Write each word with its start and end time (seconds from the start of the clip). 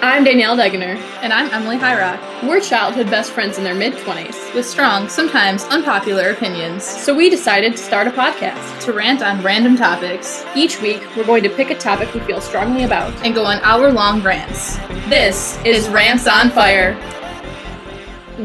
I'm 0.00 0.24
Danielle 0.24 0.56
Degener. 0.56 0.96
And 1.22 1.32
I'm 1.32 1.50
Emily 1.52 1.76
Hyrock, 1.76 2.20
We're 2.48 2.60
childhood 2.60 3.06
best 3.10 3.32
friends 3.32 3.58
in 3.58 3.64
their 3.64 3.74
mid 3.74 3.94
20s. 3.94 4.54
with 4.54 4.66
strong, 4.66 5.08
sometimes 5.08 5.64
unpopular 5.64 6.30
opinions, 6.30 6.84
So 6.84 7.14
we 7.14 7.28
decided 7.30 7.72
to 7.72 7.78
start 7.78 8.06
a 8.06 8.10
podcast. 8.10 8.84
to 8.84 8.92
rant 8.92 9.22
on 9.22 9.42
random 9.42 9.76
topics 9.76 10.44
Each 10.54 10.80
week, 10.80 11.02
we're 11.16 11.26
going 11.26 11.42
to 11.44 11.50
pick 11.50 11.70
a 11.70 11.74
topic 11.78 12.12
we 12.14 12.20
feel 12.20 12.40
strongly 12.40 12.84
about. 12.84 13.12
and 13.24 13.34
go 13.34 13.44
on 13.44 13.58
hour 13.62 13.90
long 13.92 14.22
rants. 14.22 14.76
This 15.08 15.58
is 15.64 15.88
Rants 15.88 16.26
on 16.26 16.50
Fire. 16.50 16.96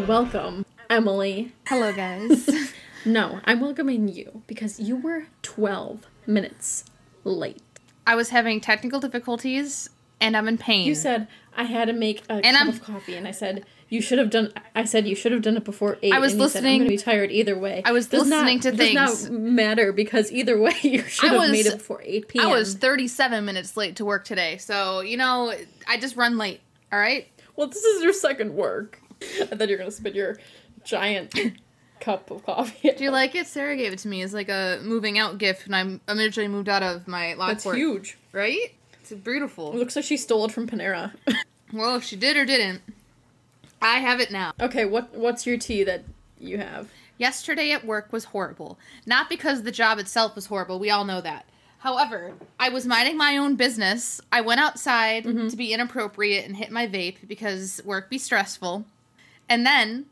Welcome, 0.08 0.66
Emily. 0.90 1.52
Hello, 1.68 1.94
guys. 1.94 2.50
No, 3.06 3.42
I'm 3.44 3.60
welcoming 3.60 4.08
you 4.08 4.44
because 4.48 4.80
you 4.80 4.96
were 4.96 5.26
12 5.42 6.08
minutes 6.26 6.86
late. 7.26 7.62
I 8.08 8.16
was 8.16 8.30
having 8.30 8.62
technical 8.62 9.02
difficulties 9.02 9.90
and 10.22 10.38
I'm 10.38 10.48
in 10.48 10.58
pain. 10.58 10.88
You 10.88 10.96
said 10.96 11.28
I 11.56 11.64
had 11.64 11.86
to 11.86 11.93
make 11.93 12.24
a 12.30 12.34
And 12.34 12.43
cup 12.43 12.56
I'm- 12.56 12.70
of 12.70 12.84
coffee, 12.84 13.16
and 13.16 13.28
I 13.28 13.32
said 13.32 13.66
you 13.89 14.02
should 14.02 14.18
have 14.18 14.30
done. 14.30 14.52
I 14.74 14.86
said 14.86 15.07
you 15.07 15.16
should 15.16 15.32
have 15.32 15.42
done 15.42 15.56
it 15.57 15.64
before 15.64 15.98
eight. 16.02 16.14
I 16.14 16.20
was 16.20 16.34
and 16.34 16.42
you 16.42 16.48
said, 16.50 16.64
listening- 16.64 16.82
I'm 16.82 16.88
to 16.88 16.94
be 16.94 16.98
tired 16.98 17.32
either 17.32 17.57
way. 17.57 17.82
I 17.86 17.92
was 17.92 18.07
Does 18.07 18.28
listening 18.28 18.56
not, 18.56 18.64
to 18.64 18.71
Does 18.71 19.30
not 19.30 19.32
matter 19.39 19.92
because 19.92 20.32
either 20.32 20.60
way 20.60 20.74
you 20.82 21.04
should 21.04 21.30
have 21.32 21.39
was- 21.42 21.52
made 21.52 21.66
it 21.68 21.78
before 21.78 22.02
eight 22.04 22.28
p.m. 22.28 22.47
I 22.47 22.52
was 22.52 22.74
37 22.75 23.46
minutes 23.46 23.78
late 23.78 23.96
to 23.97 24.06
work 24.06 24.25
today. 24.25 24.58
So, 24.58 25.02
you 25.02 25.18
know, 25.18 25.54
I 25.88 25.97
just 25.97 26.16
run 26.16 26.38
late. 26.38 26.61
All 26.92 27.00
right? 27.00 27.28
Well, 27.56 27.68
this 27.68 27.83
is 27.83 28.04
your 28.04 28.14
second 28.14 28.56
work. 28.56 29.00
I 29.42 29.46
thought 29.46 29.68
you 29.70 29.74
were 29.75 29.78
going 29.78 29.89
to 29.89 29.96
spit 29.96 30.16
your 30.16 30.38
giant 30.83 31.33
cup 32.00 32.31
of 32.31 32.44
coffee. 32.45 32.92
Do 32.97 33.03
you 33.03 33.11
like 33.11 33.36
it? 33.36 33.47
Sarah 33.47 33.75
gave 33.78 33.94
it 33.94 34.00
to 34.00 34.08
me 34.08 34.22
as 34.23 34.33
like 34.33 34.50
a 34.50 34.80
moving 34.83 35.17
out 35.20 35.38
gift 35.38 35.66
and 35.67 35.75
I'm 35.75 36.02
originally 36.09 36.47
moved 36.50 36.67
out 36.67 36.83
of 36.83 37.08
my 37.08 37.36
That's 37.38 37.66
Lockport. 37.66 37.78
huge. 37.78 38.17
Right? 38.31 38.73
It's 39.03 39.12
It 39.12 39.22
beautiful. 39.22 39.73
looks 39.73 39.98
like 39.98 40.06
she 40.06 40.16
stole 40.16 40.45
it 40.45 40.52
from 40.52 40.66
Panera. 40.67 41.11
Well, 41.73 41.95
if 41.95 42.03
she 42.03 42.16
did 42.16 42.38
or 42.38 42.45
didn't, 42.45 42.84
I 43.81 43.97
have 43.97 44.19
it 44.19 44.30
now. 44.30 44.53
okay, 44.61 44.86
what 44.86 45.16
what's 45.16 45.47
your 45.47 45.58
tea 45.58 45.83
that 45.83 46.03
you 46.39 46.59
have? 46.59 46.88
Yesterday 47.17 47.72
at 47.72 47.83
work 47.83 48.14
was 48.14 48.25
horrible. 48.25 48.77
Not 49.08 49.27
because 49.27 49.64
the 49.64 49.72
job 49.72 49.97
itself 49.97 50.36
was 50.36 50.45
horrible, 50.45 50.77
we 50.77 50.92
all 50.92 51.03
know 51.03 51.19
that. 51.22 51.47
However, 51.80 52.33
I 52.59 52.69
was 52.69 52.86
minding 52.86 53.17
my 53.17 53.38
own 53.38 53.55
business. 53.55 54.22
I 54.31 54.42
went 54.42 54.61
outside 54.61 55.23
mm-hmm. 55.23 55.47
to 55.47 55.58
be 55.58 55.73
inappropriate 55.73 56.45
and 56.45 56.55
hit 56.55 56.70
my 56.70 56.86
vape 56.86 57.27
because 57.27 57.81
work 57.83 58.08
be 58.08 58.20
stressful. 58.20 58.86
And 59.49 59.66
then 59.66 60.05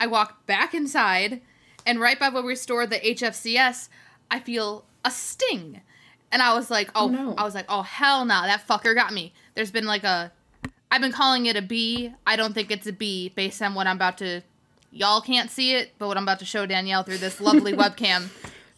I 0.00 0.06
walked 0.06 0.46
back 0.46 0.72
inside, 0.72 1.42
and 1.84 2.00
right 2.00 2.18
by 2.18 2.30
where 2.30 2.42
we 2.42 2.56
store 2.56 2.86
the 2.86 3.00
HFCS, 3.00 3.90
I 4.30 4.40
feel 4.40 4.86
a 5.04 5.10
sting. 5.10 5.82
And 6.32 6.42
I 6.42 6.54
was 6.54 6.70
like, 6.70 6.90
oh, 6.94 7.04
oh, 7.04 7.08
no. 7.08 7.34
I 7.36 7.44
was 7.44 7.54
like, 7.54 7.66
oh, 7.68 7.82
hell 7.82 8.24
no, 8.24 8.42
that 8.42 8.66
fucker 8.66 8.94
got 8.94 9.12
me. 9.12 9.32
There's 9.54 9.70
been 9.70 9.84
like 9.84 10.02
a, 10.02 10.32
I've 10.90 11.02
been 11.02 11.12
calling 11.12 11.46
it 11.46 11.56
a 11.56 11.62
bee. 11.62 12.12
I 12.26 12.36
don't 12.36 12.54
think 12.54 12.70
it's 12.70 12.86
a 12.86 12.92
bee 12.92 13.28
based 13.28 13.60
on 13.62 13.74
what 13.74 13.86
I'm 13.86 13.96
about 13.96 14.18
to, 14.18 14.40
y'all 14.90 15.20
can't 15.20 15.50
see 15.50 15.74
it, 15.74 15.92
but 15.98 16.08
what 16.08 16.16
I'm 16.16 16.22
about 16.22 16.38
to 16.40 16.46
show 16.46 16.64
Danielle 16.66 17.02
through 17.02 17.18
this 17.18 17.40
lovely 17.40 17.72
webcam. 17.74 18.30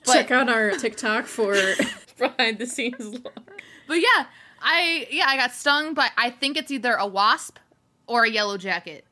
But, 0.04 0.12
Check 0.14 0.30
out 0.32 0.48
our 0.48 0.72
TikTok 0.72 1.26
for 1.26 1.54
behind 2.18 2.58
the 2.58 2.66
scenes 2.66 3.00
look. 3.00 3.62
but 3.86 3.94
yeah, 3.94 4.26
I 4.60 5.06
yeah 5.10 5.26
I 5.26 5.36
got 5.36 5.52
stung, 5.52 5.94
but 5.94 6.10
I 6.16 6.30
think 6.30 6.56
it's 6.56 6.70
either 6.70 6.94
a 6.94 7.06
wasp 7.06 7.58
or 8.06 8.24
a 8.24 8.30
yellow 8.30 8.58
jacket. 8.58 9.04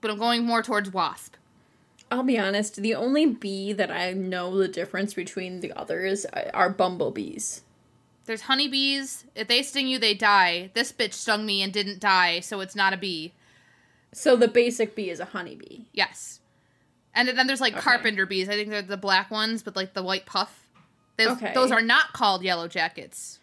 But 0.00 0.10
I'm 0.12 0.18
going 0.18 0.44
more 0.44 0.62
towards 0.62 0.92
wasp. 0.92 1.34
I'll 2.10 2.22
be 2.22 2.38
honest, 2.38 2.76
the 2.76 2.94
only 2.94 3.26
bee 3.26 3.72
that 3.72 3.90
I 3.90 4.12
know 4.12 4.56
the 4.56 4.68
difference 4.68 5.12
between 5.14 5.60
the 5.60 5.72
others 5.72 6.24
uh, 6.26 6.50
are 6.54 6.70
bumblebees. 6.70 7.62
There's 8.24 8.42
honeybees. 8.42 9.24
If 9.34 9.48
they 9.48 9.62
sting 9.62 9.88
you, 9.88 9.98
they 9.98 10.14
die. 10.14 10.70
This 10.74 10.92
bitch 10.92 11.14
stung 11.14 11.44
me 11.46 11.62
and 11.62 11.72
didn't 11.72 12.00
die, 12.00 12.40
so 12.40 12.60
it's 12.60 12.76
not 12.76 12.92
a 12.92 12.96
bee. 12.96 13.32
So 14.12 14.36
the 14.36 14.48
basic 14.48 14.94
bee 14.94 15.10
is 15.10 15.20
a 15.20 15.26
honeybee. 15.26 15.82
Yes. 15.92 16.40
And 17.14 17.28
then 17.28 17.46
there's 17.46 17.60
like 17.60 17.74
Okay. 17.74 17.82
carpenter 17.82 18.26
bees. 18.26 18.48
I 18.48 18.52
think 18.52 18.70
they're 18.70 18.82
the 18.82 18.96
black 18.96 19.30
ones 19.30 19.64
with 19.64 19.76
like 19.76 19.94
the 19.94 20.02
white 20.02 20.24
puff. 20.26 20.66
Those, 21.16 21.28
Okay. 21.36 21.52
those 21.54 21.70
are 21.72 21.82
not 21.82 22.12
called 22.12 22.42
yellow 22.42 22.68
jackets. 22.68 23.38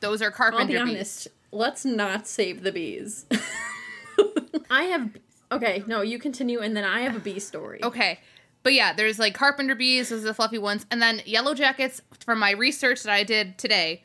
Those 0.00 0.20
are 0.20 0.26
I'll 0.26 0.32
carpenter 0.32 0.84
be 0.84 0.94
bees. 0.94 1.28
Let's 1.52 1.84
not 1.84 2.26
save 2.26 2.62
the 2.62 2.72
bees. 2.72 3.26
I 4.70 4.84
have 4.84 5.10
okay. 5.52 5.84
No, 5.86 6.00
you 6.02 6.18
continue, 6.18 6.60
and 6.60 6.76
then 6.76 6.84
I 6.84 7.02
have 7.02 7.16
a 7.16 7.20
bee 7.20 7.38
story. 7.40 7.80
Okay. 7.84 8.18
But 8.64 8.74
yeah, 8.74 8.92
there's 8.92 9.18
like 9.18 9.34
carpenter 9.34 9.74
bees, 9.74 10.10
those 10.10 10.22
are 10.22 10.26
the 10.26 10.34
fluffy 10.34 10.58
ones, 10.58 10.86
and 10.90 11.02
then 11.02 11.20
yellow 11.26 11.52
jackets 11.52 12.00
from 12.20 12.38
my 12.38 12.52
research 12.52 13.02
that 13.02 13.12
I 13.12 13.24
did 13.24 13.58
today. 13.58 14.04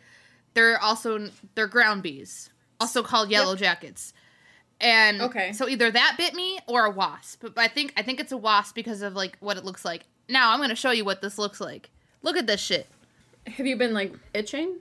They're 0.56 0.82
also 0.82 1.30
they're 1.54 1.68
ground 1.68 2.02
bees, 2.02 2.50
also 2.80 3.04
called 3.04 3.30
yellow 3.30 3.56
jackets. 3.56 4.14
And 4.82 5.22
Okay. 5.22 5.54
so 5.54 5.68
either 5.68 5.92
that 5.92 6.16
bit 6.18 6.34
me 6.34 6.58
or 6.68 6.86
a 6.86 6.90
wasp. 6.90 7.42
But 7.44 7.58
I 7.60 7.68
think 7.68 7.94
I 7.98 8.02
think 8.02 8.20
it's 8.20 8.32
a 8.32 8.38
wasp 8.38 8.74
because 8.74 9.04
of 9.04 9.14
like 9.16 9.38
what 9.42 9.58
it 9.58 9.64
looks 9.66 9.86
like. 9.86 10.06
Now 10.28 10.52
I'm 10.52 10.60
gonna 10.60 10.76
show 10.76 10.90
you 10.92 11.06
what 11.06 11.22
this 11.22 11.38
looks 11.38 11.62
like. 11.62 11.92
Look 12.24 12.36
at 12.36 12.48
this 12.48 12.60
shit. 12.62 12.88
Have 13.46 13.68
you 13.68 13.76
been 13.78 13.94
like 13.94 14.14
itching? 14.34 14.78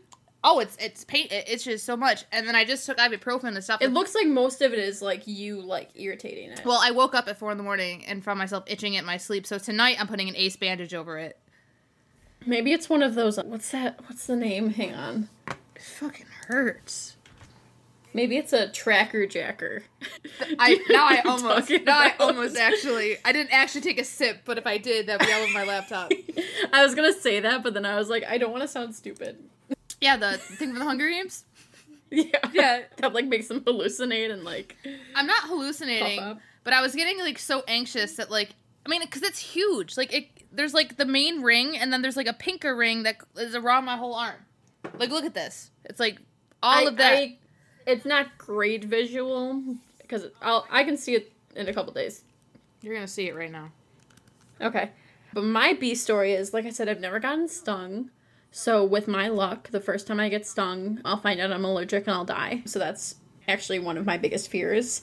Oh, 0.49 0.61
it's 0.61 0.77
it's 0.79 1.05
pain. 1.05 1.27
It 1.33 1.49
itches 1.49 1.83
so 1.83 1.97
much. 1.97 2.25
And 2.31 2.47
then 2.47 2.55
I 2.55 2.65
just 2.65 2.87
took 2.87 2.99
ibuprofen 2.99 3.49
and 3.57 3.65
stuff. 3.65 3.83
It 3.83 3.93
looks 3.93 4.15
like 4.15 4.29
most 4.29 4.63
of 4.63 4.73
it 4.73 4.79
is 4.79 5.03
like 5.03 5.27
you 5.27 5.61
like 5.61 5.91
irritating 5.97 6.53
it. 6.53 6.63
well, 6.65 6.79
I 6.81 6.93
woke 6.93 7.17
up 7.17 7.27
at 7.27 7.37
four 7.37 7.51
in 7.51 7.59
the 7.59 7.65
morning 7.65 8.05
and 8.07 8.23
found 8.23 8.39
myself 8.39 8.63
itching 8.69 8.97
at 8.97 9.05
my 9.05 9.17
sleep. 9.17 9.45
So 9.45 9.59
tonight 9.59 9.97
I'm 10.01 10.07
putting 10.07 10.29
an 10.29 10.37
ace 10.37 10.55
bandage 10.55 10.95
over 10.95 11.19
it. 11.19 11.37
maybe 12.47 12.73
it's 12.73 12.89
one 12.89 13.03
of 13.03 13.17
those. 13.17 13.39
What's 13.39 13.71
that? 13.73 14.01
What's 14.07 14.29
the 14.29 14.37
name? 14.37 14.71
Hang 14.71 14.95
on. 14.95 15.29
It 15.49 15.83
fucking 15.83 16.27
hurts. 16.47 17.17
Maybe 18.15 18.37
it's 18.37 18.53
a 18.53 18.69
tracker 18.69 19.27
jacker. 19.27 19.83
I 20.61 20.79
now 20.89 21.07
I 21.07 21.23
almost 21.27 21.71
now 21.85 21.99
I 21.99 22.15
almost 22.21 22.57
actually 22.57 23.17
I 23.25 23.33
didn't 23.33 23.53
actually 23.53 23.81
take 23.81 24.01
a 24.01 24.05
sip, 24.05 24.43
but 24.45 24.59
if 24.59 24.67
I 24.67 24.79
did, 24.79 25.09
that'd 25.09 25.27
be 25.27 25.33
all 25.33 25.43
over 25.43 25.53
my 25.53 25.65
laptop. 25.65 26.13
I 26.73 26.85
was 26.85 26.95
gonna 26.95 27.13
say 27.13 27.41
that, 27.41 27.65
but 27.65 27.75
then 27.75 27.85
I 27.85 27.97
was 27.97 28.09
like, 28.09 28.23
I 28.25 28.39
don't 28.39 28.53
want 28.53 28.63
to 28.63 28.69
sound 28.69 28.95
stupid. 28.95 29.39
Yeah, 30.01 30.17
the 30.17 30.39
thing 30.39 30.71
from 30.71 30.79
the 30.79 30.85
Hunger 30.85 31.09
Games. 31.09 31.45
Yeah. 32.09 32.39
Yeah. 32.53 32.83
That 32.99 33.13
like 33.15 33.27
makes 33.27 33.49
them 33.49 33.63
hallucinate 33.63 34.31
and 34.31 34.45
like 34.45 34.77
I'm 35.17 35.27
not 35.27 35.43
hallucinating, 35.49 36.39
but 36.63 36.73
I 36.73 36.81
was 36.81 36.95
getting 36.95 37.19
like 37.19 37.37
so 37.37 37.65
anxious 37.67 38.15
that 38.15 38.31
like 38.31 38.51
I 38.87 38.89
mean, 38.89 39.01
because 39.01 39.23
it's 39.23 39.41
huge. 39.41 39.97
Like 39.97 40.15
it, 40.15 40.29
there's 40.53 40.73
like 40.73 40.97
the 40.99 41.05
main 41.05 41.43
ring, 41.43 41.77
and 41.77 41.93
then 41.93 42.03
there's 42.03 42.17
like 42.17 42.29
a 42.29 42.33
pinker 42.33 42.77
ring 42.77 43.03
that 43.03 43.17
is 43.37 43.57
around 43.57 43.87
my 43.87 43.97
whole 43.97 44.15
arm. 44.15 44.37
Like, 44.97 45.11
look 45.11 45.25
at 45.25 45.35
this. 45.35 45.73
It's 45.85 45.99
like 45.99 46.19
all 46.63 46.87
I- 46.87 46.89
of 46.89 46.97
that. 46.99 47.13
I- 47.15 47.39
it's 47.89 48.05
not 48.05 48.39
great 48.39 48.85
visual 48.85 49.61
because 50.01 50.27
I'll 50.41 50.65
I 50.71 50.85
can 50.85 50.97
see 50.97 51.17
it 51.17 51.33
in 51.57 51.69
a 51.69 51.73
couple 51.75 51.93
days. 51.93 52.23
You're 52.83 52.95
gonna 52.95 53.09
see 53.09 53.27
it 53.29 53.35
right 53.35 53.51
now. 53.51 53.73
Okay. 54.61 54.93
But 55.35 55.43
my 55.43 55.73
bee 55.73 55.97
story 55.97 56.35
is 56.35 56.55
like 56.55 56.67
I 56.67 56.71
said, 56.71 56.89
I've 56.89 57.01
never 57.01 57.19
gotten 57.19 57.49
stung. 57.49 58.11
So 58.51 58.85
with 58.85 59.07
my 59.07 59.29
luck, 59.29 59.71
the 59.71 59.81
first 59.81 60.07
time 60.07 60.19
I 60.21 60.29
get 60.29 60.47
stung, 60.47 61.01
I'll 61.05 61.21
find 61.21 61.41
out 61.41 61.53
I'm 61.53 61.65
allergic 61.65 62.07
and 62.07 62.15
I'll 62.15 62.25
die. 62.25 62.63
So 62.65 62.79
that's 62.79 63.17
actually 63.47 63.79
one 63.79 63.97
of 63.99 64.07
my 64.07 64.17
biggest 64.17 64.49
fears 64.51 65.03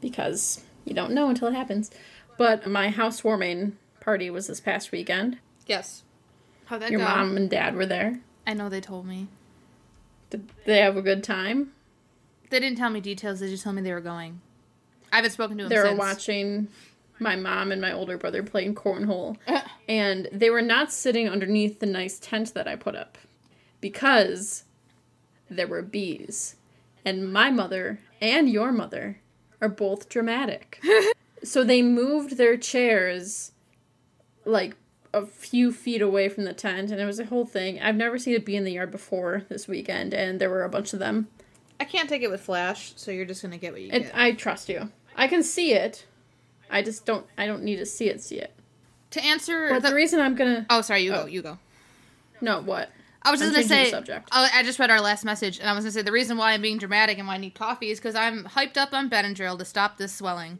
because 0.00 0.62
you 0.84 0.94
don't 0.94 1.12
know 1.12 1.28
until 1.28 1.48
it 1.48 1.54
happens. 1.54 1.90
But 2.36 2.66
my 2.66 2.90
housewarming 2.90 3.76
party 4.00 4.30
was 4.30 4.46
this 4.46 4.60
past 4.60 4.92
weekend. 4.92 5.38
Yes. 5.66 6.02
How'd 6.66 6.82
that 6.82 6.90
Your 6.90 7.00
go? 7.00 7.06
mom 7.06 7.36
and 7.36 7.48
dad 7.50 7.74
were 7.74 7.86
there. 7.86 8.20
I 8.46 8.54
know 8.54 8.68
they 8.68 8.80
told 8.80 9.06
me. 9.06 9.28
Did 10.30 10.48
they 10.66 10.78
have 10.78 10.96
a 10.96 11.02
good 11.02 11.24
time? 11.24 11.72
They 12.50 12.60
didn't 12.60 12.78
tell 12.78 12.90
me 12.90 13.00
details. 13.00 13.40
They 13.40 13.48
just 13.48 13.64
told 13.64 13.76
me 13.76 13.82
they 13.82 13.92
were 13.92 14.00
going. 14.00 14.40
I 15.12 15.16
haven't 15.16 15.30
spoken 15.32 15.56
to 15.58 15.64
them 15.64 15.70
They 15.70 15.78
were 15.78 15.86
since. 15.86 15.98
watching 15.98 16.68
my 17.18 17.36
mom 17.36 17.72
and 17.72 17.80
my 17.80 17.92
older 17.92 18.16
brother 18.18 18.42
playing 18.42 18.74
cornhole. 18.74 19.36
Uh. 19.46 19.60
and 19.88 20.28
they 20.32 20.50
were 20.50 20.62
not 20.62 20.92
sitting 20.92 21.28
underneath 21.28 21.80
the 21.80 21.86
nice 21.86 22.18
tent 22.18 22.54
that 22.54 22.68
I 22.68 22.76
put 22.76 22.94
up 22.96 23.18
because 23.80 24.64
there 25.50 25.66
were 25.66 25.82
bees. 25.82 26.56
And 27.04 27.32
my 27.32 27.50
mother 27.50 28.00
and 28.20 28.48
your 28.48 28.72
mother 28.72 29.20
are 29.60 29.68
both 29.68 30.08
dramatic. 30.08 30.82
so 31.44 31.64
they 31.64 31.82
moved 31.82 32.36
their 32.36 32.56
chairs 32.56 33.52
like 34.44 34.76
a 35.14 35.24
few 35.24 35.72
feet 35.72 36.02
away 36.02 36.28
from 36.28 36.44
the 36.44 36.52
tent, 36.52 36.90
and 36.90 37.00
it 37.00 37.06
was 37.06 37.18
a 37.18 37.24
whole 37.24 37.46
thing. 37.46 37.80
I've 37.80 37.96
never 37.96 38.18
seen 38.18 38.36
a 38.36 38.40
bee 38.40 38.56
in 38.56 38.64
the 38.64 38.72
yard 38.72 38.90
before 38.90 39.44
this 39.48 39.66
weekend, 39.66 40.12
and 40.12 40.38
there 40.38 40.50
were 40.50 40.64
a 40.64 40.68
bunch 40.68 40.92
of 40.92 40.98
them. 40.98 41.28
I 41.80 41.84
can't 41.84 42.08
take 42.08 42.22
it 42.22 42.30
with 42.30 42.42
flash, 42.42 42.92
so 42.96 43.10
you're 43.10 43.24
just 43.24 43.40
gonna 43.42 43.56
get 43.56 43.72
what 43.72 43.80
you 43.80 43.90
It, 43.90 44.02
get. 44.02 44.12
I 44.14 44.32
trust 44.32 44.68
you. 44.68 44.90
I 45.16 45.26
can 45.28 45.42
see 45.42 45.72
it. 45.72 46.04
I 46.70 46.82
just 46.82 47.04
don't. 47.06 47.26
I 47.36 47.46
don't 47.46 47.62
need 47.62 47.76
to 47.76 47.86
see 47.86 48.08
it. 48.08 48.20
See 48.22 48.36
it. 48.38 48.52
to 49.12 49.24
answer 49.24 49.68
But 49.70 49.82
the, 49.82 49.90
the 49.90 49.94
reason 49.94 50.20
I'm 50.20 50.34
gonna 50.34 50.66
oh, 50.70 50.80
sorry, 50.82 51.02
you 51.02 51.12
Oh. 51.12 51.22
go, 51.22 51.26
you 51.26 51.42
go. 51.42 51.58
no 52.40 52.60
what 52.60 52.90
I 53.22 53.30
was 53.30 53.40
just 53.40 53.48
I'm 53.48 53.54
gonna 53.54 53.66
say. 53.68 53.90
subject. 53.90 54.28
I 54.32 54.48
I 54.54 54.62
just 54.62 54.78
read 54.78 54.90
our 54.90 55.00
last 55.00 55.24
message, 55.24 55.58
and 55.58 55.68
I 55.68 55.72
was 55.74 55.84
gonna 55.84 55.92
say 55.92 56.02
the 56.02 56.12
reason 56.12 56.36
why 56.36 56.52
I'm 56.52 56.62
being 56.62 56.78
dramatic 56.78 57.18
and 57.18 57.26
why 57.26 57.34
I 57.34 57.38
need 57.38 57.54
coffee 57.54 57.90
is 57.90 57.98
because 57.98 58.14
I'm 58.14 58.44
hyped 58.44 58.76
up 58.76 58.92
on 58.92 59.10
Benadryl 59.10 59.58
to 59.58 59.64
stop 59.64 59.96
this 59.98 60.12
swelling. 60.14 60.58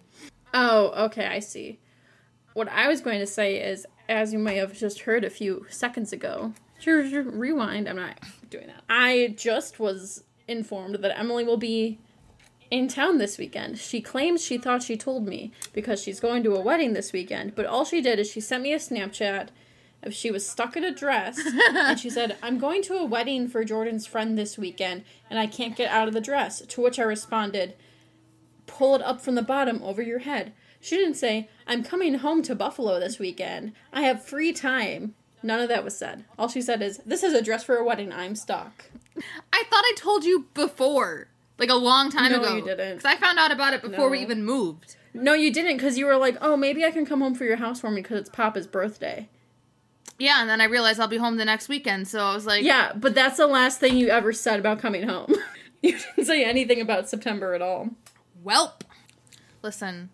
Oh, 0.55 1.05
okay, 1.07 1.27
I 1.27 1.39
see. 1.41 1.79
What 2.55 2.69
I 2.69 2.89
was 2.89 3.01
going 3.01 3.21
to 3.21 3.27
say 3.27 3.57
is, 3.63 3.87
as 4.09 4.33
you 4.33 4.39
may 4.39 4.57
have 4.57 4.73
just 4.73 5.01
heard 5.01 5.23
a 5.23 5.31
few 5.31 5.67
seconds 5.69 6.13
ago, 6.13 6.53
rewind. 6.85 7.89
I'm 7.89 7.97
not 7.97 8.19
doing 8.51 8.67
that. 8.67 8.83
I 8.89 9.35
just 9.37 9.79
was 9.79 10.25
informed 10.49 10.97
that 10.97 11.17
Emily 11.19 11.45
will 11.45 11.59
be 11.59 11.99
in 12.71 12.89
town 12.89 13.19
this 13.19 13.39
weekend. 13.39 13.79
She 13.79 14.01
claims 14.01 14.45
she 14.45 14.59
thought 14.59 14.83
she 14.83 14.97
told 14.97 15.27
me 15.27 15.53
because 15.73 16.03
she's 16.03 16.21
going 16.21 16.43
to 16.45 16.55
a 16.55 16.61
wedding 16.61 16.93
this 16.93 17.13
weekend, 17.13 17.55
but 17.55 17.67
all 17.67 17.85
she 17.85 18.01
did 18.01 18.19
is 18.19 18.31
she 18.31 18.41
sent 18.41 18.63
me 18.63 18.73
a 18.73 18.79
Snapchat 18.79 19.49
of 20.03 20.15
she 20.15 20.31
was 20.31 20.49
stuck 20.49 20.77
in 20.77 20.85
a 20.85 20.95
dress 20.95 21.41
and 21.75 21.99
she 21.99 22.11
said, 22.11 22.37
I'm 22.43 22.59
going 22.59 22.83
to 22.83 22.95
a 22.95 23.05
wedding 23.05 23.49
for 23.49 23.65
Jordan's 23.65 24.07
friend 24.07 24.39
this 24.39 24.57
weekend 24.57 25.05
and 25.29 25.39
I 25.39 25.47
can't 25.47 25.77
get 25.77 25.91
out 25.91 26.09
of 26.09 26.15
the 26.15 26.21
dress. 26.21 26.61
To 26.61 26.81
which 26.81 26.99
I 26.99 27.05
responded, 27.05 27.75
Pull 28.67 28.95
it 28.97 29.03
up 29.03 29.21
from 29.21 29.35
the 29.35 29.43
bottom 29.43 29.83
over 29.83 30.03
your 30.03 30.21
head. 30.21 30.53
She 30.81 30.97
didn't 30.97 31.15
say, 31.15 31.49
I'm 31.67 31.83
coming 31.83 32.15
home 32.15 32.43
to 32.43 32.55
Buffalo 32.55 33.01
this 33.01 33.19
weekend. 33.19 33.73
I 33.93 34.03
have 34.03 34.25
free 34.25 34.53
time. 34.53 35.15
None 35.43 35.61
of 35.61 35.69
that 35.69 35.85
was 35.85 35.97
said. 35.97 36.25
All 36.39 36.49
she 36.49 36.61
said 36.61 36.83
is, 36.83 37.01
This 37.05 37.23
is 37.23 37.33
a 37.33 37.43
dress 37.43 37.65
for 37.65 37.77
a 37.77 37.85
wedding. 37.85 38.13
I'm 38.13 38.37
stuck. 38.37 38.85
I 39.53 39.65
thought 39.71 39.85
I 39.85 39.95
told 39.97 40.25
you 40.25 40.47
before, 40.55 41.29
like 41.59 41.71
a 41.71 41.75
long 41.75 42.11
time 42.11 42.33
No, 42.33 42.41
ago. 42.43 42.57
you 42.57 42.63
didn't. 42.65 42.97
Because 42.99 43.05
I 43.05 43.17
found 43.17 43.39
out 43.39 43.51
about 43.53 43.75
it 43.75 43.83
before 43.83 44.09
we 44.09 44.21
even 44.21 44.45
moved. 44.45 44.97
No, 45.15 45.35
you 45.35 45.53
didn't 45.53 45.77
because 45.77 45.99
you 45.99 46.07
were 46.07 46.17
like, 46.17 46.37
Oh, 46.41 46.57
maybe 46.57 46.85
I 46.85 46.91
can 46.91 47.05
come 47.05 47.21
home 47.21 47.35
for 47.35 47.45
your 47.45 47.57
house 47.57 47.81
for 47.81 47.91
me 47.91 48.03
because 48.03 48.21
it's 48.21 48.31
Papa's 48.31 48.67
birthday. 48.67 49.29
Yeah, 50.19 50.41
and 50.41 50.51
then 50.51 50.61
I 50.61 50.65
realized 50.65 50.99
I'll 51.01 51.07
be 51.09 51.17
home 51.17 51.37
the 51.37 51.45
next 51.45 51.69
weekend, 51.69 52.09
so 52.09 52.21
I 52.25 52.35
was 52.35 52.45
like, 52.47 52.63
Yeah, 52.65 52.93
but 52.95 53.15
that's 53.15 53.37
the 53.37 53.47
last 53.47 53.79
thing 53.81 53.97
you 53.97 54.09
ever 54.09 54.33
said 54.33 54.59
about 54.61 54.79
coming 54.81 55.09
home. 55.09 55.33
you 55.83 55.93
didn't 55.99 56.25
say 56.27 56.45
anything 56.45 56.81
about 56.81 57.09
September 57.09 57.55
at 57.55 57.63
all. 57.63 57.91
Welp. 58.45 58.83
Listen, 59.63 60.11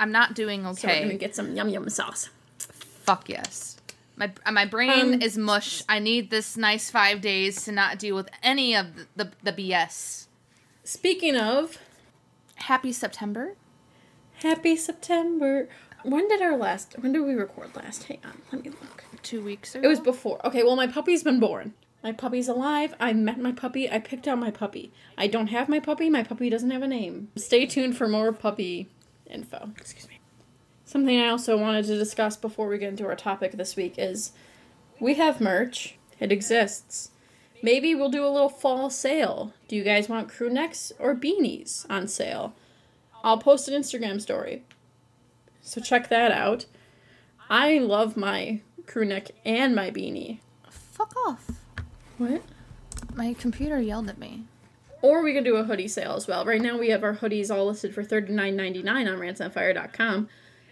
I'm 0.00 0.12
not 0.12 0.34
doing 0.34 0.62
So 0.62 0.86
we're 0.86 0.92
okay. 0.92 1.02
gonna 1.02 1.14
get 1.14 1.34
some 1.36 1.54
yum 1.54 1.68
yum 1.68 1.88
sauce. 1.88 2.30
Fuck 2.58 3.28
yes. 3.28 3.76
My 4.16 4.30
uh, 4.44 4.52
my 4.52 4.66
brain 4.66 5.14
Um, 5.14 5.22
is 5.22 5.38
mush. 5.38 5.82
I 5.88 5.98
need 5.98 6.30
this 6.30 6.56
nice 6.56 6.90
five 6.90 7.20
days 7.20 7.64
to 7.64 7.72
not 7.72 7.98
deal 7.98 8.14
with 8.14 8.28
any 8.42 8.74
of 8.76 8.86
the, 8.94 9.06
the, 9.16 9.30
the 9.42 9.52
BS. 9.52 10.21
Speaking 10.84 11.36
of, 11.36 11.78
Happy 12.56 12.92
September. 12.92 13.54
happy 14.34 14.76
September. 14.76 15.68
When 16.04 16.28
did 16.28 16.42
our 16.42 16.56
last? 16.56 16.96
When 17.00 17.12
did 17.12 17.20
we 17.20 17.34
record 17.34 17.74
last? 17.76 18.04
Hang 18.04 18.18
on, 18.24 18.42
let 18.52 18.64
me 18.64 18.70
look. 18.70 19.04
Two 19.22 19.42
weeks 19.42 19.74
ago. 19.74 19.84
It 19.84 19.88
was 19.88 20.00
before. 20.00 20.44
Okay, 20.46 20.62
well, 20.64 20.74
my 20.76 20.86
puppy's 20.88 21.22
been 21.22 21.38
born. 21.38 21.74
My 22.02 22.10
puppy's 22.10 22.48
alive. 22.48 22.94
I 22.98 23.12
met 23.12 23.38
my 23.38 23.52
puppy. 23.52 23.88
I 23.88 24.00
picked 24.00 24.26
out 24.26 24.38
my 24.38 24.50
puppy. 24.50 24.92
I 25.16 25.28
don't 25.28 25.46
have 25.48 25.68
my 25.68 25.78
puppy. 25.78 26.10
My 26.10 26.24
puppy 26.24 26.50
doesn't 26.50 26.72
have 26.72 26.82
a 26.82 26.88
name. 26.88 27.28
Stay 27.36 27.66
tuned 27.66 27.96
for 27.96 28.08
more 28.08 28.32
puppy 28.32 28.88
info. 29.30 29.70
Excuse 29.76 30.08
me. 30.08 30.18
Something 30.84 31.20
I 31.20 31.28
also 31.28 31.56
wanted 31.56 31.84
to 31.86 31.96
discuss 31.96 32.36
before 32.36 32.66
we 32.66 32.78
get 32.78 32.88
into 32.88 33.06
our 33.06 33.14
topic 33.14 33.52
this 33.52 33.76
week 33.76 33.94
is 33.98 34.32
we 34.98 35.14
have 35.14 35.40
merch. 35.40 35.94
It 36.18 36.32
exists. 36.32 37.11
Maybe 37.62 37.94
we'll 37.94 38.10
do 38.10 38.26
a 38.26 38.28
little 38.28 38.48
fall 38.48 38.90
sale. 38.90 39.54
Do 39.68 39.76
you 39.76 39.84
guys 39.84 40.08
want 40.08 40.28
crew 40.28 40.50
necks 40.50 40.92
or 40.98 41.14
beanies 41.14 41.86
on 41.88 42.08
sale? 42.08 42.54
I'll 43.22 43.38
post 43.38 43.68
an 43.68 43.80
Instagram 43.80 44.20
story. 44.20 44.64
So 45.60 45.80
check 45.80 46.08
that 46.08 46.32
out. 46.32 46.66
I 47.48 47.78
love 47.78 48.16
my 48.16 48.60
crew 48.86 49.04
neck 49.04 49.28
and 49.44 49.76
my 49.76 49.90
beanie. 49.90 50.40
Fuck 50.68 51.14
off. 51.28 51.50
What? 52.18 52.42
My 53.14 53.34
computer 53.34 53.80
yelled 53.80 54.08
at 54.08 54.18
me. 54.18 54.44
Or 55.00 55.22
we 55.22 55.32
could 55.32 55.44
do 55.44 55.56
a 55.56 55.64
hoodie 55.64 55.88
sale 55.88 56.14
as 56.14 56.26
well. 56.26 56.44
Right 56.44 56.60
now 56.60 56.78
we 56.78 56.90
have 56.90 57.04
our 57.04 57.16
hoodies 57.16 57.54
all 57.54 57.66
listed 57.66 57.94
for 57.94 58.02
$39.99 58.04 58.88
on 58.88 59.18
rantsonfire.com, 59.18 60.28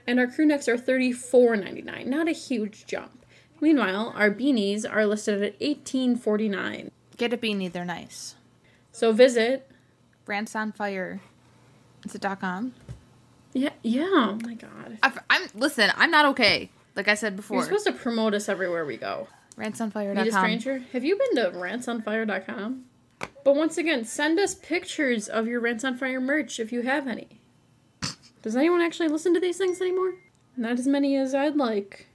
and 0.07 0.19
our 0.19 0.27
crew 0.27 0.47
necks 0.47 0.69
are 0.69 0.77
$34.99. 0.77 2.07
Not 2.07 2.29
a 2.29 2.33
huge 2.33 2.87
jump. 2.87 3.20
Meanwhile, 3.61 4.13
our 4.17 4.31
beanies 4.31 4.91
are 4.91 5.07
listed 5.07 5.43
at 5.43 5.59
$18.49. 5.61 6.91
Get 7.17 7.33
a 7.33 7.37
beanie, 7.37 7.71
they're 7.71 7.85
nice. 7.85 8.35
So 8.93 9.13
visit. 9.13 9.71
Rants 10.27 10.57
on 10.57 10.73
Fire. 10.73 11.21
Is 12.05 12.15
it 12.15 12.21
dot 12.23 12.41
.com? 12.41 12.73
Yeah, 13.53 13.71
yeah. 13.83 14.09
Oh 14.13 14.39
my 14.43 14.55
god. 14.55 14.99
I've, 15.03 15.19
I'm 15.29 15.49
listen. 15.55 15.91
I'm 15.97 16.11
not 16.11 16.25
okay. 16.27 16.71
Like 16.97 17.09
I 17.09 17.15
said 17.15 17.37
before, 17.37 17.59
You're 17.59 17.65
supposed 17.65 17.87
to 17.87 17.93
promote 17.93 18.33
us 18.35 18.49
everywhere 18.49 18.85
we 18.85 18.97
go. 18.97 19.29
Rantsonfire.com. 19.57 20.17
Meet 20.17 20.29
a 20.29 20.33
stranger. 20.33 20.79
Have 20.93 21.05
you 21.05 21.19
been 21.19 21.45
to 21.45 21.51
rantsonfire.com? 21.59 22.85
But 23.45 23.57
once 23.57 23.77
again, 23.77 24.05
send 24.05 24.39
us 24.39 24.55
pictures 24.55 25.29
of 25.29 25.47
your 25.47 25.61
Rants 25.61 25.85
on 25.85 25.97
Fire 25.97 26.21
merch 26.21 26.59
if 26.61 26.73
you 26.73 26.83
have 26.83 27.07
any. 27.07 27.41
Does 28.43 28.57
anyone 28.57 28.81
actually 28.81 29.09
listen 29.09 29.35
to 29.35 29.41
these 29.41 29.59
things 29.59 29.81
anymore? 29.81 30.15
Not 30.57 30.79
as 30.79 30.87
many 30.87 31.17
as 31.17 31.35
I'd 31.35 31.57
like. 31.57 32.07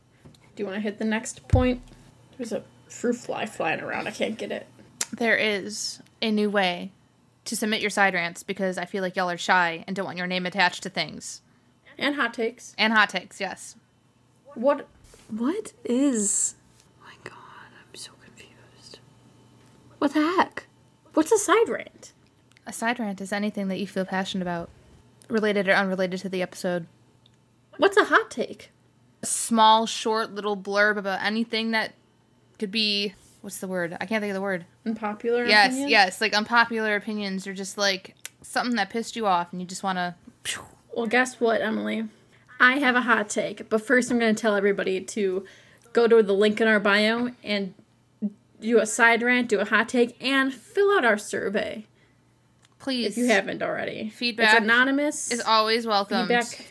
Do 0.56 0.64
you 0.64 0.68
want 0.68 0.78
to 0.78 0.82
hit 0.82 1.00
the 1.00 1.06
next 1.06 1.48
point? 1.48 1.82
There's 2.38 2.52
a 2.52 2.64
fruit 2.88 3.16
fly 3.16 3.46
flying 3.46 3.82
around. 3.82 4.08
I 4.08 4.12
can't 4.12 4.38
get 4.38 4.52
it. 4.52 4.68
There 5.12 5.36
is 5.36 6.02
a 6.22 6.32
new 6.32 6.50
way 6.50 6.92
to 7.46 7.56
submit 7.56 7.82
your 7.82 7.90
side 7.90 8.14
rants 8.14 8.44
because 8.44 8.78
I 8.78 8.86
feel 8.86 9.02
like 9.02 9.16
y'all 9.16 9.30
are 9.30 9.38
shy 9.38 9.84
and 9.86 9.96
don't 9.96 10.06
want 10.06 10.18
your 10.18 10.28
name 10.28 10.46
attached 10.46 10.84
to 10.84 10.90
things. 10.90 11.42
And 11.98 12.16
hot 12.16 12.34
takes. 12.34 12.74
And 12.78 12.94
hot 12.94 13.10
takes, 13.10 13.40
yes. 13.40 13.76
What? 14.54 14.88
What 15.30 15.74
is? 15.84 16.56
Oh 17.02 17.08
my 17.08 17.14
god, 17.24 17.36
I'm 17.78 17.96
so 17.96 18.12
confused. 18.24 19.00
What 20.00 20.14
the 20.14 20.22
heck? 20.22 20.68
What's 21.14 21.32
a 21.32 21.38
side 21.38 21.70
rant? 21.70 22.14
A 22.66 22.74
side 22.74 23.00
rant 23.00 23.22
is 23.22 23.32
anything 23.32 23.68
that 23.68 23.80
you 23.80 23.88
feel 23.88 24.06
passionate 24.06 24.42
about, 24.42 24.70
related 25.30 25.68
or 25.68 25.74
unrelated 25.74 26.20
to 26.22 26.30
the 26.30 26.42
episode. 26.42 26.88
What's 27.78 27.98
a 27.98 28.06
hot 28.06 28.32
take? 28.32 28.72
A 29.26 29.28
small, 29.28 29.88
short, 29.88 30.36
little 30.36 30.56
blurb 30.56 30.98
about 30.98 31.24
anything 31.24 31.72
that 31.72 31.94
could 32.60 32.70
be. 32.70 33.16
What's 33.42 33.58
the 33.58 33.68
word? 33.68 33.98
I 34.00 34.06
can't 34.06 34.22
think 34.22 34.30
of 34.30 34.36
the 34.36 34.42
word. 34.42 34.66
Unpopular. 34.86 35.46
Yes, 35.46 35.70
opinion? 35.72 35.90
yes, 35.90 36.22
like 36.22 36.36
unpopular 36.36 36.96
opinions 36.96 37.48
or 37.48 37.54
just 37.56 37.76
like 37.76 38.14
something 38.44 38.76
that 38.76 38.92
pissed 38.92 39.16
you 39.16 39.26
off 39.26 39.52
and 39.52 39.60
you 39.60 39.66
just 39.66 39.82
want 39.82 39.98
to. 39.98 40.14
Well, 40.96 41.08
guess 41.08 41.40
what, 41.40 41.60
Emily? 41.60 42.06
I 42.60 42.78
have 42.78 42.96
a 42.96 43.02
hot 43.02 43.28
take, 43.28 43.68
but 43.68 43.82
first 43.82 44.12
I'm 44.12 44.20
going 44.20 44.36
to 44.36 44.40
tell 44.40 44.56
everybody 44.56 45.02
to 45.02 45.44
go 45.92 46.08
to 46.08 46.22
the 46.22 46.34
link 46.34 46.62
in 46.62 46.68
our 46.68 46.80
bio 46.80 47.32
and 47.44 47.74
do 48.62 48.78
a 48.78 48.86
side 48.86 49.24
rant, 49.24 49.50
do 49.50 49.60
a 49.60 49.66
hot 49.66 49.90
take, 49.90 50.24
and 50.24 50.54
fill 50.54 50.96
out 50.96 51.04
our 51.04 51.18
survey 51.18 51.88
Please. 52.78 53.08
if 53.08 53.18
you 53.18 53.26
haven't 53.26 53.64
already. 53.64 54.10
Feedback 54.10 54.54
It's 54.54 54.64
anonymous. 54.64 55.32
Is 55.32 55.42
always 55.42 55.88
welcome. 55.88 56.28
feedback. 56.28 56.68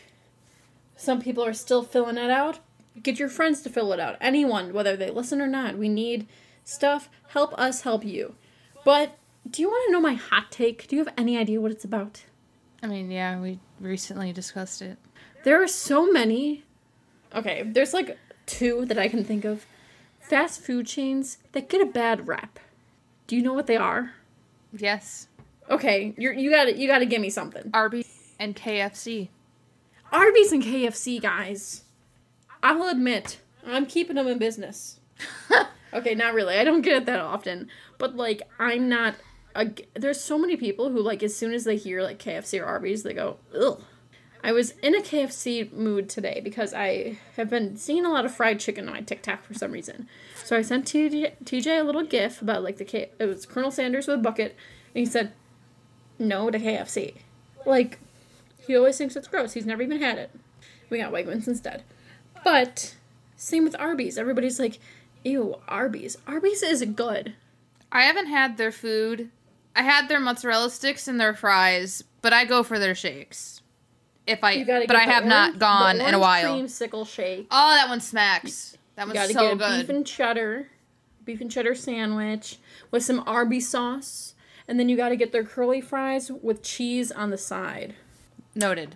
Some 0.95 1.21
people 1.21 1.43
are 1.45 1.53
still 1.53 1.83
filling 1.83 2.17
it 2.17 2.31
out. 2.31 2.59
Get 3.01 3.19
your 3.19 3.29
friends 3.29 3.61
to 3.61 3.69
fill 3.69 3.91
it 3.93 3.99
out. 3.99 4.17
Anyone, 4.21 4.73
whether 4.73 4.95
they 4.95 5.09
listen 5.09 5.41
or 5.41 5.47
not. 5.47 5.77
We 5.77 5.89
need 5.89 6.27
stuff. 6.63 7.09
Help 7.29 7.53
us 7.59 7.81
help 7.81 8.05
you. 8.05 8.35
But 8.83 9.17
do 9.49 9.61
you 9.61 9.67
want 9.69 9.87
to 9.87 9.91
know 9.91 9.99
my 9.99 10.13
hot 10.13 10.51
take? 10.51 10.87
Do 10.87 10.95
you 10.95 11.03
have 11.03 11.13
any 11.17 11.37
idea 11.37 11.61
what 11.61 11.71
it's 11.71 11.83
about? 11.83 12.23
I 12.81 12.87
mean, 12.87 13.11
yeah, 13.11 13.39
we 13.39 13.59
recently 13.79 14.31
discussed 14.31 14.81
it. 14.81 14.97
There 15.43 15.61
are 15.61 15.67
so 15.67 16.11
many. 16.11 16.63
Okay, 17.33 17.63
there's 17.63 17.93
like 17.93 18.17
two 18.45 18.85
that 18.85 18.97
I 18.97 19.07
can 19.07 19.23
think 19.23 19.45
of. 19.45 19.65
Fast 20.19 20.61
food 20.61 20.87
chains 20.87 21.37
that 21.51 21.69
get 21.69 21.81
a 21.81 21.85
bad 21.85 22.27
rep. 22.27 22.59
Do 23.27 23.35
you 23.35 23.41
know 23.41 23.53
what 23.53 23.67
they 23.67 23.77
are? 23.77 24.13
Yes. 24.71 25.27
Okay, 25.69 26.13
you're, 26.17 26.33
you 26.33 26.49
got 26.51 26.65
to 26.65 26.77
you 26.77 26.87
got 26.87 26.99
to 26.99 27.05
give 27.05 27.21
me 27.21 27.29
something. 27.29 27.69
Arby's 27.73 28.33
and 28.39 28.55
KFC. 28.55 29.29
Arby's 30.11 30.51
and 30.51 30.63
KFC 30.63 31.21
guys. 31.21 31.83
I'll 32.63 32.89
admit, 32.89 33.39
I'm 33.65 33.85
keeping 33.85 34.15
them 34.15 34.27
in 34.27 34.37
business. 34.37 34.99
okay, 35.93 36.15
not 36.15 36.33
really. 36.33 36.57
I 36.57 36.63
don't 36.63 36.81
get 36.81 36.97
it 36.97 37.05
that 37.05 37.19
often, 37.19 37.69
but 37.97 38.15
like 38.15 38.41
I'm 38.59 38.89
not. 38.89 39.15
A, 39.55 39.69
there's 39.93 40.19
so 40.19 40.37
many 40.37 40.57
people 40.57 40.89
who 40.89 41.01
like 41.01 41.23
as 41.23 41.35
soon 41.35 41.53
as 41.53 41.63
they 41.63 41.77
hear 41.77 42.01
like 42.01 42.19
KFC 42.19 42.61
or 42.61 42.65
Arby's, 42.65 43.03
they 43.03 43.13
go 43.13 43.37
ugh. 43.57 43.81
I 44.43 44.51
was 44.51 44.71
in 44.83 44.93
a 44.93 45.01
KFC 45.01 45.73
mood 45.73 46.07
today 46.07 46.39
because 46.43 46.71
I 46.71 47.17
have 47.35 47.49
been 47.49 47.77
seeing 47.77 48.05
a 48.05 48.11
lot 48.11 48.25
of 48.25 48.35
fried 48.35 48.59
chicken 48.59 48.87
on 48.87 48.93
my 48.93 49.01
TikTok 49.01 49.43
for 49.43 49.55
some 49.55 49.71
reason. 49.71 50.07
So 50.43 50.55
I 50.55 50.61
sent 50.61 50.85
TJ, 50.85 51.43
TJ 51.43 51.79
a 51.79 51.83
little 51.83 52.03
gif 52.03 52.43
about 52.43 52.63
like 52.63 52.77
the 52.77 52.85
K. 52.85 53.09
It 53.17 53.25
was 53.25 53.47
Colonel 53.47 53.71
Sanders 53.71 54.05
with 54.05 54.19
a 54.19 54.21
bucket, 54.21 54.55
and 54.93 54.99
he 54.99 55.05
said, 55.05 55.33
"No 56.19 56.51
to 56.51 56.59
KFC." 56.59 57.15
Like 57.65 57.97
he 58.67 58.75
always 58.75 58.97
thinks 58.97 59.15
it's 59.15 59.27
gross. 59.27 59.53
He's 59.53 59.65
never 59.65 59.81
even 59.81 60.01
had 60.01 60.17
it. 60.17 60.31
We 60.89 60.99
got 60.99 61.11
Wegmans 61.11 61.47
instead. 61.47 61.83
But 62.43 62.95
same 63.35 63.63
with 63.63 63.75
Arby's. 63.79 64.17
Everybody's 64.17 64.59
like, 64.59 64.79
"Ew, 65.23 65.55
Arby's." 65.67 66.17
Arby's 66.27 66.61
is 66.63 66.83
good. 66.95 67.33
I 67.91 68.03
haven't 68.03 68.27
had 68.27 68.57
their 68.57 68.71
food. 68.71 69.29
I 69.75 69.81
had 69.83 70.07
their 70.07 70.19
mozzarella 70.19 70.69
sticks 70.69 71.07
and 71.07 71.19
their 71.19 71.33
fries, 71.33 72.03
but 72.21 72.33
I 72.33 72.45
go 72.45 72.63
for 72.63 72.79
their 72.79 72.95
shakes. 72.95 73.61
If 74.27 74.43
I, 74.43 74.63
but 74.63 74.95
I 74.95 75.01
have 75.03 75.23
orange- 75.23 75.29
not 75.29 75.59
gone 75.59 76.01
in 76.01 76.13
a 76.13 76.19
while. 76.19 76.57
Creamsicle 76.57 77.07
shake. 77.07 77.47
Oh, 77.51 77.75
that 77.75 77.89
one 77.89 78.01
smacks. 78.01 78.77
That 78.95 79.07
one's 79.07 79.19
so 79.19 79.33
get 79.33 79.53
a 79.53 79.55
good. 79.55 79.79
beef 79.81 79.89
and 79.89 80.07
cheddar, 80.07 80.67
beef 81.25 81.41
and 81.41 81.51
cheddar 81.51 81.75
sandwich 81.75 82.57
with 82.91 83.03
some 83.03 83.23
Arby's 83.27 83.67
sauce, 83.69 84.33
and 84.67 84.79
then 84.79 84.87
you 84.89 84.95
gotta 84.97 85.15
get 85.15 85.31
their 85.31 85.43
curly 85.43 85.81
fries 85.81 86.31
with 86.31 86.63
cheese 86.63 87.11
on 87.11 87.29
the 87.29 87.37
side. 87.37 87.95
Noted. 88.55 88.95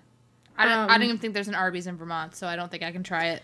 I 0.58 0.66
don't, 0.66 0.74
I 0.74 0.82
Um, 0.84 0.88
don't 0.90 1.04
even 1.04 1.18
think 1.20 1.34
there's 1.34 1.48
an 1.48 1.56
Arby's 1.56 1.88
in 1.88 1.98
Vermont, 1.98 2.36
so 2.36 2.48
I 2.48 2.56
don't 2.56 2.70
think 2.72 2.84
I 2.84 2.92
can 2.92 3.04
try 3.04 3.28
it. 3.28 3.44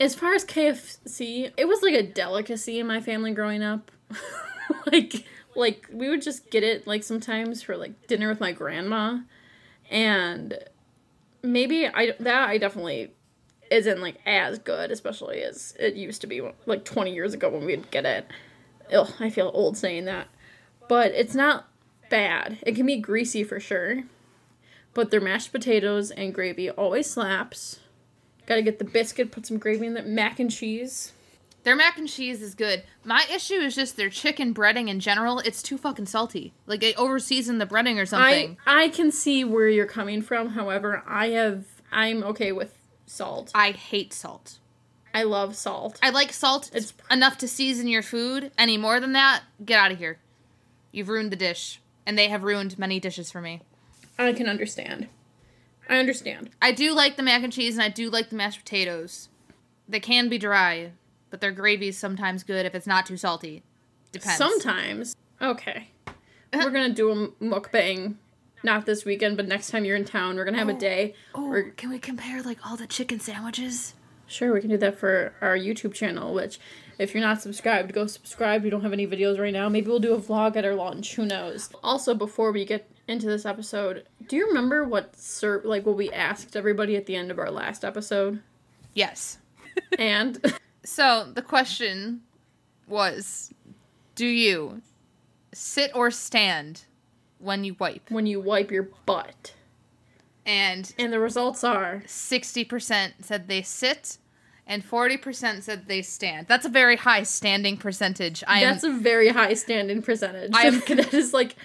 As 0.00 0.14
far 0.14 0.34
as 0.34 0.44
KFC, 0.44 1.52
it 1.56 1.66
was 1.66 1.82
like 1.82 1.94
a 1.94 2.02
delicacy 2.02 2.78
in 2.80 2.86
my 2.86 3.00
family 3.00 3.32
growing 3.32 3.62
up. 3.62 3.90
like 4.92 5.24
like 5.56 5.86
we 5.92 6.08
would 6.08 6.22
just 6.22 6.50
get 6.50 6.62
it 6.64 6.86
like 6.86 7.02
sometimes 7.04 7.62
for 7.62 7.76
like 7.76 8.06
dinner 8.06 8.28
with 8.28 8.40
my 8.40 8.52
grandma, 8.52 9.18
and 9.90 10.58
maybe 11.42 11.86
I 11.86 12.12
that 12.20 12.48
I 12.48 12.58
definitely 12.58 13.12
isn't 13.70 14.00
like 14.00 14.16
as 14.26 14.58
good, 14.58 14.90
especially 14.90 15.42
as 15.42 15.74
it 15.78 15.94
used 15.94 16.20
to 16.22 16.26
be 16.26 16.42
like 16.66 16.84
20 16.84 17.12
years 17.14 17.34
ago 17.34 17.48
when 17.48 17.64
we'd 17.64 17.90
get 17.90 18.04
it. 18.04 18.26
Ugh, 18.92 19.10
I 19.20 19.30
feel 19.30 19.50
old 19.54 19.76
saying 19.76 20.04
that, 20.06 20.28
but 20.88 21.12
it's 21.12 21.34
not 21.34 21.68
bad. 22.10 22.58
It 22.66 22.74
can 22.74 22.86
be 22.86 22.98
greasy 22.98 23.42
for 23.44 23.58
sure, 23.60 24.02
but 24.94 25.10
their 25.10 25.20
mashed 25.20 25.52
potatoes 25.52 26.10
and 26.10 26.32
gravy 26.34 26.70
always 26.70 27.10
slaps. 27.10 27.80
Got 28.46 28.56
to 28.56 28.62
get 28.62 28.78
the 28.78 28.84
biscuit, 28.84 29.32
put 29.32 29.46
some 29.46 29.58
gravy 29.58 29.86
in 29.86 29.94
that 29.94 30.06
mac 30.06 30.38
and 30.38 30.50
cheese. 30.50 31.12
Their 31.64 31.76
mac 31.76 31.96
and 31.96 32.08
cheese 32.08 32.42
is 32.42 32.54
good. 32.54 32.84
My 33.04 33.24
issue 33.34 33.54
is 33.54 33.74
just 33.74 33.96
their 33.96 34.10
chicken 34.10 34.52
breading 34.54 34.88
in 34.88 35.00
general. 35.00 35.38
It's 35.38 35.62
too 35.62 35.78
fucking 35.78 36.06
salty. 36.06 36.52
Like 36.66 36.80
they 36.80 36.92
overseason 36.92 37.58
the 37.58 37.66
breading 37.66 38.00
or 38.00 38.04
something. 38.04 38.58
I 38.66 38.84
I 38.84 38.88
can 38.90 39.10
see 39.10 39.44
where 39.44 39.68
you're 39.68 39.86
coming 39.86 40.20
from. 40.20 40.50
However, 40.50 41.02
I 41.06 41.28
have 41.30 41.64
I'm 41.90 42.22
okay 42.24 42.52
with 42.52 42.76
salt. 43.06 43.50
I 43.54 43.70
hate 43.70 44.12
salt. 44.12 44.58
I 45.14 45.22
love 45.22 45.56
salt. 45.56 45.98
I 46.02 46.10
like 46.10 46.32
salt. 46.32 46.70
It's 46.74 46.92
enough 47.10 47.38
to 47.38 47.48
season 47.48 47.88
your 47.88 48.02
food. 48.02 48.50
Any 48.58 48.76
more 48.76 49.00
than 49.00 49.12
that, 49.12 49.42
get 49.64 49.78
out 49.78 49.92
of 49.92 49.98
here. 49.98 50.18
You've 50.90 51.08
ruined 51.08 51.32
the 51.32 51.36
dish, 51.36 51.80
and 52.04 52.18
they 52.18 52.28
have 52.28 52.42
ruined 52.42 52.78
many 52.78 53.00
dishes 53.00 53.30
for 53.30 53.40
me. 53.40 53.62
I 54.18 54.32
can 54.32 54.48
understand. 54.48 55.08
I 55.88 55.98
understand. 55.98 56.50
I 56.62 56.72
do 56.72 56.92
like 56.92 57.16
the 57.16 57.22
mac 57.22 57.42
and 57.42 57.52
cheese, 57.52 57.74
and 57.74 57.82
I 57.82 57.88
do 57.88 58.10
like 58.10 58.30
the 58.30 58.36
mashed 58.36 58.58
potatoes. 58.58 59.28
They 59.88 60.00
can 60.00 60.28
be 60.28 60.38
dry, 60.38 60.92
but 61.30 61.40
their 61.40 61.52
gravy 61.52 61.88
is 61.88 61.98
sometimes 61.98 62.42
good 62.42 62.64
if 62.64 62.74
it's 62.74 62.86
not 62.86 63.06
too 63.06 63.16
salty. 63.16 63.62
Depends. 64.12 64.38
Sometimes. 64.38 65.16
Okay. 65.42 65.88
Uh-huh. 66.06 66.60
We're 66.64 66.70
gonna 66.70 66.94
do 66.94 67.10
a 67.10 67.28
mukbang. 67.44 68.14
Not 68.62 68.86
this 68.86 69.04
weekend, 69.04 69.36
but 69.36 69.46
next 69.46 69.70
time 69.70 69.84
you're 69.84 69.96
in 69.96 70.06
town, 70.06 70.36
we're 70.36 70.44
gonna 70.46 70.58
have 70.58 70.70
a 70.70 70.74
oh. 70.74 70.78
day. 70.78 71.14
Oh, 71.34 71.48
We're- 71.48 71.72
can 71.76 71.90
we 71.90 71.98
compare 71.98 72.42
like 72.42 72.58
all 72.66 72.76
the 72.76 72.86
chicken 72.86 73.20
sandwiches? 73.20 73.94
Sure, 74.26 74.54
we 74.54 74.60
can 74.60 74.70
do 74.70 74.78
that 74.78 74.98
for 74.98 75.34
our 75.42 75.56
YouTube 75.56 75.92
channel, 75.92 76.32
which 76.32 76.58
if 76.98 77.12
you're 77.12 77.22
not 77.22 77.42
subscribed, 77.42 77.92
go 77.92 78.06
subscribe. 78.06 78.62
We 78.62 78.70
don't 78.70 78.80
have 78.80 78.92
any 78.92 79.06
videos 79.06 79.38
right 79.38 79.52
now. 79.52 79.68
Maybe 79.68 79.88
we'll 79.88 79.98
do 79.98 80.14
a 80.14 80.20
vlog 80.20 80.56
at 80.56 80.64
our 80.64 80.74
lunch. 80.74 81.14
Who 81.16 81.26
knows? 81.26 81.68
Also, 81.82 82.14
before 82.14 82.52
we 82.52 82.64
get 82.64 82.88
into 83.06 83.26
this 83.26 83.44
episode, 83.44 84.06
do 84.28 84.36
you 84.36 84.46
remember 84.48 84.84
what 84.84 85.16
sir 85.16 85.60
like 85.64 85.84
what 85.86 85.96
we 85.96 86.10
asked 86.10 86.56
everybody 86.56 86.96
at 86.96 87.06
the 87.06 87.16
end 87.16 87.30
of 87.30 87.38
our 87.38 87.50
last 87.50 87.84
episode? 87.84 88.40
Yes. 88.94 89.38
And 89.98 90.40
So 90.84 91.30
the 91.34 91.42
question 91.42 92.20
was, 92.86 93.52
do 94.14 94.26
you 94.26 94.82
sit 95.52 95.90
or 95.94 96.10
stand 96.10 96.84
when 97.38 97.64
you 97.64 97.74
wipe? 97.80 98.10
when 98.10 98.26
you 98.26 98.40
wipe 98.40 98.70
your 98.70 98.88
butt. 99.06 99.54
And 100.46 100.92
And 100.98 101.12
the 101.12 101.18
results 101.18 101.64
are 101.64 102.02
60% 102.06 103.12
said 103.22 103.48
they 103.48 103.62
sit 103.62 104.18
and 104.66 104.88
40% 104.88 105.62
said 105.62 105.88
they 105.88 106.02
stand. 106.02 106.46
That's 106.48 106.64
a 106.66 106.70
very 106.70 106.96
high 106.96 107.22
standing 107.24 107.76
percentage. 107.76 108.44
I 108.46 108.60
am 108.60 108.72
That's 108.72 108.84
a 108.84 108.92
very 108.92 109.28
high 109.28 109.54
standing 109.54 110.02
percentage. 110.02 110.52
I 110.54 110.62
am- 110.64 110.80
that 110.86 111.12
is 111.14 111.32
like 111.34 111.56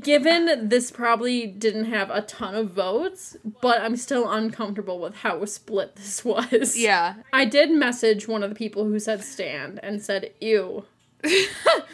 given 0.00 0.68
this 0.68 0.90
probably 0.90 1.46
didn't 1.46 1.86
have 1.86 2.10
a 2.10 2.22
ton 2.22 2.54
of 2.54 2.70
votes, 2.72 3.36
but 3.62 3.80
I'm 3.80 3.96
still 3.96 4.30
uncomfortable 4.30 4.98
with 4.98 5.16
how 5.16 5.44
split 5.46 5.96
this 5.96 6.24
was. 6.24 6.76
yeah. 6.76 7.14
I 7.32 7.44
did 7.44 7.70
message 7.70 8.28
one 8.28 8.42
of 8.42 8.50
the 8.50 8.56
people 8.56 8.84
who 8.84 8.98
said 8.98 9.22
stand 9.24 9.80
and 9.82 10.02
said 10.02 10.32
ew. 10.40 10.84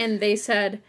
and 0.01 0.21
they 0.21 0.37
said 0.37 0.83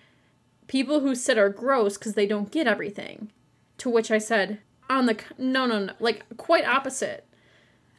people 0.67 0.99
who 1.01 1.15
sit 1.15 1.37
are 1.37 1.49
gross 1.49 1.95
cuz 1.97 2.13
they 2.13 2.25
don't 2.25 2.51
get 2.51 2.67
everything. 2.67 3.31
To 3.79 3.89
which 3.89 4.09
I 4.11 4.17
said 4.17 4.59
on 4.89 5.05
the 5.05 5.17
no 5.37 5.65
no 5.65 5.79
no 5.85 5.93
like 5.99 6.23
quite 6.37 6.65
opposite. 6.65 7.25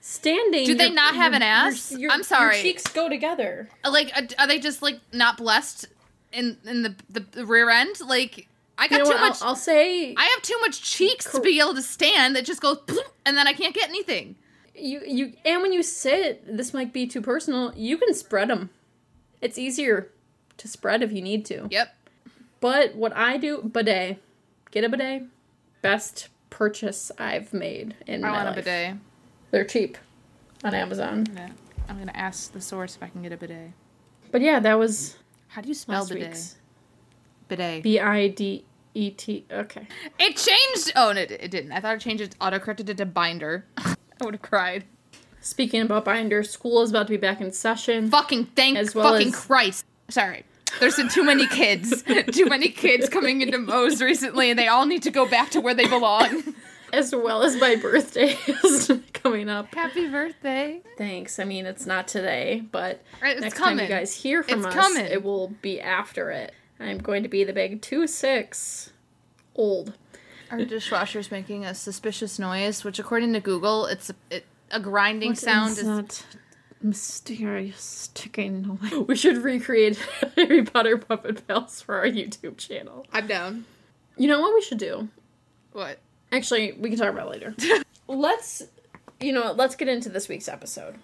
Standing 0.01 0.67
Do 0.67 0.75
they 0.75 0.87
your- 0.87 0.95
not 0.95 1.15
have 1.15 1.33
your- 1.33 1.37
an 1.37 1.43
ass? 1.43 1.93
your- 1.93 2.11
I'm 2.13 2.23
sorry. 2.23 2.57
Your 2.57 2.63
cheeks 2.63 2.87
go 2.89 3.09
together. 3.09 3.69
Like 3.89 4.11
are- 4.17 4.43
are 4.43 4.47
they 4.47 4.59
just 4.59 4.83
like 4.83 5.01
not 5.13 5.37
blessed 5.37 5.87
in 6.33 6.59
in 6.67 6.83
the 6.83 6.95
the, 7.09 7.21
the 7.21 7.47
rear 7.47 7.71
end? 7.71 7.97
Like 8.07 8.49
I 8.79 8.85
You 8.85 8.91
got 8.91 8.99
know 8.99 9.05
too 9.05 9.11
what? 9.11 9.21
I'll- 9.21 9.29
much 9.31 9.43
I'll, 9.43 9.57
say 9.57 10.15
I 10.17 10.25
have 10.25 10.43
too 10.43 10.57
much 10.61 10.83
cheeks 10.83 11.31
to 11.33 11.41
be 11.41 11.59
able 11.61 11.75
to 11.75 11.83
stand 11.83 12.37
that 12.37 12.45
just 12.45 12.61
goes 12.61 12.79
and 13.25 13.37
then 13.37 13.47
I 13.49 13.53
can't 13.53 13.75
get 13.75 13.89
anything. 13.89 14.37
you 14.75 15.01
you 15.07 15.33
and 15.45 15.63
when 15.63 15.73
you 15.73 15.83
sit, 15.83 16.45
this 16.57 16.75
might 16.75 16.93
be 16.93 17.07
too 17.07 17.21
personal. 17.23 17.73
You 17.75 17.97
can 17.99 18.13
spread 18.15 18.49
them. 18.51 18.71
It's 19.41 19.57
easier 19.59 20.11
to 20.59 20.69
spread 20.69 21.03
if 21.03 21.13
you 21.13 21.23
need 21.23 21.45
to. 21.47 21.69
Yep. 21.71 21.95
But 22.61 22.95
what 22.95 23.15
I 23.15 23.37
do, 23.37 23.63
bidet, 23.63 24.19
get 24.71 24.85
a 24.85 24.89
bidet. 24.89 25.25
Best 25.83 26.29
purchase 26.51 27.13
I've 27.19 27.53
made 27.53 27.95
in 28.07 28.25
I 28.25 28.29
my 28.31 28.35
want 28.37 28.49
a 28.49 28.51
life. 28.53 28.65
bidet. 28.65 28.97
They're 29.51 29.65
cheap 29.65 29.99
on 30.65 30.75
Amazon. 30.75 31.27
Yeah. 31.35 31.51
I'm 31.89 31.99
gonna 31.99 32.13
ask 32.15 32.53
the 32.53 32.61
source 32.61 32.97
if 32.97 33.03
I 33.03 33.09
can 33.09 33.23
get 33.23 33.33
a 33.33 33.37
bidet. 33.37 33.71
But 34.33 34.41
yeah, 34.41 34.59
that 34.61 34.75
was 34.79 35.17
How 35.49 35.61
do 35.63 35.69
you 35.69 35.75
spell 35.75 36.07
bidet? 36.07 36.29
week's. 36.29 36.57
Bidet. 37.49 37.83
B 37.83 37.99
I 38.01 38.29
D 38.29 38.65
E 38.95 39.11
T. 39.11 39.45
Okay. 39.51 39.87
It 40.19 40.37
changed. 40.37 40.93
Oh, 40.97 41.13
no, 41.13 41.21
it, 41.21 41.31
it 41.31 41.51
didn't. 41.51 41.73
I 41.73 41.81
thought 41.81 41.95
it 41.97 42.01
changed. 42.01 42.23
It 42.23 42.39
autocorrected 42.41 42.89
it 42.89 42.97
to 42.99 43.07
binder. 43.07 43.65
I 43.79 43.95
would 44.23 44.35
have 44.35 44.43
cried. 44.43 44.85
Speaking 45.41 45.81
about 45.83 46.05
binder, 46.05 46.43
school 46.43 46.83
is 46.83 46.91
about 46.91 47.07
to 47.07 47.11
be 47.13 47.17
back 47.19 47.41
in 47.41 47.53
session. 47.53 48.11
Fucking 48.11 48.47
thank 48.57 48.77
As 48.79 48.95
well 48.95 49.13
fucking 49.13 49.29
as- 49.29 49.37
Christ. 49.47 49.85
Sorry. 50.09 50.45
There's 50.81 50.97
been 50.97 51.09
too 51.09 51.23
many 51.23 51.47
kids. 51.47 52.03
too 52.33 52.47
many 52.47 52.69
kids 52.69 53.09
coming 53.09 53.41
into 53.41 53.57
Moe's 53.59 54.03
recently, 54.03 54.51
and 54.51 54.59
they 54.59 54.67
all 54.67 54.85
need 54.85 55.05
to 55.05 55.11
go 55.13 55.27
back 55.29 55.51
to 55.51 55.61
where 55.61 55.75
they 55.75 55.87
belong. 55.87 56.43
As 56.93 57.15
well 57.15 57.43
as 57.43 57.57
my 57.61 57.77
birthday 57.77 58.37
is 58.65 58.93
coming 59.13 59.49
up. 59.49 59.75
Happy 59.75 60.09
birthday. 60.09 60.81
Thanks. 60.97 61.39
I 61.41 61.45
mean, 61.45 61.67
it's 61.67 61.85
not 61.85 62.07
today, 62.09 62.63
but 62.71 63.03
it's 63.23 63.41
next 63.41 63.57
time 63.59 63.79
you 63.81 63.87
guys 63.89 64.15
hear 64.15 64.43
from 64.45 64.59
It's 64.61 64.67
us, 64.69 64.75
coming. 64.75 65.05
it 65.05 65.23
will 65.25 65.49
be 65.63 65.81
after 65.81 66.31
it. 66.31 66.53
I'm 66.79 66.99
going 66.99 67.23
to 67.23 67.29
be 67.29 67.45
the 67.45 67.53
big 67.53 67.81
two 67.83 68.07
six 68.07 68.93
old. 69.55 69.95
Our 70.51 70.65
dishwasher's 70.65 71.31
making 71.31 71.65
a 71.65 71.75
suspicious 71.75 72.39
noise, 72.39 72.85
which, 72.85 73.01
according 73.01 73.33
to 73.33 73.41
Google, 73.41 73.87
it's 73.87 74.11
a, 74.11 74.15
it, 74.31 74.47
a 74.71 74.79
grinding 74.79 75.35
sound. 75.35 75.73
Is, 75.73 75.85
that 75.85 76.25
mysterious 76.83 78.11
ticking 78.15 78.63
noise? 78.63 79.07
We 79.09 79.17
should 79.17 79.39
recreate 79.39 79.99
Harry 80.37 80.63
Potter 80.63 80.99
Puppet 80.99 81.47
Pals 81.47 81.81
for 81.81 81.97
our 81.97 82.07
YouTube 82.07 82.59
channel. 82.59 83.07
I'm 83.13 83.27
down. 83.27 83.65
You 84.17 84.29
know 84.29 84.41
what 84.41 84.55
we 84.55 84.63
should 84.63 84.79
do? 84.79 85.09
What? 85.73 85.99
Actually, 86.33 86.73
we 86.73 86.91
can 86.91 86.99
talk 86.99 87.11
about 87.11 87.27
it 87.27 87.31
later. 87.31 87.83
let's, 88.09 88.63
you 89.21 89.33
know, 89.33 89.53
let's 89.53 89.75
get 89.75 89.89
into 89.89 90.09
this 90.09 90.29
week's 90.29 90.49
episode, 90.49 90.97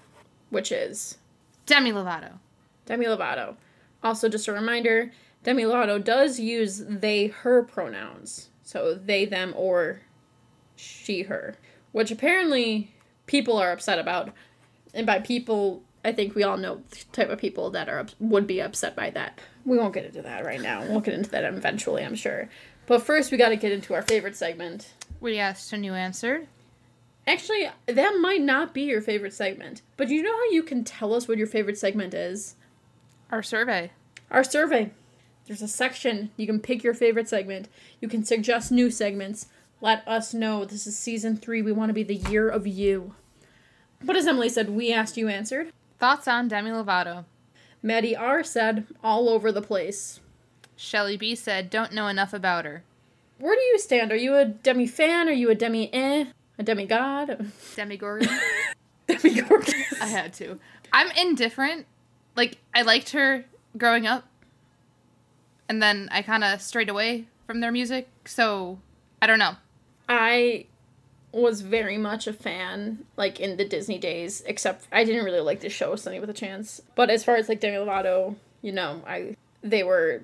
which 0.51 0.71
is 0.71 1.19
Demi 1.67 1.93
Lovato. 1.93 2.39
Demi 2.87 3.07
Lovato. 3.07 3.57
Also, 4.03 4.29
just 4.29 4.49
a 4.49 4.53
reminder 4.53 5.13
Demi 5.43 5.65
Lovato 5.65 6.03
does 6.03 6.39
use 6.39 6.83
they, 6.87 7.27
her 7.29 7.63
pronouns. 7.63 8.51
So 8.63 8.95
they, 8.95 9.25
them, 9.25 9.53
or 9.57 10.01
she, 10.77 11.23
her. 11.23 11.57
Which 11.93 12.11
apparently 12.11 12.95
people 13.27 13.57
are 13.59 13.73
upset 13.73 13.99
about. 13.99 14.31
And 14.95 15.07
by 15.07 15.19
people, 15.21 15.83
I 16.05 16.13
think 16.13 16.35
we 16.35 16.43
all 16.43 16.57
know 16.57 16.83
the 16.91 17.05
type 17.13 17.29
of 17.29 17.39
people 17.39 17.71
that 17.71 17.89
are 17.89 18.07
would 18.19 18.47
be 18.47 18.61
upset 18.61 18.95
by 18.97 19.11
that. 19.11 19.41
We 19.65 19.79
won't 19.79 19.95
get 19.95 20.05
into 20.05 20.23
that 20.23 20.45
right 20.45 20.61
now. 20.61 20.85
We'll 20.87 21.01
get 21.01 21.15
into 21.15 21.31
that 21.31 21.45
eventually, 21.45 22.05
I'm 22.05 22.15
sure. 22.15 22.49
But 22.87 23.03
first, 23.03 23.31
we 23.31 23.39
got 23.39 23.51
to 23.51 23.57
get 23.57 23.73
into 23.73 23.95
our 23.95 24.03
favorite 24.03 24.37
segment. 24.37 24.95
We 25.21 25.39
asked 25.39 25.73
and 25.73 25.85
you 25.85 25.95
answered. 25.95 26.49
Actually, 27.27 27.71
that 27.87 28.19
might 28.21 28.43
not 28.43 28.75
be 28.75 28.83
your 28.83 29.01
favorite 29.01 29.33
segment. 29.33 29.83
But 29.97 30.09
you 30.09 30.23
know 30.23 30.33
how 30.33 30.51
you 30.51 30.63
can 30.65 30.83
tell 30.83 31.15
us 31.15 31.29
what 31.29 31.39
your 31.39 31.47
favorite 31.47 31.79
segment 31.79 32.15
is? 32.15 32.57
Our 33.31 33.43
survey. 33.43 33.93
Our 34.31 34.43
survey. 34.43 34.91
There's 35.47 35.63
a 35.63 35.69
section. 35.69 36.31
You 36.37 36.47
can 36.47 36.61
pick 36.61 36.83
your 36.83 36.95
favorite 36.95 37.29
segment. 37.29 37.69
You 38.01 38.09
can 38.09 38.25
suggest 38.25 38.71
new 38.71 38.91
segments. 38.91 39.47
Let 39.81 40.07
us 40.07 40.33
know. 40.33 40.65
This 40.65 40.87
is 40.87 40.97
season 40.97 41.37
three. 41.37 41.63
We 41.63 41.73
want 41.73 41.91
to 41.91 41.95
be 41.95 42.05
the 42.05 42.15
year 42.15 42.49
of 42.49 42.67
you. 42.67 43.15
But 44.05 44.17
as 44.17 44.27
Emily 44.27 44.49
said, 44.49 44.71
we 44.71 44.93
asked, 44.93 45.17
you 45.17 45.29
answered. 45.29 45.73
Thoughts 45.99 46.27
on 46.29 46.49
Demi 46.49 46.71
Lovato? 46.71 47.25
Maddie 47.83 48.17
R 48.17 48.45
said, 48.45 48.87
all 49.03 49.29
over 49.29 49.51
the 49.51 49.63
place. 49.63 50.21
Shelly 50.77 51.17
B 51.17 51.35
said, 51.35 51.71
don't 51.71 51.93
know 51.93 52.07
enough 52.07 52.33
about 52.33 52.65
her. 52.65 52.85
Where 53.39 53.57
do 53.57 53.61
you 53.61 53.79
stand? 53.79 54.13
Are 54.13 54.17
you 54.17 54.37
a 54.37 54.45
demi 54.45 54.87
fan? 54.87 55.29
Are 55.29 55.33
you 55.33 55.51
a 55.51 55.55
demi 55.55 55.93
eh? 55.93 56.27
A 56.59 56.63
demigod? 56.63 57.51
Demi 57.77 57.97
Gorgon? 57.97 58.29
demi 59.09 59.41
Gorgon. 59.41 59.75
I 60.01 60.07
had 60.07 60.33
to. 60.35 60.61
I'm 60.93 61.11
indifferent. 61.13 61.87
Like, 62.37 62.59
I 62.75 62.83
liked 62.83 63.11
her 63.11 63.45
growing 63.77 64.07
up. 64.07 64.29
And 65.69 65.83
then 65.83 66.09
I 66.13 66.23
kind 66.23 66.45
of 66.45 66.61
strayed 66.61 66.89
away 66.89 67.27
from 67.47 67.61
their 67.61 67.73
music. 67.73 68.09
So, 68.25 68.79
I 69.21 69.27
don't 69.27 69.39
know. 69.39 69.57
I 70.09 70.67
was 71.33 71.63
very 71.63 71.97
much 71.97 72.27
a 72.27 72.33
fan, 72.33 73.05
like 73.17 73.41
in 73.41 73.57
the 73.57 73.65
Disney 73.65 73.99
days, 73.99 74.43
except 74.47 74.87
I 74.93 75.05
didn't 75.05 75.25
really 75.25 75.41
like 75.41 75.61
the 75.61 75.71
show 75.71 75.97
Sunny 75.97 76.21
with 76.21 76.31
a 76.31 76.35
Chance. 76.35 76.83
But 76.95 77.11
as 77.11 77.25
far 77.25 77.37
as 77.37 77.49
like 77.49 77.61
Demi 77.61 77.77
Lovato, 77.77 78.37
you 78.61 78.73
know, 78.73 79.03
I 79.07 79.37
they 79.63 79.83
were 79.83 80.23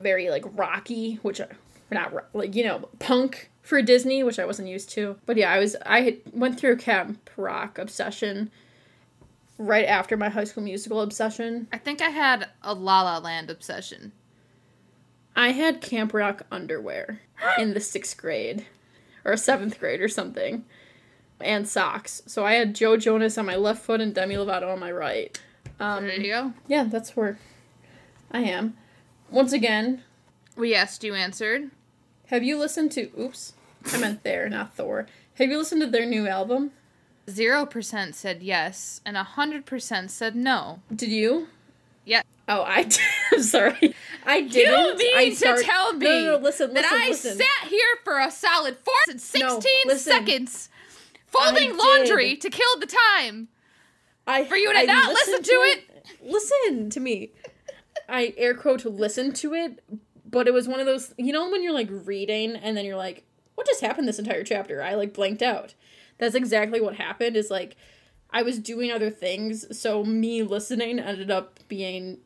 very 0.00 0.30
like 0.30 0.44
rocky, 0.54 1.16
which 1.22 1.40
I, 1.40 1.48
not 1.90 2.12
like 2.34 2.54
you 2.54 2.64
know 2.64 2.88
punk 2.98 3.50
for 3.62 3.82
Disney, 3.82 4.22
which 4.22 4.38
I 4.38 4.44
wasn't 4.44 4.68
used 4.68 4.90
to. 4.90 5.16
But 5.26 5.36
yeah, 5.36 5.50
I 5.50 5.58
was 5.58 5.76
I 5.84 6.02
had, 6.02 6.18
went 6.32 6.58
through 6.58 6.72
a 6.72 6.76
Camp 6.76 7.30
Rock 7.36 7.78
obsession 7.78 8.50
right 9.58 9.86
after 9.86 10.16
my 10.16 10.28
High 10.28 10.44
School 10.44 10.62
Musical 10.62 11.00
obsession. 11.00 11.66
I 11.72 11.78
think 11.78 12.00
I 12.00 12.10
had 12.10 12.48
a 12.62 12.74
La 12.74 13.02
La 13.02 13.18
Land 13.18 13.50
obsession. 13.50 14.12
I 15.36 15.50
had 15.50 15.80
Camp 15.80 16.14
Rock 16.14 16.42
underwear 16.50 17.20
in 17.58 17.74
the 17.74 17.80
sixth 17.80 18.16
grade 18.16 18.66
or 19.24 19.36
seventh 19.36 19.78
grade 19.80 20.00
or 20.00 20.08
something, 20.08 20.64
and 21.40 21.66
socks. 21.68 22.22
So 22.26 22.44
I 22.44 22.54
had 22.54 22.74
Joe 22.74 22.96
Jonas 22.96 23.36
on 23.38 23.46
my 23.46 23.56
left 23.56 23.82
foot 23.82 24.00
and 24.00 24.14
Demi 24.14 24.34
Lovato 24.36 24.72
on 24.72 24.78
my 24.80 24.92
right. 24.92 25.38
Um, 25.80 26.04
There 26.06 26.20
you 26.20 26.32
go. 26.32 26.52
yeah, 26.68 26.84
that's 26.84 27.16
where 27.16 27.38
I 28.30 28.40
am. 28.40 28.76
Once 29.30 29.52
again, 29.52 30.02
We 30.56 30.74
asked, 30.74 31.02
you 31.02 31.14
answered. 31.14 31.70
have 32.26 32.44
you 32.44 32.58
listened 32.58 32.92
to? 32.92 33.10
Oops, 33.18 33.54
I 33.92 33.98
meant 33.98 34.22
there, 34.22 34.48
not 34.48 34.76
Thor. 34.76 35.06
Have 35.34 35.50
you 35.50 35.58
listened 35.58 35.80
to 35.80 35.88
their 35.88 36.06
new 36.06 36.28
album? 36.28 36.70
Zero 37.28 37.64
percent 37.66 38.14
said 38.14 38.42
yes, 38.42 39.00
and 39.04 39.16
a 39.16 39.24
hundred 39.24 39.64
percent 39.66 40.10
said 40.10 40.36
no. 40.36 40.80
Did 40.94 41.10
you? 41.10 41.48
Oh, 42.48 42.62
I 42.62 42.82
did. 42.84 42.98
I'm 43.32 43.42
sorry. 43.42 43.94
I 44.26 44.36
You 44.38 44.48
didn't. 44.48 44.98
mean 44.98 45.16
I 45.16 45.30
to 45.30 45.62
tell 45.62 45.92
me 45.94 46.06
No, 46.06 46.20
no, 46.20 46.36
no, 46.38 46.42
listen, 46.42 46.74
that 46.74 46.82
listen, 46.82 46.98
I 47.00 47.08
listen. 47.08 47.36
sat 47.38 47.68
here 47.68 47.96
for 48.04 48.18
a 48.20 48.30
solid 48.30 48.76
four 48.78 48.94
and 49.08 49.20
sixteen 49.20 49.82
listen. 49.86 50.12
seconds, 50.12 50.68
folding 51.26 51.76
laundry 51.76 52.36
to 52.36 52.50
kill 52.50 52.78
the 52.80 52.86
time? 53.20 53.48
I, 54.26 54.44
For 54.44 54.56
you 54.56 54.72
to 54.72 54.78
I 54.78 54.84
not 54.84 55.08
listen 55.12 55.42
to 55.42 55.50
it? 55.52 55.84
Listen 56.22 56.90
to 56.90 57.00
me. 57.00 57.32
I 58.08 58.32
air 58.36 58.54
quote 58.54 58.80
to 58.80 58.88
listen 58.88 59.32
to 59.34 59.54
it, 59.54 59.82
but 60.30 60.46
it 60.48 60.52
was 60.54 60.66
one 60.68 60.80
of 60.80 60.86
those. 60.86 61.12
You 61.18 61.32
know 61.32 61.50
when 61.50 61.62
you're 61.62 61.72
like 61.74 61.88
reading 61.90 62.56
and 62.56 62.76
then 62.76 62.84
you're 62.86 62.96
like, 62.96 63.24
"What 63.54 63.66
just 63.66 63.80
happened 63.82 64.08
this 64.08 64.18
entire 64.18 64.44
chapter?" 64.44 64.82
I 64.82 64.94
like 64.94 65.12
blanked 65.14 65.42
out. 65.42 65.74
That's 66.18 66.34
exactly 66.34 66.80
what 66.80 66.96
happened. 66.96 67.36
Is 67.36 67.50
like, 67.50 67.76
I 68.30 68.42
was 68.42 68.58
doing 68.58 68.90
other 68.90 69.10
things, 69.10 69.78
so 69.78 70.04
me 70.04 70.42
listening 70.42 70.98
ended 70.98 71.30
up 71.30 71.60
being 71.68 72.18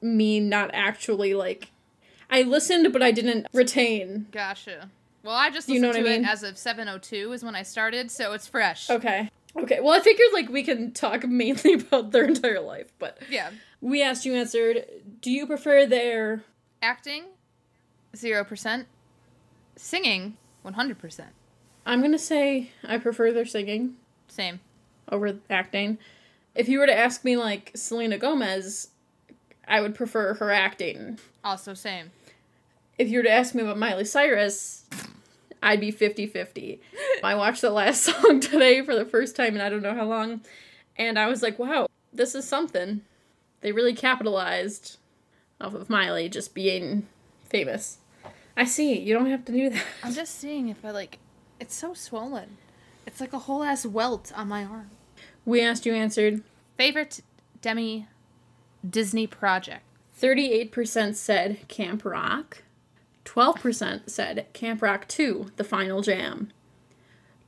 me 0.00 0.40
not 0.40 0.70
actually 0.72 1.34
like. 1.34 1.70
I 2.30 2.42
listened, 2.42 2.92
but 2.92 3.02
I 3.02 3.10
didn't 3.10 3.46
retain. 3.52 4.26
Gotcha. 4.30 4.90
Well, 5.22 5.34
I 5.34 5.50
just 5.50 5.68
You 5.68 5.80
know 5.80 5.92
to 5.92 5.98
I 5.98 6.02
mean? 6.02 6.24
it 6.24 6.28
as 6.28 6.42
of 6.42 6.56
seven 6.56 6.88
oh 6.88 6.98
two 6.98 7.32
is 7.32 7.42
when 7.44 7.54
I 7.54 7.62
started, 7.62 8.10
so 8.10 8.32
it's 8.32 8.46
fresh. 8.46 8.88
Okay. 8.88 9.28
Okay. 9.56 9.80
Well, 9.80 9.92
I 9.98 10.00
figured 10.00 10.28
like 10.32 10.48
we 10.48 10.62
can 10.62 10.92
talk 10.92 11.26
mainly 11.26 11.72
about 11.74 12.12
their 12.12 12.24
entire 12.24 12.60
life, 12.60 12.92
but 12.98 13.18
Yeah. 13.28 13.50
we 13.80 14.02
asked 14.02 14.24
you 14.24 14.34
answered. 14.34 14.84
Do 15.20 15.30
you 15.30 15.46
prefer 15.46 15.86
their 15.86 16.44
Acting, 16.82 17.24
zero 18.16 18.44
percent. 18.44 18.86
Singing, 19.76 20.36
one 20.62 20.74
hundred 20.74 20.98
percent. 20.98 21.30
I'm 21.86 22.00
gonna 22.02 22.18
say 22.18 22.70
I 22.84 22.98
prefer 22.98 23.32
their 23.32 23.44
singing 23.46 23.96
Same. 24.28 24.60
over 25.10 25.38
acting. 25.50 25.98
If 26.54 26.68
you 26.68 26.78
were 26.78 26.86
to 26.86 26.96
ask 26.96 27.24
me 27.24 27.36
like 27.36 27.72
Selena 27.74 28.18
Gomez, 28.18 28.88
I 29.70 29.80
would 29.80 29.94
prefer 29.94 30.34
her 30.34 30.50
acting. 30.50 31.20
Also 31.44 31.74
same. 31.74 32.10
If 32.98 33.08
you 33.08 33.20
were 33.20 33.22
to 33.22 33.30
ask 33.30 33.54
me 33.54 33.62
about 33.62 33.78
Miley 33.78 34.04
Cyrus, 34.04 34.84
I'd 35.62 35.80
be 35.80 35.92
50-50. 35.92 36.80
I 37.24 37.36
watched 37.36 37.62
the 37.62 37.70
last 37.70 38.02
song 38.02 38.40
today 38.40 38.82
for 38.82 38.94
the 38.96 39.04
first 39.04 39.36
time 39.36 39.54
in 39.54 39.60
I 39.60 39.70
don't 39.70 39.82
know 39.82 39.94
how 39.94 40.04
long, 40.04 40.40
and 40.98 41.18
I 41.18 41.28
was 41.28 41.40
like, 41.40 41.58
wow, 41.58 41.86
this 42.12 42.34
is 42.34 42.46
something. 42.46 43.02
They 43.60 43.70
really 43.70 43.94
capitalized 43.94 44.98
off 45.60 45.74
of 45.74 45.88
Miley 45.88 46.28
just 46.28 46.52
being 46.52 47.06
famous. 47.48 47.98
I 48.56 48.64
see. 48.64 48.98
You 48.98 49.14
don't 49.14 49.30
have 49.30 49.44
to 49.44 49.52
do 49.52 49.70
that. 49.70 49.84
I'm 50.02 50.12
just 50.12 50.38
seeing 50.38 50.68
if 50.68 50.84
I 50.84 50.90
like. 50.90 51.18
It's 51.60 51.74
so 51.74 51.94
swollen. 51.94 52.56
It's 53.06 53.20
like 53.20 53.32
a 53.32 53.38
whole 53.38 53.62
ass 53.62 53.86
welt 53.86 54.32
on 54.34 54.48
my 54.48 54.64
arm. 54.64 54.90
We 55.44 55.62
asked 55.62 55.86
you 55.86 55.94
answered. 55.94 56.42
Favorite 56.76 57.20
Demi 57.62 58.08
Disney 58.88 59.26
project. 59.26 59.82
38% 60.20 61.14
said 61.14 61.66
Camp 61.68 62.04
Rock. 62.04 62.62
12% 63.24 64.08
said 64.10 64.46
Camp 64.52 64.82
Rock 64.82 65.06
2, 65.08 65.52
The 65.56 65.64
Final 65.64 66.02
Jam. 66.02 66.50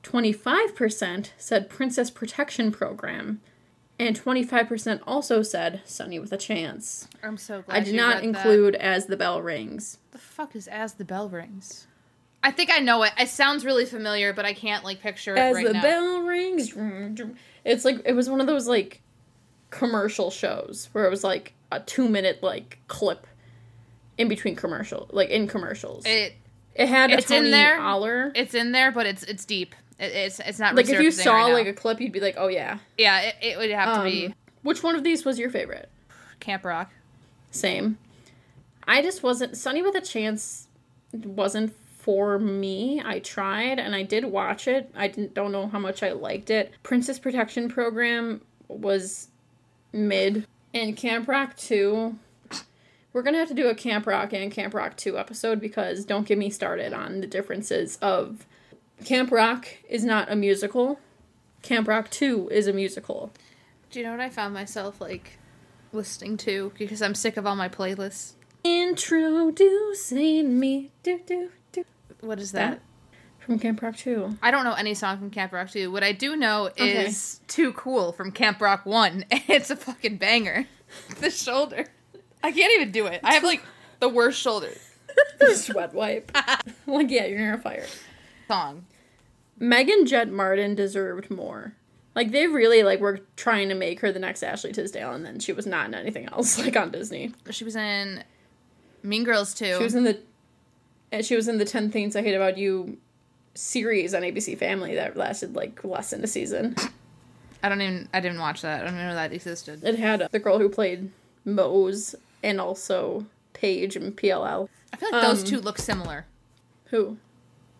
25% 0.03 1.29
said 1.37 1.69
Princess 1.69 2.09
Protection 2.11 2.71
Program. 2.71 3.41
And 3.99 4.19
25% 4.19 5.01
also 5.05 5.43
said 5.43 5.81
Sunny 5.85 6.17
with 6.19 6.31
a 6.33 6.37
Chance. 6.37 7.07
I'm 7.21 7.37
so 7.37 7.61
glad 7.61 7.75
I 7.77 7.79
did 7.81 7.91
you 7.91 7.97
not 7.97 8.15
read 8.23 8.33
that. 8.33 8.39
include 8.45 8.75
As 8.75 9.05
the 9.05 9.15
Bell 9.15 9.41
Rings. 9.41 9.99
The 10.11 10.17
fuck 10.17 10.55
is 10.55 10.67
as 10.67 10.95
the 10.95 11.05
bell 11.05 11.29
rings? 11.29 11.87
I 12.43 12.51
think 12.51 12.69
I 12.71 12.79
know 12.79 13.03
it. 13.03 13.13
It 13.17 13.29
sounds 13.29 13.63
really 13.65 13.85
familiar, 13.85 14.33
but 14.33 14.45
I 14.45 14.53
can't 14.53 14.83
like 14.83 14.99
picture 14.99 15.35
it 15.35 15.39
As 15.39 15.55
right 15.55 15.65
the 15.65 15.73
now. 15.73 15.81
bell 15.81 16.21
rings. 16.21 16.73
It's 17.63 17.85
like, 17.85 18.01
it 18.03 18.13
was 18.13 18.29
one 18.29 18.41
of 18.41 18.47
those 18.47 18.67
like 18.67 19.01
commercial 19.73 20.29
shows 20.31 20.89
where 20.91 21.05
it 21.05 21.09
was 21.09 21.23
like 21.23 21.53
a 21.71 21.79
two 21.79 22.07
minute 22.07 22.41
like 22.43 22.77
clip 22.87 23.25
in 24.17 24.27
between 24.27 24.55
commercial, 24.55 25.07
like 25.11 25.29
in 25.29 25.47
commercials. 25.47 26.05
It 26.05 26.33
It 26.75 26.87
had 26.87 27.11
a 27.11 27.17
It's 27.17 27.31
in 27.31 27.51
there. 27.51 27.79
Aller. 27.81 28.31
it's 28.35 28.53
in 28.53 28.71
there, 28.71 28.91
but 28.91 29.05
it's 29.05 29.23
it's 29.23 29.45
deep. 29.45 29.73
It, 29.99 30.11
it's 30.11 30.39
it's 30.39 30.59
not 30.59 30.75
like 30.75 30.89
if 30.89 31.01
you 31.01 31.11
saw 31.11 31.45
right 31.47 31.53
like 31.53 31.67
a 31.67 31.73
clip, 31.73 31.99
you'd 31.99 32.11
be 32.11 32.19
like, 32.19 32.35
"Oh 32.37 32.47
yeah." 32.47 32.77
yeah, 32.97 33.21
it, 33.21 33.35
it 33.41 33.57
would 33.57 33.71
have 33.71 33.95
to 33.95 33.99
Um, 34.01 34.05
be 34.05 34.33
Which 34.61 34.83
one 34.83 34.95
of 34.95 35.03
these 35.03 35.25
was 35.25 35.39
your 35.39 35.49
favorite? 35.49 35.89
Camp 36.39 36.63
Rock. 36.65 36.91
Same. 37.51 37.97
I 38.87 39.01
just 39.01 39.23
wasn't. 39.23 39.55
Sunny 39.57 39.81
with 39.81 39.95
a 39.95 40.01
Chance 40.01 40.67
wasn't 41.13 41.73
for 41.99 42.37
me. 42.37 43.01
I 43.03 43.19
tried 43.19 43.79
and 43.79 43.95
I 43.95 44.03
did 44.03 44.25
watch 44.25 44.67
it. 44.67 44.91
I 44.95 45.07
didn't 45.07 45.33
don't 45.33 45.51
know 45.51 45.67
how 45.67 45.79
much 45.79 46.03
I 46.03 46.11
liked 46.11 46.49
it. 46.49 46.71
Princess 46.83 47.17
Protection 47.17 47.69
Program 47.69 48.41
was 48.67 49.29
mid, 49.93 50.47
and 50.73 50.97
Camp 50.97 51.27
Rock 51.27 51.55
Two. 51.55 52.17
We're 53.13 53.21
gonna 53.21 53.37
have 53.37 53.47
to 53.49 53.53
do 53.53 53.69
a 53.69 53.75
Camp 53.75 54.07
Rock 54.07 54.33
and 54.33 54.51
Camp 54.51 54.73
Rock 54.73 54.97
Two 54.97 55.17
episode 55.17 55.61
because 55.61 56.03
don't 56.03 56.27
get 56.27 56.37
me 56.37 56.49
started 56.49 56.93
on 56.93 57.21
the 57.21 57.27
differences 57.27 57.97
of 58.01 58.45
Camp 59.05 59.31
Rock 59.31 59.67
is 59.87 60.03
not 60.03 60.31
a 60.31 60.35
musical. 60.35 60.99
Camp 61.61 61.87
Rock 61.87 62.09
Two 62.09 62.49
is 62.51 62.67
a 62.67 62.73
musical. 62.73 63.31
Do 63.91 63.99
you 63.99 64.05
know 64.05 64.11
what 64.11 64.19
I 64.19 64.29
found 64.29 64.53
myself 64.53 64.99
like 64.99 65.37
listening 65.91 66.37
to 66.37 66.73
because 66.77 67.01
I'm 67.01 67.15
sick 67.15 67.37
of 67.37 67.45
all 67.45 67.55
my 67.55 67.69
playlists? 67.69 68.33
Introducing 68.63 70.59
me, 70.59 70.91
do 71.03 71.19
do 71.25 71.51
do. 71.71 71.85
What 72.21 72.39
is 72.39 72.51
that? 72.53 72.71
That 72.71 72.81
from 73.45 73.59
Camp 73.59 73.81
Rock 73.81 73.95
Two. 73.97 74.37
I 74.41 74.51
don't 74.51 74.63
know 74.63 74.73
any 74.73 74.93
song 74.93 75.17
from 75.17 75.29
Camp 75.29 75.51
Rock 75.53 75.69
2. 75.69 75.91
What 75.91 76.03
I 76.03 76.11
do 76.11 76.35
know 76.35 76.65
Okay. 76.67 77.05
is 77.05 77.39
Too 77.47 77.73
Cool 77.73 78.11
from 78.13 78.31
Camp 78.31 78.61
Rock 78.61 78.85
1. 78.85 79.25
It's 79.31 79.69
a 79.69 79.75
fucking 79.75 80.17
banger. 80.17 80.65
the 81.19 81.29
shoulder. 81.29 81.85
I 82.43 82.51
can't 82.51 82.73
even 82.73 82.91
do 82.91 83.05
it. 83.07 83.21
I 83.23 83.33
have 83.35 83.43
like 83.43 83.63
the 83.99 84.09
worst 84.09 84.39
shoulder 84.39 84.71
Sweat 85.53 85.93
wipe. 85.93 86.31
like 86.87 87.09
yeah, 87.09 87.25
you're 87.25 87.39
near 87.39 87.53
a 87.55 87.57
fire. 87.59 87.85
song. 88.47 88.85
Meaghan 89.59 90.07
Jette 90.07 90.31
Martin 90.31 90.75
deserved 90.75 91.29
more. 91.31 91.73
Like 92.15 92.31
they 92.31 92.47
really 92.47 92.83
like 92.83 92.99
were 92.99 93.19
trying 93.35 93.69
to 93.69 93.75
make 93.75 93.99
her 94.01 94.11
the 94.11 94.19
next 94.19 94.43
Ashley 94.43 94.71
Tisdale, 94.71 95.11
and 95.13 95.25
then 95.25 95.39
she 95.39 95.53
was 95.53 95.65
not 95.65 95.87
in 95.87 95.93
anything 95.95 96.27
else 96.27 96.57
like 96.59 96.75
on 96.75 96.91
Disney. 96.91 97.31
She 97.51 97.63
was 97.63 97.75
in 97.75 98.23
Mean 99.03 99.23
Girls 99.23 99.53
2. 99.53 99.77
She 99.77 99.83
was 99.83 99.95
in 99.95 100.03
the, 100.03 100.19
and 101.11 101.25
she 101.25 101.35
was 101.35 101.47
in 101.47 101.57
the 101.57 101.65
Ten 101.65 101.89
Things 101.91 102.15
I 102.15 102.21
Hate 102.21 102.35
About 102.35 102.57
You 102.57 102.97
series 103.55 104.13
on 104.13 104.21
ABC 104.23 104.57
Family 104.57 104.95
that 104.95 105.15
lasted 105.17 105.55
like 105.55 105.83
less 105.83 106.09
than 106.11 106.23
a 106.23 106.27
season. 106.27 106.75
I 107.61 107.69
don't 107.69 107.81
even 107.81 108.09
I 108.13 108.19
didn't 108.19 108.39
watch 108.39 108.61
that. 108.61 108.81
I 108.81 108.83
don't 108.85 108.95
even 108.95 109.07
know 109.07 109.15
that 109.15 109.31
existed. 109.33 109.83
It 109.83 109.97
had 109.99 110.27
the 110.31 110.39
girl 110.39 110.59
who 110.59 110.69
played 110.69 111.11
Moze 111.45 112.15
and 112.43 112.59
also 112.59 113.25
Paige 113.53 113.95
and 113.95 114.15
PLL. 114.15 114.67
I 114.91 114.97
feel 114.97 115.09
like 115.11 115.21
those 115.21 115.41
Um, 115.43 115.47
two 115.47 115.59
look 115.61 115.77
similar. 115.77 116.25
Who? 116.87 117.17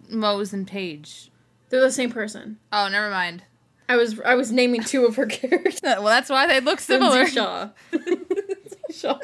Moze 0.09 0.53
and 0.53 0.67
Paige. 0.67 1.29
They're 1.69 1.81
the 1.81 1.91
same 1.91 2.11
person. 2.11 2.57
Oh, 2.71 2.87
never 2.87 3.09
mind. 3.09 3.43
I 3.89 3.95
was 3.97 4.19
I 4.21 4.35
was 4.35 4.51
naming 4.51 4.83
two 4.83 5.05
of 5.05 5.15
her 5.17 5.25
characters. 5.27 5.79
Well, 5.83 6.03
that's 6.03 6.29
why 6.29 6.47
they 6.47 6.59
look 6.61 6.79
similar. 6.79 7.15
Lindsay 7.25 7.33
Shaw. 7.35 7.69
Shaw. 8.91 9.19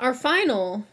Our 0.00 0.12
final. 0.12 0.84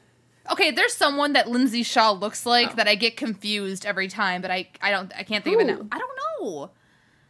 Okay, 0.51 0.71
there's 0.71 0.93
someone 0.93 1.34
that 1.34 1.49
Lindsay 1.49 1.84
Shaw 1.84 2.12
looks 2.12 2.45
like 2.45 2.71
Oh. 2.71 2.75
that 2.75 2.88
I 2.88 2.95
get 2.95 3.15
confused 3.15 3.86
every 3.86 4.08
time, 4.08 4.41
but 4.41 4.51
I 4.51 4.69
I 4.82 4.91
don't 4.91 5.12
I 5.15 5.23
can't 5.23 5.43
think 5.43 5.56
of 5.62 5.67
it 5.67 5.71
now. 5.71 5.86
I 5.91 5.97
don't 5.99 6.19
know. 6.41 6.71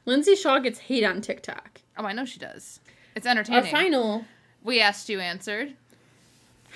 Lindsay 0.05 0.35
Shaw 0.35 0.59
gets 0.59 0.79
hate 0.79 1.03
on 1.03 1.21
TikTok. 1.21 1.81
Oh, 1.97 2.05
I 2.05 2.13
know 2.13 2.25
she 2.25 2.39
does. 2.39 2.79
It's 3.15 3.27
entertaining. 3.27 3.63
Our 3.63 3.69
final. 3.69 4.25
We 4.63 4.81
asked 4.81 5.09
you 5.09 5.19
answered. 5.19 5.75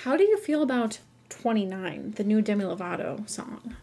How 0.04 0.16
do 0.16 0.24
you 0.24 0.38
feel 0.38 0.62
about 0.62 1.00
29, 1.30 2.12
the 2.18 2.24
new 2.24 2.42
Demi 2.42 2.64
Lovato 2.66 3.28
song? 3.28 3.76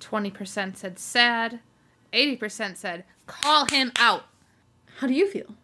20% 0.00 0.76
said 0.76 0.98
sad. 0.98 1.60
80% 2.12 2.76
said 2.76 3.04
call 3.26 3.66
him 3.66 3.92
out. 3.96 4.24
How 4.98 5.06
do 5.06 5.12
you 5.14 5.28
feel? 5.30 5.54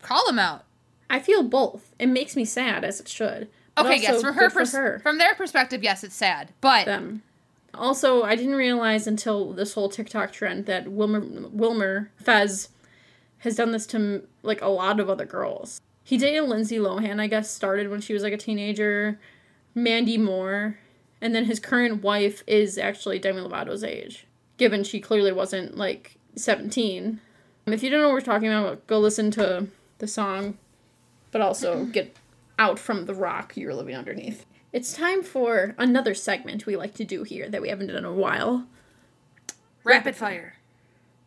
Call 0.00 0.26
him 0.28 0.38
out. 0.38 0.64
I 1.10 1.18
feel 1.18 1.42
both. 1.42 1.92
It 1.98 2.06
makes 2.06 2.34
me 2.36 2.44
sad, 2.46 2.84
as 2.84 3.00
it 3.00 3.08
should, 3.08 3.48
Okay, 3.78 3.96
yes, 4.00 4.20
from 4.20 4.34
her, 4.34 4.50
pers- 4.50 4.72
her. 4.72 4.98
from 5.00 5.18
their 5.18 5.34
perspective, 5.34 5.82
yes, 5.82 6.04
it's 6.04 6.14
sad, 6.14 6.52
but 6.60 6.86
them. 6.86 7.22
Also, 7.72 8.22
I 8.22 8.34
didn't 8.34 8.56
realize 8.56 9.06
until 9.06 9.52
this 9.52 9.74
whole 9.74 9.88
TikTok 9.88 10.32
trend 10.32 10.66
that 10.66 10.88
Wilmer 10.90 11.20
Wilmer 11.52 12.10
Fez 12.16 12.68
has 13.38 13.56
done 13.56 13.70
this 13.72 13.86
to 13.88 14.26
like 14.42 14.60
a 14.60 14.68
lot 14.68 15.00
of 15.00 15.08
other 15.08 15.24
girls. 15.24 15.80
He 16.02 16.18
dated 16.18 16.48
Lindsay 16.48 16.78
Lohan, 16.78 17.20
I 17.20 17.26
guess, 17.26 17.50
started 17.50 17.88
when 17.88 18.00
she 18.00 18.12
was 18.12 18.22
like 18.22 18.32
a 18.32 18.38
teenager, 18.38 19.20
Mandy 19.74 20.18
Moore, 20.18 20.78
and 21.20 21.34
then 21.34 21.44
his 21.44 21.60
current 21.60 22.02
wife 22.02 22.42
is 22.46 22.78
actually 22.78 23.18
Demi 23.18 23.40
Lovato's 23.40 23.84
age, 23.84 24.26
given 24.56 24.82
she 24.82 25.00
clearly 25.00 25.32
wasn't 25.32 25.76
like 25.76 26.16
17. 26.34 27.20
If 27.66 27.82
you 27.82 27.90
don't 27.90 28.00
know 28.00 28.08
what 28.08 28.14
we're 28.14 28.20
talking 28.20 28.48
about, 28.48 28.86
go 28.88 28.98
listen 28.98 29.30
to 29.32 29.68
the 29.98 30.08
song, 30.08 30.58
but 31.30 31.40
also 31.40 31.84
get 31.92 32.16
out 32.60 32.78
from 32.78 33.06
the 33.06 33.14
rock 33.14 33.56
you're 33.56 33.74
living 33.74 33.96
underneath. 33.96 34.44
It's 34.70 34.92
time 34.92 35.22
for 35.22 35.74
another 35.78 36.14
segment 36.14 36.66
we 36.66 36.76
like 36.76 36.94
to 36.94 37.04
do 37.04 37.24
here 37.24 37.48
that 37.48 37.62
we 37.62 37.70
haven't 37.70 37.86
done 37.86 37.96
in 37.96 38.04
a 38.04 38.12
while. 38.12 38.66
rapid 39.82 40.14
fire. 40.14 40.54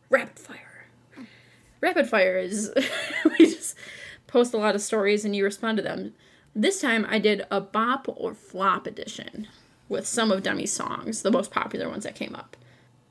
Rapid 0.08 0.38
fire. 0.38 0.86
Rapid 1.80 2.08
fire 2.08 2.38
is 2.38 2.72
we 3.38 3.46
just 3.46 3.76
post 4.28 4.54
a 4.54 4.58
lot 4.58 4.76
of 4.76 4.80
stories 4.80 5.24
and 5.24 5.34
you 5.34 5.44
respond 5.44 5.76
to 5.76 5.82
them. 5.82 6.14
This 6.54 6.80
time 6.80 7.04
I 7.10 7.18
did 7.18 7.44
a 7.50 7.60
bop 7.60 8.06
or 8.08 8.32
flop 8.32 8.86
edition 8.86 9.48
with 9.88 10.06
some 10.06 10.30
of 10.30 10.44
Demi's 10.44 10.72
songs, 10.72 11.22
the 11.22 11.32
most 11.32 11.50
popular 11.50 11.88
ones 11.88 12.04
that 12.04 12.14
came 12.14 12.36
up. 12.36 12.56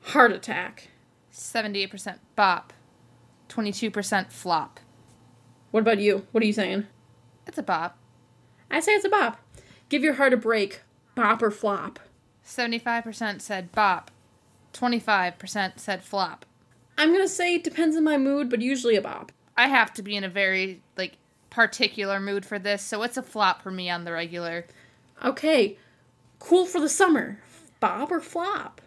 Heart 0.01 0.31
Attack. 0.31 0.89
78% 1.33 2.19
bop, 2.36 2.71
22% 3.49 4.31
flop. 4.31 4.79
What 5.71 5.81
about 5.81 5.97
you? 5.97 6.27
What 6.31 6.43
are 6.43 6.45
you 6.45 6.53
saying? 6.53 6.86
It's 7.47 7.57
a 7.57 7.63
bop. 7.63 7.97
I 8.73 8.79
say 8.81 8.91
it's 8.93 9.05
a 9.05 9.09
bop. 9.09 9.38
Give 9.88 10.03
your 10.03 10.15
heart 10.15 10.33
a 10.33 10.38
break. 10.38 10.81
Bop 11.15 11.41
or 11.41 11.51
flop. 11.51 11.99
75% 12.45 13.39
said 13.41 13.71
bop, 13.71 14.12
25% 14.73 15.79
said 15.79 16.03
flop. 16.03 16.45
I'm 16.97 17.12
gonna 17.12 17.27
say 17.27 17.55
it 17.55 17.63
depends 17.63 17.95
on 17.95 18.03
my 18.03 18.17
mood, 18.17 18.49
but 18.49 18.62
usually 18.62 18.95
a 18.95 19.01
bop. 19.01 19.31
I 19.55 19.67
have 19.67 19.93
to 19.93 20.01
be 20.01 20.15
in 20.15 20.23
a 20.23 20.29
very, 20.29 20.81
like, 20.97 21.17
particular 21.49 22.19
mood 22.19 22.45
for 22.45 22.59
this, 22.59 22.81
so 22.83 23.03
it's 23.03 23.15
a 23.17 23.23
flop 23.23 23.62
for 23.62 23.71
me 23.71 23.89
on 23.89 24.03
the 24.03 24.12
regular. 24.12 24.65
Okay, 25.23 25.77
cool 26.39 26.65
for 26.65 26.81
the 26.81 26.89
summer. 26.89 27.39
Bop 27.79 28.12
or 28.12 28.19
flop? 28.19 28.81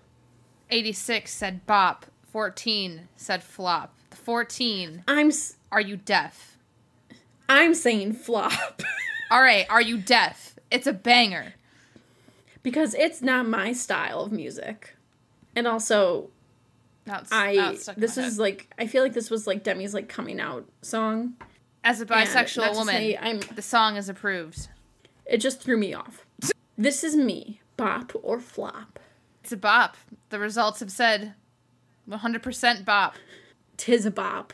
86 0.71 1.33
said 1.33 1.65
bop, 1.67 2.07
14 2.31 3.09
said 3.17 3.43
flop. 3.43 3.95
The 4.11 4.17
14, 4.17 5.05
I'm 5.09 5.29
s- 5.29 5.57
are 5.73 5.81
you 5.81 5.97
deaf? 5.97 6.57
I'm 7.49 7.75
saying 7.75 8.15
flop 8.15 8.83
All 9.31 9.43
right, 9.43 9.67
are 9.69 9.81
you 9.83 9.99
deaf? 9.99 10.55
It's 10.71 10.87
a 10.87 10.93
banger. 10.93 11.55
because 12.63 12.95
it's 12.95 13.23
not 13.23 13.47
my 13.49 13.73
style 13.73 14.21
of 14.23 14.33
music, 14.33 14.97
and 15.55 15.67
also 15.67 16.31
now 17.07 17.23
I 17.31 17.77
this 17.97 18.17
is 18.19 18.35
head. 18.35 18.39
like 18.39 18.69
I 18.79 18.87
feel 18.87 19.03
like 19.03 19.13
this 19.13 19.31
was 19.31 19.47
like 19.47 19.63
Demi's 19.63 19.95
like 19.95 20.09
coming 20.09 20.41
out 20.41 20.67
song. 20.83 21.35
as 21.85 22.01
a 22.01 22.07
bisexual 22.07 22.75
woman. 22.75 23.41
The 23.55 23.63
song 23.63 23.97
is 23.97 24.09
approved. 24.09 24.69
it 25.25 25.39
just 25.39 25.61
threw 25.61 25.77
me 25.77 25.95
off. 25.95 26.25
This 26.79 27.03
is 27.05 27.17
me, 27.17 27.61
bop 27.77 28.13
or 28.23 28.41
flop. 28.41 28.99
It's 29.43 29.53
a 29.53 29.57
bop. 29.57 29.97
The 30.31 30.39
results 30.41 30.81
have 30.81 30.91
said 30.91 31.35
100% 32.11 32.85
bop. 32.85 33.15
Tis 33.77 34.05
a 34.05 34.11
bop. 34.11 34.53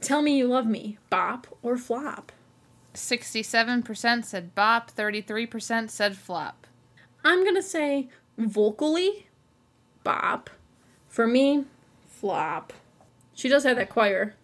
Tell 0.00 0.22
me 0.22 0.36
you 0.38 0.46
love 0.48 0.66
me, 0.66 0.98
bop 1.10 1.46
or 1.62 1.76
flop. 1.76 2.32
67% 2.94 4.24
said 4.24 4.54
bop, 4.54 4.90
33% 4.94 5.90
said 5.90 6.16
flop. 6.16 6.66
I'm 7.24 7.44
gonna 7.44 7.62
say 7.62 8.08
vocally, 8.38 9.28
bop. 10.02 10.50
For 11.08 11.26
me, 11.26 11.64
flop. 12.08 12.72
She 13.34 13.48
does 13.48 13.64
have 13.64 13.76
that 13.76 13.90
choir. 13.90 14.34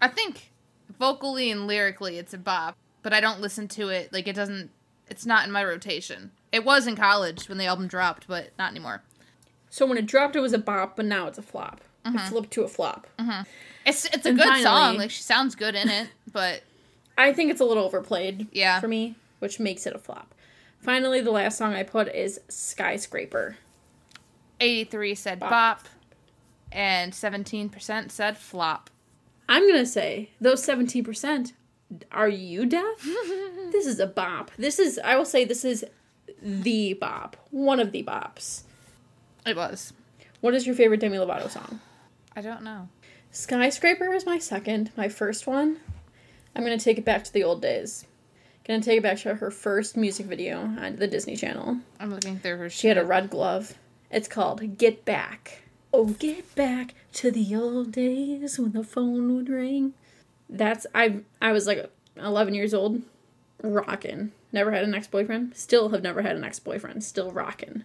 I 0.00 0.08
think 0.08 0.50
vocally 0.98 1.50
and 1.50 1.66
lyrically 1.66 2.18
it's 2.18 2.34
a 2.34 2.38
bop, 2.38 2.76
but 3.02 3.12
I 3.12 3.20
don't 3.20 3.40
listen 3.40 3.68
to 3.68 3.88
it. 3.88 4.12
Like, 4.12 4.28
it 4.28 4.36
doesn't, 4.36 4.70
it's 5.08 5.26
not 5.26 5.46
in 5.46 5.52
my 5.52 5.64
rotation. 5.64 6.30
It 6.50 6.64
was 6.64 6.86
in 6.86 6.96
college 6.96 7.48
when 7.48 7.58
the 7.58 7.66
album 7.66 7.88
dropped, 7.88 8.28
but 8.28 8.50
not 8.58 8.70
anymore. 8.70 9.02
So 9.70 9.86
when 9.86 9.98
it 9.98 10.06
dropped, 10.06 10.36
it 10.36 10.40
was 10.40 10.52
a 10.52 10.58
bop, 10.58 10.96
but 10.96 11.06
now 11.06 11.26
it's 11.26 11.38
a 11.38 11.42
flop. 11.42 11.80
It 12.04 12.08
mm-hmm. 12.08 12.28
flipped 12.28 12.50
to 12.52 12.62
a 12.62 12.68
flop. 12.68 13.06
Mm-hmm. 13.18 13.42
It's, 13.86 14.04
it's 14.06 14.26
a 14.26 14.30
And 14.30 14.38
good 14.38 14.46
finally- 14.46 14.62
song. 14.62 14.96
Like, 14.98 15.10
she 15.10 15.22
sounds 15.22 15.54
good 15.54 15.74
in 15.74 15.88
it, 15.88 16.08
but 16.30 16.62
I 17.16 17.32
think 17.32 17.50
it's 17.50 17.60
a 17.60 17.64
little 17.64 17.84
overplayed 17.84 18.48
Yeah. 18.52 18.80
for 18.80 18.88
me, 18.88 19.16
which 19.38 19.60
makes 19.60 19.86
it 19.86 19.94
a 19.94 19.98
flop. 19.98 20.34
Finally, 20.78 21.20
the 21.20 21.30
last 21.30 21.58
song 21.58 21.74
I 21.74 21.82
put 21.82 22.08
is 22.14 22.40
Skyscraper. 22.48 23.56
83 24.60 25.14
said 25.14 25.40
Bop. 25.40 25.50
bop, 25.50 25.88
and 26.70 27.12
17% 27.12 28.10
said 28.10 28.36
flop. 28.38 28.90
I'm 29.48 29.66
gonna 29.68 29.86
say 29.86 30.30
those 30.40 30.64
17%. 30.64 31.52
Are 32.10 32.28
you 32.28 32.64
deaf? 32.64 33.02
this 33.72 33.86
is 33.86 34.00
a 34.00 34.06
bop. 34.06 34.50
This 34.56 34.78
is, 34.78 34.98
I 35.04 35.16
will 35.16 35.24
say, 35.26 35.44
this 35.44 35.64
is 35.64 35.84
the 36.42 36.94
bop. 36.94 37.36
One 37.50 37.80
of 37.80 37.92
the 37.92 38.02
bops. 38.02 38.62
It 39.44 39.56
was. 39.56 39.92
What 40.40 40.54
is 40.54 40.66
your 40.66 40.74
favorite 40.74 41.00
Demi 41.00 41.18
Lovato 41.18 41.50
song? 41.50 41.80
I 42.34 42.40
don't 42.40 42.62
know. 42.62 42.88
Skyscraper 43.30 44.12
is 44.14 44.24
my 44.24 44.38
second. 44.38 44.90
My 44.96 45.08
first 45.08 45.46
one, 45.46 45.78
I'm 46.54 46.62
gonna 46.62 46.78
take 46.78 46.98
it 46.98 47.04
back 47.04 47.24
to 47.24 47.32
the 47.32 47.44
old 47.44 47.62
days. 47.62 48.06
Gonna 48.66 48.82
take 48.82 48.98
it 48.98 49.02
back 49.02 49.18
to 49.18 49.34
her 49.34 49.50
first 49.50 49.96
music 49.96 50.26
video 50.26 50.60
on 50.60 50.96
the 50.96 51.06
Disney 51.06 51.36
Channel. 51.36 51.78
I'm 51.98 52.10
looking 52.10 52.38
through 52.38 52.58
her 52.58 52.70
She 52.70 52.88
had 52.88 52.98
a 52.98 53.04
red 53.04 53.30
glove. 53.30 53.74
It's 54.10 54.28
called 54.28 54.78
Get 54.78 55.04
Back. 55.04 55.62
Oh, 55.92 56.06
get 56.06 56.54
back 56.54 56.94
to 57.14 57.30
the 57.30 57.54
old 57.56 57.92
days 57.92 58.58
when 58.58 58.72
the 58.72 58.84
phone 58.84 59.34
would 59.34 59.48
ring. 59.48 59.94
That's 60.48 60.86
I 60.94 61.20
I 61.40 61.52
was 61.52 61.66
like 61.66 61.90
11 62.16 62.54
years 62.54 62.74
old, 62.74 63.02
rockin'. 63.62 64.32
Never 64.52 64.70
had 64.70 64.84
an 64.84 64.94
ex-boyfriend. 64.94 65.56
Still 65.56 65.88
have 65.88 66.02
never 66.02 66.22
had 66.22 66.36
an 66.36 66.44
ex-boyfriend. 66.44 67.02
Still 67.02 67.32
rockin'. 67.32 67.84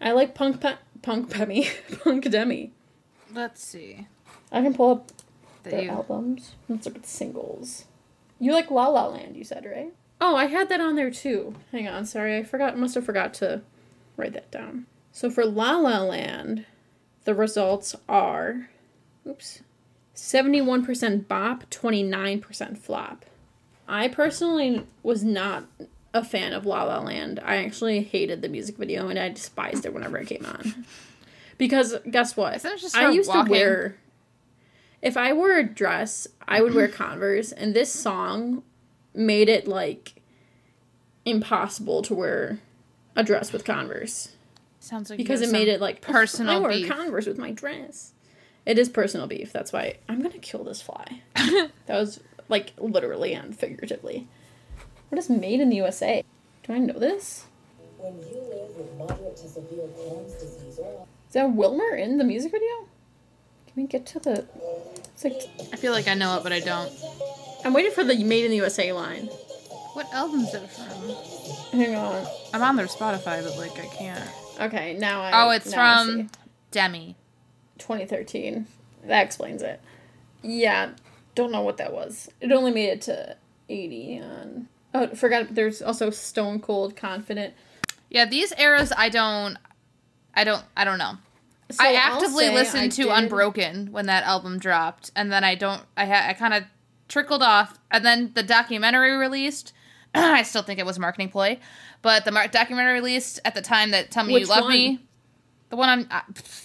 I 0.00 0.12
like 0.12 0.34
punk 0.34 0.60
pe- 0.60 0.76
punk 1.02 1.30
Pemmy, 1.30 1.68
punk 2.04 2.30
Demi. 2.30 2.72
Let's 3.32 3.62
see. 3.62 4.06
I 4.52 4.62
can 4.62 4.74
pull 4.74 4.90
up 4.92 5.12
their 5.64 5.82
you, 5.82 5.90
albums. 5.90 6.52
Let's 6.68 6.86
look 6.86 6.96
at 6.96 7.02
the 7.02 7.08
singles. 7.08 7.86
You 8.44 8.52
like 8.52 8.70
La 8.70 8.88
La 8.88 9.06
Land, 9.06 9.36
you 9.36 9.42
said, 9.44 9.64
right? 9.64 9.90
Oh, 10.20 10.36
I 10.36 10.46
had 10.46 10.68
that 10.68 10.78
on 10.80 10.96
there 10.96 11.10
too. 11.10 11.54
Hang 11.72 11.88
on, 11.88 12.04
sorry, 12.04 12.36
I 12.36 12.42
forgot. 12.42 12.76
Must 12.76 12.94
have 12.94 13.06
forgot 13.06 13.32
to 13.34 13.62
write 14.18 14.34
that 14.34 14.50
down. 14.50 14.84
So 15.12 15.30
for 15.30 15.46
La 15.46 15.78
La 15.78 16.02
Land, 16.02 16.66
the 17.24 17.34
results 17.34 17.96
are, 18.06 18.68
oops, 19.26 19.62
seventy-one 20.12 20.84
percent 20.84 21.26
bop, 21.26 21.70
twenty-nine 21.70 22.42
percent 22.42 22.76
flop. 22.76 23.24
I 23.88 24.08
personally 24.08 24.86
was 25.02 25.24
not 25.24 25.64
a 26.12 26.22
fan 26.22 26.52
of 26.52 26.66
La 26.66 26.82
La 26.82 27.00
Land. 27.00 27.40
I 27.42 27.56
actually 27.64 28.02
hated 28.02 28.42
the 28.42 28.50
music 28.50 28.76
video 28.76 29.08
and 29.08 29.18
I 29.18 29.30
despised 29.30 29.86
it 29.86 29.94
whenever 29.94 30.18
it 30.18 30.26
came 30.26 30.44
on. 30.44 30.84
Because 31.56 31.94
guess 32.10 32.36
what? 32.36 32.56
Isn't 32.56 32.72
it 32.72 32.80
just 32.80 32.96
I 32.96 33.10
used 33.10 33.28
walking? 33.28 33.44
to 33.44 33.50
wear 33.52 33.96
if 35.04 35.16
I 35.16 35.32
wore 35.32 35.56
a 35.56 35.62
dress, 35.62 36.26
I 36.48 36.62
would 36.62 36.74
wear 36.74 36.88
Converse, 37.04 37.52
and 37.52 37.74
this 37.74 37.92
song 37.92 38.62
made 39.14 39.48
it 39.48 39.68
like 39.68 40.14
impossible 41.24 42.02
to 42.02 42.14
wear 42.14 42.58
a 43.14 43.22
dress 43.22 43.52
with 43.52 43.64
Converse 43.64 44.34
sounds 44.84 45.10
like 45.10 45.16
because 45.16 45.40
it 45.40 45.50
made 45.50 45.68
it 45.68 45.80
like 45.80 46.00
personal 46.00 46.56
I 46.56 46.58
wear 46.58 46.70
beef. 46.70 46.88
Converse 46.88 47.26
with 47.26 47.38
my 47.38 47.50
dress. 47.50 48.12
It 48.66 48.78
is 48.78 48.88
personal 48.88 49.26
beef. 49.26 49.52
That's 49.52 49.72
why 49.72 49.96
I'm 50.08 50.22
gonna 50.22 50.38
kill 50.38 50.64
this 50.64 50.82
fly. 50.82 51.22
that 51.34 51.70
was 51.88 52.20
like 52.48 52.72
literally 52.78 53.34
and 53.34 53.56
figuratively. 53.56 54.28
What 55.08 55.18
is 55.18 55.30
made 55.30 55.60
in 55.60 55.70
the 55.70 55.76
USA? 55.76 56.24
Do 56.62 56.72
I 56.72 56.78
know 56.78 56.98
this? 56.98 57.46
When 57.98 58.18
you 58.18 58.40
live 58.50 58.76
with 58.76 58.94
moderate 58.98 59.36
to 59.36 59.48
severe 59.48 59.86
Crohn's 59.98 60.34
disease 60.34 60.78
or 60.78 61.06
Is 61.28 61.34
that 61.34 61.52
Wilmer 61.52 61.94
in 61.96 62.18
the 62.18 62.24
music 62.24 62.52
video? 62.52 62.88
Can 63.74 63.82
we 63.82 63.88
get 63.88 64.06
to 64.06 64.20
the? 64.20 64.46
It's 65.12 65.24
like 65.24 65.42
I 65.72 65.76
feel 65.76 65.92
like 65.92 66.06
I 66.06 66.14
know 66.14 66.36
it, 66.38 66.42
but 66.42 66.52
I 66.52 66.60
don't. 66.60 66.92
I'm 67.64 67.72
waiting 67.72 67.92
for 67.92 68.04
the 68.04 68.22
made 68.22 68.44
in 68.44 68.50
the 68.50 68.56
USA 68.58 68.92
line. 68.92 69.26
What 69.94 70.12
album 70.12 70.40
is 70.40 70.54
it 70.54 70.70
from? 70.70 71.78
Hang 71.78 71.94
on. 71.94 72.26
I'm 72.52 72.62
on 72.62 72.76
their 72.76 72.86
Spotify, 72.86 73.42
but 73.42 73.56
like 73.56 73.78
I 73.78 73.86
can't. 73.94 74.30
Okay, 74.60 74.94
now 74.94 75.22
I. 75.22 75.30
Oh, 75.34 75.50
it's 75.50 75.70
now 75.70 76.02
I 76.02 76.04
from. 76.04 76.30
Demi. 76.70 77.16
2013. 77.78 78.66
That 79.06 79.24
explains 79.24 79.62
it. 79.62 79.80
Yeah, 80.42 80.90
don't 81.34 81.50
know 81.50 81.62
what 81.62 81.76
that 81.78 81.92
was. 81.92 82.28
It 82.40 82.52
only 82.52 82.72
made 82.72 82.90
it 82.90 83.02
to 83.02 83.36
80 83.68 84.20
on. 84.20 84.68
Oh, 84.92 85.08
forgot. 85.08 85.54
There's 85.54 85.82
also 85.82 86.10
Stone 86.10 86.60
Cold 86.60 86.96
Confident. 86.96 87.54
Yeah, 88.08 88.24
these 88.24 88.52
eras 88.58 88.92
I 88.96 89.08
don't, 89.08 89.58
I 90.34 90.44
don't, 90.44 90.64
I 90.76 90.84
don't 90.84 90.98
know. 90.98 91.18
So 91.70 91.82
I 91.82 91.94
actively 91.94 92.50
listened 92.50 92.84
I 92.84 92.88
to 92.88 93.02
did- 93.04 93.10
Unbroken 93.12 93.90
when 93.92 94.06
that 94.06 94.24
album 94.24 94.58
dropped, 94.58 95.10
and 95.16 95.32
then 95.32 95.44
I 95.44 95.54
don't. 95.54 95.82
I 95.96 96.04
ha- 96.06 96.26
I 96.28 96.32
kind 96.34 96.52
of 96.54 96.64
trickled 97.08 97.42
off, 97.42 97.78
and 97.90 98.04
then 98.04 98.32
the 98.34 98.42
documentary 98.42 99.12
released, 99.16 99.72
I 100.14 100.42
still 100.42 100.62
think 100.62 100.78
it 100.78 100.86
was 100.86 100.96
a 100.98 101.00
marketing 101.00 101.30
ploy. 101.30 101.58
But 102.02 102.24
the 102.26 102.32
mar- 102.32 102.48
documentary 102.48 102.94
released 102.94 103.40
at 103.44 103.54
the 103.54 103.62
time 103.62 103.92
that 103.92 104.10
Tell 104.10 104.24
Me 104.24 104.34
Which 104.34 104.42
You 104.42 104.48
Love 104.48 104.64
one? 104.64 104.72
Me, 104.72 105.00
the 105.70 105.76
one 105.76 105.88
I'm, 105.88 106.06
uh, 106.10 106.20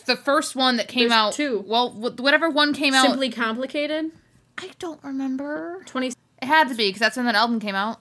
the 0.05 0.17
first 0.17 0.55
one 0.55 0.75
that 0.77 0.87
came 0.89 1.03
There's 1.09 1.11
out. 1.13 1.33
two. 1.33 1.63
Well, 1.65 1.91
wh- 1.91 2.19
whatever 2.19 2.49
one 2.49 2.73
came 2.73 2.93
out. 2.93 3.05
Simply 3.05 3.29
complicated. 3.29 4.11
I 4.57 4.71
don't 4.79 5.01
remember. 5.03 5.81
Twenty. 5.85 6.07
It 6.41 6.45
had 6.45 6.67
to 6.69 6.75
be 6.75 6.89
because 6.89 6.99
that's 6.99 7.15
when 7.15 7.25
that 7.25 7.35
album 7.35 7.59
came 7.61 7.75
out. 7.75 7.99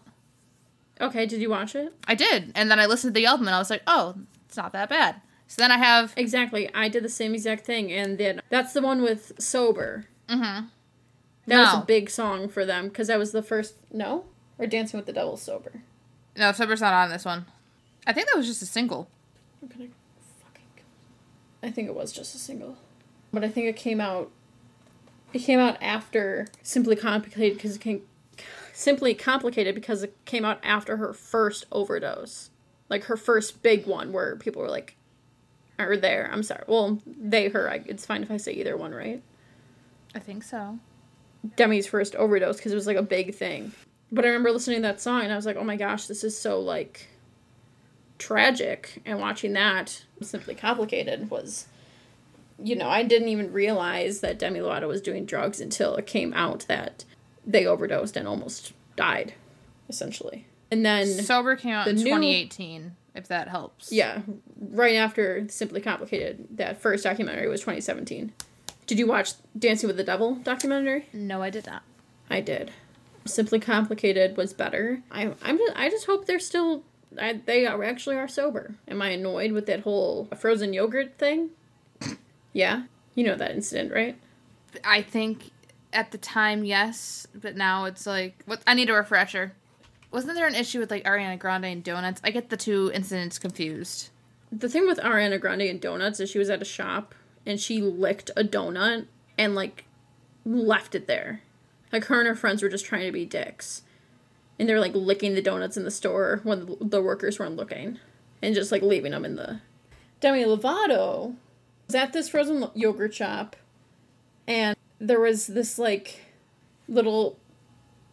Okay, 1.00 1.26
did 1.26 1.40
you 1.40 1.50
watch 1.50 1.76
it? 1.76 1.92
I 2.08 2.16
did, 2.16 2.50
and 2.56 2.68
then 2.68 2.80
I 2.80 2.86
listened 2.86 3.14
to 3.14 3.20
the 3.20 3.26
album 3.26 3.46
and 3.46 3.54
I 3.54 3.60
was 3.60 3.70
like, 3.70 3.82
oh, 3.86 4.16
it's 4.46 4.56
not 4.56 4.72
that 4.72 4.88
bad. 4.88 5.20
So 5.48 5.62
then 5.62 5.72
I 5.72 5.78
have. 5.78 6.12
Exactly. 6.16 6.72
I 6.74 6.88
did 6.88 7.02
the 7.02 7.08
same 7.08 7.34
exact 7.34 7.64
thing, 7.64 7.90
and 7.90 8.18
then 8.18 8.42
that's 8.50 8.74
the 8.74 8.82
one 8.82 9.02
with 9.02 9.32
sober. 9.38 10.04
Mm-hmm. 10.28 10.66
That 11.46 11.58
was 11.58 11.82
a 11.82 11.86
big 11.86 12.10
song 12.10 12.50
for 12.50 12.66
them 12.66 12.88
because 12.88 13.08
that 13.08 13.18
was 13.18 13.32
the 13.32 13.42
first. 13.42 13.74
No, 13.90 14.26
or 14.58 14.66
Dancing 14.66 14.98
with 14.98 15.06
the 15.06 15.12
Devil 15.14 15.38
sober. 15.38 15.82
No, 16.36 16.52
Sober's 16.52 16.82
not 16.82 16.92
on 16.92 17.08
this 17.08 17.24
one. 17.24 17.46
I 18.06 18.12
think 18.12 18.28
that 18.28 18.36
was 18.36 18.46
just 18.46 18.60
a 18.60 18.66
single. 18.66 19.08
I'm 19.62 19.68
gonna 19.68 19.88
fucking. 20.44 20.66
I 21.62 21.70
think 21.70 21.88
it 21.88 21.94
was 21.94 22.12
just 22.12 22.34
a 22.34 22.38
single, 22.38 22.76
but 23.32 23.42
I 23.42 23.48
think 23.48 23.66
it 23.66 23.76
came 23.76 24.02
out. 24.02 24.30
It 25.32 25.40
came 25.40 25.58
out 25.58 25.78
after 25.82 26.46
Simply 26.62 26.94
Complicated 26.94 27.56
because 27.56 27.76
it 27.76 27.80
came. 27.80 28.02
Simply 28.74 29.14
Complicated 29.14 29.74
because 29.74 30.02
it 30.02 30.14
came 30.26 30.44
out 30.44 30.60
after 30.62 30.98
her 30.98 31.14
first 31.14 31.64
overdose, 31.72 32.50
like 32.90 33.04
her 33.04 33.16
first 33.16 33.62
big 33.62 33.86
one 33.86 34.12
where 34.12 34.36
people 34.36 34.60
were 34.60 34.68
like, 34.68 34.94
or 35.78 35.96
there. 35.96 36.28
I'm 36.32 36.42
sorry. 36.42 36.64
Well, 36.66 37.00
they, 37.06 37.48
her. 37.48 37.70
I, 37.70 37.82
it's 37.86 38.04
fine 38.06 38.22
if 38.22 38.30
I 38.30 38.36
say 38.36 38.52
either 38.52 38.76
one, 38.76 38.92
right? 38.92 39.22
I 40.14 40.18
think 40.18 40.42
so. 40.42 40.78
Demi's 41.56 41.86
first 41.86 42.14
overdose 42.16 42.56
because 42.56 42.72
it 42.72 42.76
was 42.76 42.86
like 42.86 42.96
a 42.96 43.02
big 43.02 43.34
thing. 43.34 43.72
But 44.10 44.24
I 44.24 44.28
remember 44.28 44.50
listening 44.50 44.78
to 44.78 44.82
that 44.82 45.00
song 45.00 45.22
and 45.22 45.32
I 45.32 45.36
was 45.36 45.46
like, 45.46 45.56
oh 45.56 45.64
my 45.64 45.76
gosh, 45.76 46.06
this 46.06 46.24
is 46.24 46.36
so 46.36 46.60
like 46.60 47.08
tragic. 48.18 49.02
And 49.04 49.20
watching 49.20 49.52
that, 49.52 50.04
Simply 50.22 50.54
Complicated, 50.54 51.30
was, 51.30 51.66
you 52.62 52.74
know, 52.74 52.88
I 52.88 53.02
didn't 53.02 53.28
even 53.28 53.52
realize 53.52 54.20
that 54.20 54.38
Demi 54.38 54.60
Lovato 54.60 54.88
was 54.88 55.00
doing 55.00 55.26
drugs 55.26 55.60
until 55.60 55.94
it 55.96 56.06
came 56.06 56.32
out 56.34 56.64
that 56.68 57.04
they 57.46 57.66
overdosed 57.66 58.16
and 58.16 58.26
almost 58.26 58.72
died, 58.96 59.34
essentially. 59.88 60.46
And 60.70 60.84
then, 60.84 61.06
Sober 61.06 61.56
came 61.56 61.72
out 61.72 61.84
the 61.84 61.92
in 61.92 61.96
new- 61.96 62.04
2018, 62.04 62.96
if 63.18 63.28
that 63.28 63.48
helps. 63.48 63.92
yeah, 63.92 64.22
right 64.58 64.94
after 64.94 65.46
Simply 65.48 65.80
Complicated, 65.80 66.46
that 66.50 66.80
first 66.80 67.04
documentary 67.04 67.48
was 67.48 67.60
2017. 67.60 68.32
Did 68.86 68.98
you 68.98 69.06
watch 69.06 69.32
Dancing 69.58 69.86
with 69.86 69.98
the 69.98 70.04
Devil 70.04 70.36
documentary? 70.36 71.06
No, 71.12 71.42
I 71.42 71.50
did 71.50 71.66
not. 71.66 71.82
I 72.30 72.40
did. 72.40 72.70
Simply 73.26 73.60
Complicated 73.60 74.36
was 74.36 74.54
better. 74.54 75.02
I 75.10 75.34
I'm 75.42 75.58
just, 75.58 75.72
I 75.76 75.90
just 75.90 76.06
hope 76.06 76.26
they're 76.26 76.38
still 76.38 76.84
I, 77.20 77.40
they 77.44 77.66
are 77.66 77.82
actually 77.84 78.16
are 78.16 78.28
sober. 78.28 78.74
Am 78.86 79.00
I 79.00 79.10
annoyed 79.10 79.52
with 79.52 79.66
that 79.66 79.80
whole 79.80 80.28
frozen 80.36 80.72
yogurt 80.72 81.18
thing? 81.18 81.50
yeah, 82.52 82.84
you 83.14 83.24
know 83.24 83.36
that 83.36 83.52
incident, 83.52 83.92
right? 83.92 84.16
I 84.84 85.02
think 85.02 85.50
at 85.92 86.10
the 86.10 86.18
time, 86.18 86.64
yes, 86.64 87.26
but 87.34 87.56
now 87.56 87.84
it's 87.84 88.06
like, 88.06 88.42
what? 88.46 88.62
I 88.66 88.74
need 88.74 88.90
a 88.90 88.94
refresher. 88.94 89.52
Wasn't 90.10 90.34
there 90.34 90.46
an 90.46 90.54
issue 90.54 90.78
with 90.78 90.90
like 90.90 91.04
Ariana 91.04 91.38
Grande 91.38 91.66
and 91.66 91.84
donuts? 91.84 92.20
I 92.24 92.30
get 92.30 92.50
the 92.50 92.56
two 92.56 92.90
incidents 92.94 93.38
confused. 93.38 94.10
The 94.50 94.68
thing 94.68 94.86
with 94.86 94.98
Ariana 94.98 95.40
Grande 95.40 95.62
and 95.62 95.80
donuts 95.80 96.20
is 96.20 96.30
she 96.30 96.38
was 96.38 96.48
at 96.48 96.62
a 96.62 96.66
shop 96.66 97.14
and 97.44 97.60
she 97.60 97.82
licked 97.82 98.30
a 98.36 98.42
donut 98.42 99.06
and 99.36 99.54
like 99.54 99.84
left 100.44 100.94
it 100.94 101.06
there. 101.06 101.42
Like 101.92 102.04
her 102.06 102.18
and 102.18 102.28
her 102.28 102.34
friends 102.34 102.62
were 102.62 102.68
just 102.68 102.86
trying 102.86 103.06
to 103.06 103.12
be 103.12 103.26
dicks. 103.26 103.82
And 104.58 104.68
they 104.68 104.74
were 104.74 104.80
like 104.80 104.94
licking 104.94 105.34
the 105.34 105.42
donuts 105.42 105.76
in 105.76 105.84
the 105.84 105.90
store 105.90 106.40
when 106.42 106.76
the, 106.80 107.02
workers 107.02 107.38
weren't 107.38 107.56
looking 107.56 107.98
and 108.42 108.54
just 108.54 108.72
like 108.72 108.82
leaving 108.82 109.12
them 109.12 109.24
in 109.24 109.36
the. 109.36 109.60
Demi 110.20 110.44
Lovato 110.44 111.36
was 111.86 111.94
at 111.94 112.12
this 112.12 112.28
frozen 112.28 112.68
yogurt 112.74 113.14
shop 113.14 113.56
and 114.46 114.76
there 114.98 115.20
was 115.20 115.46
this 115.46 115.78
like 115.78 116.22
little 116.88 117.38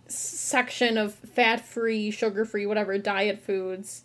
section 0.07 0.97
of 0.97 1.13
fat 1.15 1.65
free, 1.65 2.11
sugar 2.11 2.45
free, 2.45 2.65
whatever 2.65 2.97
diet 2.97 3.39
foods. 3.39 4.03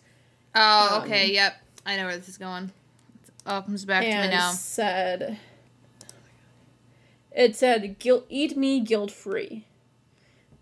Oh, 0.54 0.96
Um, 0.96 1.02
okay, 1.02 1.32
yep. 1.32 1.56
I 1.86 1.96
know 1.96 2.06
where 2.06 2.16
this 2.16 2.28
is 2.28 2.38
going. 2.38 2.64
It 3.24 3.30
all 3.46 3.62
comes 3.62 3.84
back 3.84 4.02
to 4.02 4.08
me 4.08 4.28
now. 4.28 4.50
said 4.52 5.38
it 7.32 7.54
said 7.56 7.98
guilt 7.98 8.26
eat 8.28 8.56
me 8.56 8.80
guilt 8.80 9.10
free 9.10 9.64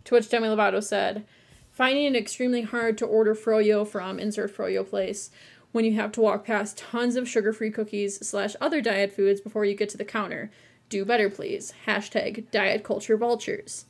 to 0.05 0.15
which 0.15 0.29
demi 0.29 0.47
lovato 0.49 0.83
said 0.83 1.25
finding 1.73 2.05
it 2.05 2.17
extremely 2.17 2.63
hard 2.63 2.99
to 2.99 3.07
order 3.07 3.35
froyo 3.35 3.87
from 3.87 4.19
insert 4.19 4.55
froyo 4.55 4.87
place 4.89 5.31
when 5.73 5.85
you 5.85 5.95
have 5.95 6.13
to 6.13 6.21
walk 6.21 6.45
past 6.45 6.77
tons 6.77 7.17
of 7.17 7.29
sugar-free 7.29 7.71
cookies 7.71 8.25
slash 8.27 8.55
other 8.61 8.81
diet 8.81 9.13
foods 9.13 9.41
before 9.41 9.65
you 9.65 9.75
get 9.75 9.89
to 9.89 9.97
the 9.97 10.05
counter 10.05 10.51
do 10.91 11.05
better 11.05 11.31
please 11.31 11.73
hashtag 11.87 12.45
diet 12.51 12.85
culture 12.85 13.17
vultures 13.17 13.87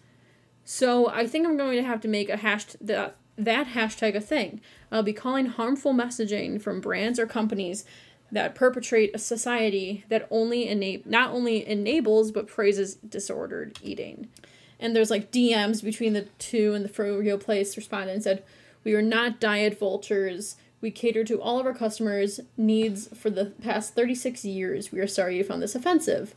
so 0.70 1.08
I 1.08 1.26
think 1.26 1.46
I'm 1.46 1.56
going 1.56 1.78
to 1.78 1.82
have 1.82 2.02
to 2.02 2.08
make 2.08 2.28
a 2.28 2.36
that 2.82 3.16
that 3.38 3.68
hashtag 3.68 4.14
a 4.14 4.20
thing. 4.20 4.60
I'll 4.92 5.02
be 5.02 5.14
calling 5.14 5.46
harmful 5.46 5.94
messaging 5.94 6.60
from 6.60 6.82
brands 6.82 7.18
or 7.18 7.26
companies 7.26 7.86
that 8.30 8.54
perpetrate 8.54 9.14
a 9.14 9.18
society 9.18 10.04
that 10.10 10.28
only 10.30 10.68
enable 10.68 11.10
not 11.10 11.30
only 11.30 11.66
enables 11.66 12.32
but 12.32 12.46
praises 12.46 12.96
disordered 12.96 13.78
eating. 13.82 14.28
And 14.78 14.94
there's 14.94 15.08
like 15.08 15.32
DMs 15.32 15.82
between 15.82 16.12
the 16.12 16.26
two, 16.38 16.74
and 16.74 16.84
the 16.84 16.90
Froyo 16.90 17.40
Place 17.40 17.74
responded 17.74 18.12
and 18.12 18.22
said, 18.22 18.44
"We 18.84 18.92
are 18.92 19.00
not 19.00 19.40
diet 19.40 19.78
vultures. 19.78 20.56
We 20.82 20.90
cater 20.90 21.24
to 21.24 21.40
all 21.40 21.58
of 21.58 21.64
our 21.64 21.72
customers' 21.72 22.40
needs 22.58 23.08
for 23.18 23.30
the 23.30 23.46
past 23.46 23.94
36 23.94 24.44
years. 24.44 24.92
We 24.92 25.00
are 25.00 25.06
sorry 25.06 25.38
you 25.38 25.44
found 25.44 25.62
this 25.62 25.74
offensive." 25.74 26.34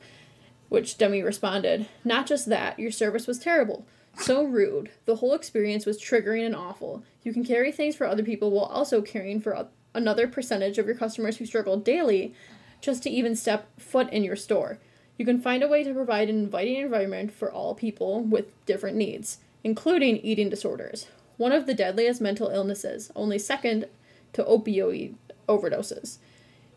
Which 0.70 0.98
Demi 0.98 1.22
responded, 1.22 1.88
Not 2.06 2.28
just 2.28 2.48
that, 2.48 2.80
your 2.80 2.92
service 2.92 3.28
was 3.28 3.38
terrible. 3.38 3.86
So 4.18 4.44
rude. 4.44 4.92
The 5.06 5.18
whole 5.18 5.34
experience 5.34 5.86
was 5.86 6.02
triggering 6.02 6.46
and 6.46 6.56
awful. 6.56 7.04
You 7.24 7.34
can 7.34 7.44
carry 7.44 7.72
things 7.72 7.96
for 7.96 8.06
other 8.08 8.24
people 8.24 8.52
while 8.52 8.66
also 8.66 9.02
caring 9.02 9.42
for 9.42 9.68
another 9.94 10.28
percentage 10.28 10.78
of 10.78 10.86
your 10.86 10.96
customers 10.96 11.38
who 11.38 11.46
struggle 11.46 11.78
daily 11.78 12.34
just 12.82 13.04
to 13.04 13.10
even 13.10 13.36
step 13.36 13.68
foot 13.80 14.12
in 14.12 14.24
your 14.24 14.36
store. 14.36 14.80
You 15.18 15.26
can 15.26 15.42
find 15.42 15.64
a 15.64 15.68
way 15.68 15.84
to 15.84 15.94
provide 15.94 16.30
an 16.30 16.40
inviting 16.40 16.78
environment 16.78 17.32
for 17.32 17.52
all 17.52 17.76
people 17.76 18.24
with 18.24 18.66
different 18.66 18.98
needs, 18.98 19.38
including 19.64 20.18
eating 20.18 20.50
disorders, 20.50 21.08
one 21.38 21.52
of 21.52 21.68
the 21.68 21.74
deadliest 21.74 22.22
mental 22.22 22.50
illnesses, 22.50 23.12
only 23.16 23.38
second 23.38 23.86
to 24.34 24.44
opioid 24.44 25.16
overdoses. 25.48 26.18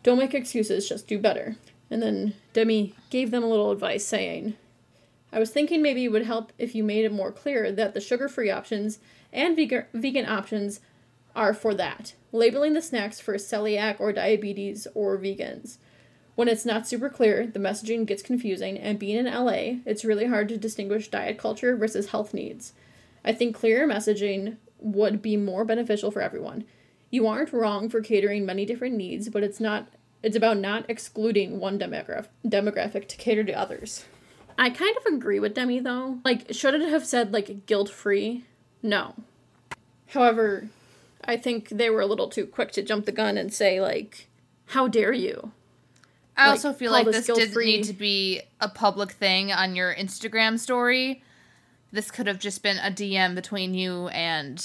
Don't 0.03 0.19
make 0.19 0.33
excuses, 0.33 0.87
just 0.87 1.07
do 1.07 1.17
better. 1.17 1.55
And 1.89 2.01
then 2.01 2.33
Demi 2.53 2.95
gave 3.09 3.31
them 3.31 3.43
a 3.43 3.47
little 3.47 3.71
advice 3.71 4.05
saying, 4.05 4.55
I 5.35 5.39
was 5.39 5.49
thinking 5.49 5.81
maybe 5.81 6.05
it 6.05 6.13
would 6.13 6.25
help 6.25 6.53
if 6.57 6.73
you 6.73 6.81
made 6.81 7.03
it 7.03 7.11
more 7.11 7.29
clear 7.29 7.69
that 7.69 7.93
the 7.93 7.99
sugar 7.99 8.29
free 8.29 8.49
options 8.49 8.99
and 9.33 9.53
vegan, 9.53 10.25
options 10.25 10.79
are 11.35 11.53
for 11.53 11.73
that, 11.73 12.13
labeling 12.31 12.71
the 12.71 12.81
snacks 12.81 13.19
for 13.19 13.33
celiac 13.33 13.99
or 13.99 14.13
diabetes 14.13 14.87
or 14.95 15.17
vegans. 15.17 15.75
When 16.35 16.47
it's 16.47 16.63
not 16.63 16.87
super 16.87 17.09
clear, 17.09 17.45
the 17.45 17.59
messaging 17.59 18.05
gets 18.05 18.23
confusing, 18.23 18.77
and 18.77 18.97
being 18.97 19.17
in 19.17 19.25
LA, 19.25 19.81
it's 19.85 20.05
really 20.05 20.27
hard 20.27 20.47
to 20.47 20.57
distinguish 20.57 21.09
diet 21.09 21.37
culture 21.37 21.75
versus 21.75 22.11
health 22.11 22.33
needs. 22.33 22.71
I 23.25 23.33
think 23.33 23.57
clearer 23.57 23.85
messaging 23.85 24.55
would 24.79 25.21
be 25.21 25.35
more 25.35 25.65
beneficial 25.65 26.11
for 26.11 26.21
everyone. 26.21 26.63
You 27.09 27.27
aren't 27.27 27.51
wrong 27.51 27.89
for 27.89 27.99
catering 27.99 28.45
many 28.45 28.65
different 28.65 28.95
needs, 28.95 29.27
but 29.27 29.43
it's 29.43 29.59
not 29.59 29.89
it's 30.23 30.37
about 30.37 30.59
not 30.59 30.85
excluding 30.89 31.59
one 31.59 31.77
demographic 31.77 33.07
to 33.09 33.17
cater 33.17 33.43
to 33.43 33.51
others. 33.51 34.05
I 34.57 34.69
kind 34.69 34.95
of 34.97 35.13
agree 35.13 35.39
with 35.39 35.53
Demi 35.53 35.79
though. 35.79 36.19
Like 36.23 36.53
should 36.53 36.73
it 36.73 36.89
have 36.89 37.05
said 37.05 37.33
like 37.33 37.65
guilt 37.65 37.89
free? 37.89 38.45
No. 38.81 39.15
However, 40.07 40.69
I 41.23 41.37
think 41.37 41.69
they 41.69 41.89
were 41.89 42.01
a 42.01 42.05
little 42.05 42.29
too 42.29 42.45
quick 42.45 42.71
to 42.73 42.81
jump 42.83 43.05
the 43.05 43.11
gun 43.11 43.37
and 43.37 43.53
say 43.53 43.81
like 43.81 44.27
how 44.67 44.87
dare 44.87 45.13
you? 45.13 45.51
I 46.37 46.47
like, 46.47 46.51
also 46.51 46.73
feel 46.73 46.91
like 46.91 47.05
this 47.05 47.27
this 47.27 47.37
didn't 47.37 47.65
need 47.65 47.83
to 47.85 47.93
be 47.93 48.41
a 48.59 48.67
public 48.67 49.11
thing 49.11 49.51
on 49.51 49.75
your 49.75 49.93
Instagram 49.93 50.59
story. 50.59 51.23
This 51.91 52.11
could 52.11 52.27
have 52.27 52.39
just 52.39 52.61
been 52.61 52.77
a 52.77 52.91
DM 52.91 53.35
between 53.35 53.73
you 53.73 54.09
and 54.09 54.63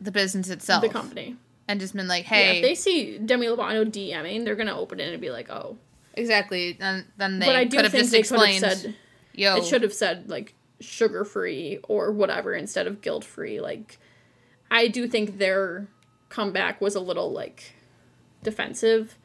the 0.00 0.12
business 0.12 0.50
itself. 0.50 0.82
The 0.82 0.88
company. 0.88 1.36
And 1.68 1.80
just 1.80 1.96
been 1.96 2.08
like, 2.08 2.24
Yeah, 2.24 2.36
hey, 2.36 2.58
if 2.58 2.62
they 2.62 2.74
see 2.74 3.18
Demi 3.18 3.46
Lovato 3.46 3.84
DMing, 3.84 4.44
they're 4.44 4.54
gonna 4.54 4.78
open 4.78 5.00
it 5.00 5.12
and 5.12 5.20
be 5.20 5.30
like, 5.30 5.50
"Oh." 5.50 5.78
Exactly. 6.16 6.76
And 6.80 7.04
then 7.16 7.38
they 7.38 7.46
but 7.46 7.56
I 7.56 7.64
do 7.64 7.76
could 7.76 7.84
have 7.84 7.92
think 7.92 8.04
just 8.04 8.14
explained, 8.14 8.60
said 8.60 8.94
yo, 9.34 9.56
it 9.56 9.64
should 9.64 9.82
have 9.82 9.94
said 9.94 10.28
like 10.28 10.54
sugar 10.80 11.24
free 11.24 11.78
or 11.88 12.12
whatever 12.12 12.54
instead 12.54 12.86
of 12.86 13.00
guilt 13.00 13.24
free. 13.24 13.60
Like, 13.60 13.98
I 14.70 14.88
do 14.88 15.06
think 15.06 15.38
their 15.38 15.88
comeback 16.28 16.80
was 16.80 16.94
a 16.94 17.00
little 17.00 17.30
like 17.30 17.74
defensive. 18.42 19.16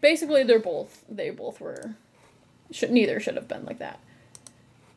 Basically, 0.00 0.42
they're 0.42 0.58
both 0.58 1.04
they 1.08 1.30
both 1.30 1.60
were 1.60 1.94
should 2.70 2.90
neither 2.90 3.20
should 3.20 3.36
have 3.36 3.48
been 3.48 3.64
like 3.64 3.78
that. 3.78 4.00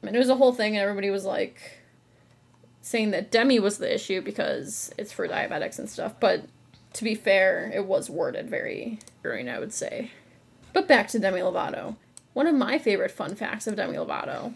I 0.02 0.06
mean, 0.06 0.16
it 0.16 0.20
was 0.20 0.30
a 0.30 0.36
whole 0.36 0.54
thing, 0.54 0.76
and 0.76 0.82
everybody 0.82 1.10
was 1.10 1.26
like 1.26 1.80
saying 2.82 3.12
that 3.12 3.30
Demi 3.30 3.60
was 3.60 3.78
the 3.78 3.94
issue 3.94 4.22
because 4.22 4.92
it's 4.98 5.12
for 5.12 5.28
diabetics 5.28 5.78
and 5.78 5.90
stuff. 5.90 6.20
But 6.20 6.46
to 6.94 7.04
be 7.04 7.16
fair, 7.16 7.72
it 7.74 7.86
was 7.86 8.10
worded 8.10 8.50
very 8.50 9.00
green, 9.22 9.48
I 9.50 9.60
would 9.60 9.74
say. 9.74 10.12
But 10.74 10.88
back 10.88 11.08
to 11.10 11.20
Demi 11.20 11.40
Lovato. 11.42 11.96
One 12.34 12.48
of 12.48 12.56
my 12.56 12.78
favorite 12.78 13.12
fun 13.12 13.36
facts 13.36 13.68
of 13.68 13.76
Demi 13.76 13.98
Lovato 13.98 14.54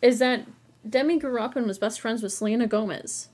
is 0.00 0.18
that 0.20 0.46
Demi 0.88 1.18
grew 1.18 1.40
up 1.40 1.56
and 1.56 1.66
was 1.66 1.78
best 1.78 2.00
friends 2.00 2.22
with 2.22 2.32
Selena 2.32 2.66
Gomez. 2.66 3.28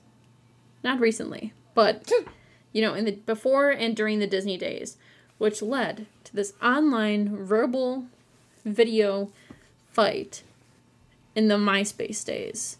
Not 0.83 0.99
recently, 0.99 1.53
but 1.73 2.11
you 2.73 2.81
know, 2.81 2.93
in 2.93 3.05
the 3.05 3.11
before 3.11 3.69
and 3.69 3.95
during 3.95 4.19
the 4.19 4.27
Disney 4.27 4.57
days, 4.57 4.97
which 5.37 5.61
led 5.61 6.07
to 6.25 6.35
this 6.35 6.53
online 6.61 7.45
verbal 7.45 8.05
video 8.65 9.31
fight 9.91 10.43
in 11.35 11.47
the 11.47 11.55
MySpace 11.55 12.25
days 12.25 12.77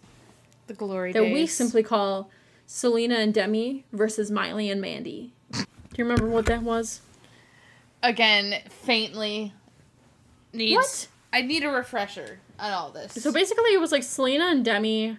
The 0.68 0.74
glory 0.74 1.14
days 1.14 1.22
that 1.22 1.22
days. 1.22 1.34
we 1.34 1.48
simply 1.48 1.84
call 1.84 2.30
Selena 2.66 3.16
and 3.16 3.34
Demi 3.34 3.86
versus 3.94 4.30
Miley 4.30 4.70
and 4.70 4.82
Mandy. 4.82 5.32
Do 5.52 5.66
you 5.96 6.04
remember 6.04 6.28
what 6.28 6.46
that 6.48 6.64
was? 6.64 7.02
Again, 8.04 8.62
faintly. 8.70 9.54
Needs. 10.54 10.76
What? 10.76 11.08
I 11.34 11.42
need 11.42 11.64
a 11.64 11.70
refresher 11.70 12.40
on 12.60 12.72
all 12.72 12.92
this. 12.92 13.14
So 13.14 13.32
basically, 13.32 13.74
it 13.74 13.80
was 13.80 13.92
like 13.92 14.04
Selena 14.04 14.46
and 14.46 14.64
Demi 14.64 15.18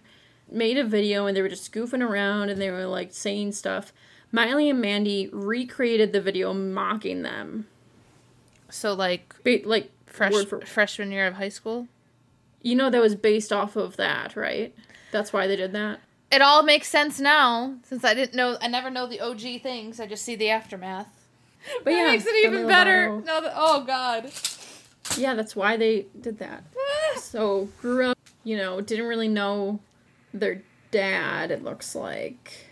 made 0.50 0.78
a 0.78 0.84
video 0.84 1.26
and 1.26 1.36
they 1.36 1.42
were 1.42 1.48
just 1.48 1.72
goofing 1.72 2.02
around 2.06 2.48
and 2.48 2.60
they 2.60 2.70
were 2.70 2.86
like 2.86 3.12
saying 3.12 3.52
stuff. 3.52 3.92
Miley 4.32 4.70
and 4.70 4.80
Mandy 4.80 5.28
recreated 5.32 6.12
the 6.12 6.20
video 6.20 6.52
mocking 6.54 7.22
them. 7.22 7.66
So 8.70 8.94
like 8.94 9.34
like 9.64 9.90
fresh 10.06 10.44
for 10.46 10.60
freshman 10.62 11.12
year 11.12 11.26
of 11.26 11.34
high 11.34 11.48
school. 11.50 11.88
you 12.62 12.74
know 12.74 12.90
that 12.90 13.00
was 13.00 13.14
based 13.14 13.52
off 13.52 13.76
of 13.76 13.96
that, 13.96 14.36
right? 14.36 14.74
That's 15.12 15.32
why 15.32 15.46
they 15.46 15.56
did 15.56 15.72
that. 15.72 16.00
It 16.30 16.42
all 16.42 16.62
makes 16.62 16.88
sense 16.88 17.20
now 17.20 17.76
since 17.84 18.04
I 18.04 18.14
didn't 18.14 18.34
know. 18.34 18.56
I 18.60 18.68
never 18.68 18.90
know 18.90 19.06
the 19.06 19.20
OG 19.20 19.62
things. 19.62 20.00
I 20.00 20.06
just 20.06 20.24
see 20.24 20.36
the 20.36 20.50
aftermath. 20.50 21.17
But 21.84 21.90
that 21.90 21.96
yeah, 21.96 22.06
makes 22.12 22.26
it 22.26 22.46
even 22.46 22.66
better. 22.66 23.08
Lovato- 23.08 23.24
No, 23.26 23.40
that, 23.40 23.52
oh 23.56 23.84
god. 23.84 24.30
Yeah, 25.16 25.34
that's 25.34 25.54
why 25.56 25.76
they 25.76 26.06
did 26.20 26.38
that. 26.38 26.64
So 27.16 27.68
grew 27.80 28.06
up, 28.06 28.18
you 28.44 28.56
know, 28.56 28.80
didn't 28.80 29.06
really 29.06 29.28
know 29.28 29.80
their 30.32 30.62
dad. 30.90 31.50
It 31.50 31.64
looks 31.64 31.94
like. 31.94 32.66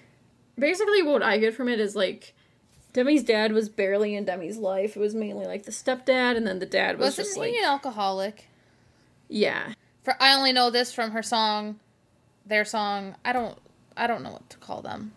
Basically, 0.59 1.03
what 1.03 1.23
I 1.23 1.39
get 1.39 1.55
from 1.55 1.69
it 1.69 1.81
is 1.81 1.97
like, 1.97 2.35
Demi's 2.93 3.23
dad 3.25 3.53
was 3.53 3.69
barely 3.69 4.15
in 4.15 4.25
Demi's 4.25 4.57
life. 4.59 4.97
It 4.97 5.01
was 5.01 5.15
mainly 5.15 5.47
like 5.47 5.65
the 5.65 5.73
stepdad, 5.73 6.37
and 6.37 6.47
then 6.47 6.59
the 6.59 6.67
dad 6.67 6.97
was 6.99 7.19
Wasn't 7.19 7.27
just 7.27 7.35
he 7.37 7.41
like, 7.41 7.53
an 7.55 7.65
alcoholic? 7.65 8.47
yeah, 9.29 9.73
For 10.05 10.15
I 10.21 10.35
only 10.35 10.53
know 10.53 10.71
this 10.71 10.93
from 10.93 11.11
her 11.11 11.23
song, 11.23 11.81
their 12.47 12.65
song. 12.65 13.17
I 13.25 13.33
don't. 13.33 13.59
I 13.97 14.07
don't 14.07 14.23
know 14.23 14.31
what 14.33 14.49
to 14.51 14.57
call 14.59 14.81
them. 14.83 15.13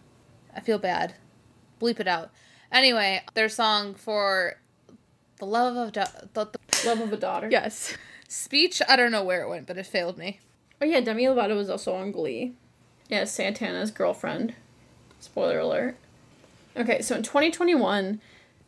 I 0.55 0.61
feel 0.61 0.79
bad. 0.79 1.15
Bleep 1.79 1.99
it 1.99 2.07
out. 2.07 2.31
Anyway, 2.71 3.23
their 3.33 3.49
song 3.49 3.93
for 3.95 4.55
the 5.37 5.45
love 5.45 5.75
of 5.75 5.93
da- 5.93 6.05
the, 6.33 6.45
the 6.45 6.59
love 6.85 7.01
of 7.01 7.13
a 7.13 7.17
daughter. 7.17 7.47
yes 7.49 7.95
speech. 8.29 8.81
I 8.87 8.95
don't 8.95 9.11
know 9.11 9.23
where 9.23 9.41
it 9.41 9.49
went, 9.49 9.67
but 9.67 9.77
it 9.77 9.85
failed 9.85 10.17
me. 10.17 10.39
Oh 10.81 10.85
yeah, 10.85 11.01
Demi 11.01 11.25
Lovato 11.25 11.57
was 11.57 11.69
also 11.69 11.93
on 11.93 12.11
Glee. 12.11 12.53
Yeah, 13.09 13.25
Santana's 13.25 13.91
girlfriend. 13.91 14.53
Spoiler 15.19 15.59
alert. 15.59 15.97
Okay, 16.77 17.01
so 17.01 17.15
in 17.15 17.23
2021, 17.23 18.21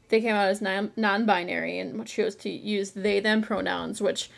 they 0.10 0.20
came 0.20 0.36
out 0.36 0.50
as 0.50 0.62
non- 0.62 0.92
non-binary 0.98 1.80
and 1.80 2.06
chose 2.06 2.36
to 2.38 2.50
use 2.50 2.92
they 2.92 3.22
them 3.22 3.42
pronouns. 3.42 4.02
Which, 4.02 4.30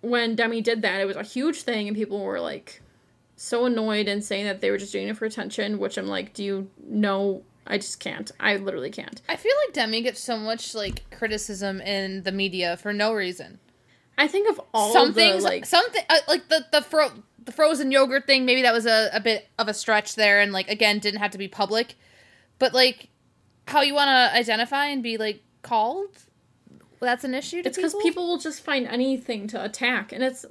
when 0.00 0.36
Demi 0.36 0.62
did 0.62 0.80
that, 0.82 1.00
it 1.00 1.06
was 1.06 1.16
a 1.16 1.22
huge 1.22 1.62
thing, 1.62 1.88
and 1.88 1.96
people 1.96 2.20
were 2.20 2.40
like 2.40 2.80
so 3.36 3.66
annoyed 3.66 4.06
and 4.06 4.24
saying 4.24 4.44
that 4.46 4.60
they 4.60 4.70
were 4.70 4.78
just 4.78 4.92
doing 4.92 5.08
it 5.08 5.16
for 5.16 5.26
attention. 5.26 5.78
Which 5.78 5.98
I'm 5.98 6.06
like, 6.06 6.32
do 6.32 6.44
you 6.44 6.70
know? 6.82 7.42
I 7.66 7.78
just 7.78 8.00
can't. 8.00 8.30
I 8.38 8.56
literally 8.56 8.90
can't. 8.90 9.22
I 9.28 9.36
feel 9.36 9.52
like 9.64 9.74
Demi 9.74 10.02
gets 10.02 10.20
so 10.20 10.36
much 10.36 10.74
like 10.74 11.08
criticism 11.10 11.80
in 11.80 12.22
the 12.22 12.32
media 12.32 12.76
for 12.76 12.92
no 12.92 13.12
reason. 13.12 13.58
I 14.18 14.28
think 14.28 14.48
of 14.50 14.60
all 14.72 14.92
some 14.92 15.08
the 15.08 15.14
things 15.14 15.44
like 15.44 15.66
something 15.66 16.02
uh, 16.08 16.18
like 16.28 16.48
the 16.48 16.66
the 16.70 16.82
fro- 16.82 17.22
the 17.44 17.52
frozen 17.52 17.90
yogurt 17.90 18.26
thing 18.26 18.44
maybe 18.44 18.62
that 18.62 18.72
was 18.72 18.86
a, 18.86 19.10
a 19.12 19.20
bit 19.20 19.48
of 19.58 19.68
a 19.68 19.74
stretch 19.74 20.14
there 20.14 20.40
and 20.40 20.52
like 20.52 20.68
again 20.68 20.98
didn't 20.98 21.20
have 21.20 21.32
to 21.32 21.38
be 21.38 21.48
public 21.48 21.96
but 22.58 22.72
like 22.72 23.08
how 23.66 23.82
you 23.82 23.92
want 23.92 24.08
to 24.08 24.38
identify 24.38 24.86
and 24.86 25.02
be 25.02 25.16
like 25.18 25.42
called 25.62 26.16
that's 27.00 27.24
an 27.24 27.34
issue 27.34 27.62
to 27.62 27.68
It's 27.68 27.76
because 27.76 27.92
people? 27.92 28.02
people 28.02 28.28
will 28.28 28.38
just 28.38 28.62
find 28.62 28.86
anything 28.86 29.46
to 29.48 29.62
attack, 29.62 30.12
and 30.12 30.22
it's 30.22 30.44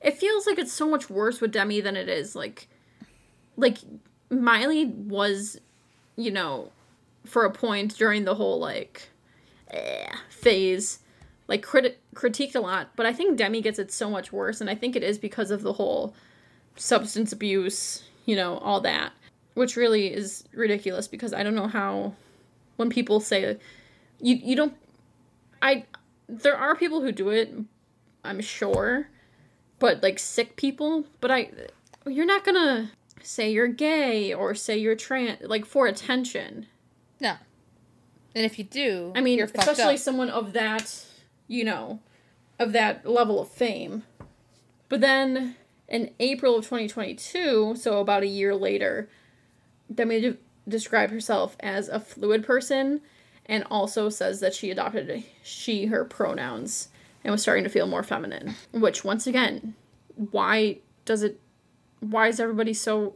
it 0.00 0.16
feels 0.16 0.46
like 0.46 0.58
it's 0.58 0.72
so 0.72 0.88
much 0.88 1.10
worse 1.10 1.40
with 1.40 1.52
Demi 1.52 1.80
than 1.80 1.96
it 1.96 2.08
is 2.08 2.36
like 2.36 2.68
like 3.56 3.78
Miley 4.30 4.86
was, 4.86 5.58
you 6.16 6.30
know, 6.30 6.72
for 7.24 7.44
a 7.44 7.50
point 7.50 7.96
during 7.96 8.24
the 8.24 8.34
whole 8.34 8.58
like 8.58 9.08
eh, 9.70 10.10
phase, 10.28 11.00
like 11.48 11.64
criti- 11.64 11.96
critiqued 12.14 12.54
a 12.54 12.60
lot, 12.60 12.90
but 12.96 13.06
I 13.06 13.12
think 13.12 13.36
Demi 13.36 13.60
gets 13.60 13.78
it 13.78 13.92
so 13.92 14.10
much 14.10 14.32
worse, 14.32 14.60
and 14.60 14.70
I 14.70 14.74
think 14.74 14.96
it 14.96 15.02
is 15.02 15.18
because 15.18 15.50
of 15.50 15.62
the 15.62 15.74
whole 15.74 16.14
substance 16.76 17.32
abuse, 17.32 18.04
you 18.24 18.36
know, 18.36 18.58
all 18.58 18.80
that, 18.80 19.12
which 19.54 19.76
really 19.76 20.12
is 20.12 20.44
ridiculous 20.52 21.08
because 21.08 21.32
I 21.32 21.42
don't 21.42 21.54
know 21.54 21.68
how 21.68 22.14
when 22.76 22.90
people 22.90 23.20
say 23.20 23.56
you 24.20 24.36
you 24.36 24.56
don't 24.56 24.74
I 25.62 25.84
there 26.28 26.56
are 26.56 26.74
people 26.74 27.02
who 27.02 27.12
do 27.12 27.30
it, 27.30 27.54
I'm 28.24 28.40
sure, 28.40 29.08
but 29.78 30.02
like 30.02 30.18
sick 30.18 30.56
people, 30.56 31.04
but 31.20 31.30
I 31.30 31.50
you're 32.06 32.26
not 32.26 32.44
going 32.44 32.54
to 32.54 32.90
say 33.26 33.50
you're 33.50 33.68
gay 33.68 34.32
or 34.32 34.54
say 34.54 34.76
you're 34.76 34.96
trans 34.96 35.40
like 35.42 35.64
for 35.64 35.86
attention. 35.86 36.66
no 37.20 37.36
and 38.34 38.44
if 38.44 38.58
you 38.58 38.64
do 38.64 39.12
I 39.16 39.20
mean, 39.22 39.40
especially 39.40 39.94
up. 39.94 39.98
someone 39.98 40.28
of 40.28 40.52
that, 40.52 41.06
you 41.48 41.64
know, 41.64 42.00
of 42.58 42.72
that 42.72 43.06
level 43.06 43.40
of 43.40 43.48
fame. 43.48 44.02
But 44.90 45.00
then 45.00 45.56
in 45.88 46.10
April 46.20 46.56
of 46.56 46.64
2022, 46.64 47.76
so 47.76 47.98
about 47.98 48.22
a 48.22 48.26
year 48.26 48.54
later, 48.54 49.08
Demi 49.92 50.20
de- 50.20 50.36
described 50.68 51.12
herself 51.12 51.56
as 51.60 51.88
a 51.88 51.98
fluid 51.98 52.44
person 52.44 53.00
and 53.46 53.64
also 53.70 54.10
says 54.10 54.40
that 54.40 54.54
she 54.54 54.70
adopted 54.70 55.24
she 55.42 55.86
her 55.86 56.04
pronouns 56.04 56.88
and 57.24 57.32
was 57.32 57.40
starting 57.40 57.64
to 57.64 57.70
feel 57.70 57.86
more 57.86 58.02
feminine, 58.02 58.54
which 58.72 59.02
once 59.02 59.26
again, 59.26 59.74
why 60.14 60.78
does 61.06 61.22
it 61.22 61.40
why 62.10 62.28
is 62.28 62.40
everybody 62.40 62.74
so 62.74 63.14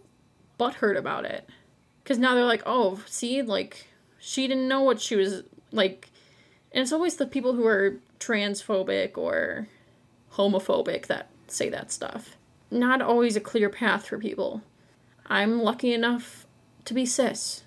butthurt 0.59 0.97
about 0.97 1.25
it? 1.25 1.49
Cuz 2.05 2.19
now 2.19 2.35
they're 2.35 2.45
like, 2.45 2.63
"Oh, 2.67 3.03
see, 3.07 3.43
like 3.43 3.87
she 4.19 4.47
didn't 4.47 4.69
know 4.69 4.83
what 4.83 5.01
she 5.01 5.17
was 5.17 5.43
like." 5.73 6.11
And 6.73 6.83
it's 6.83 6.93
always 6.93 7.17
the 7.17 7.27
people 7.27 7.55
who 7.55 7.67
are 7.67 8.01
transphobic 8.19 9.19
or 9.19 9.69
homophobic 10.33 11.07
that 11.07 11.29
say 11.49 11.69
that 11.71 11.91
stuff. 11.91 12.37
Not 12.71 13.03
always 13.03 13.37
a 13.37 13.41
clear 13.41 13.69
path 13.69 14.07
for 14.07 14.19
people. 14.19 14.63
I'm 15.27 15.63
lucky 15.63 15.93
enough 15.93 16.47
to 16.85 16.95
be 16.95 17.07
cis. 17.07 17.65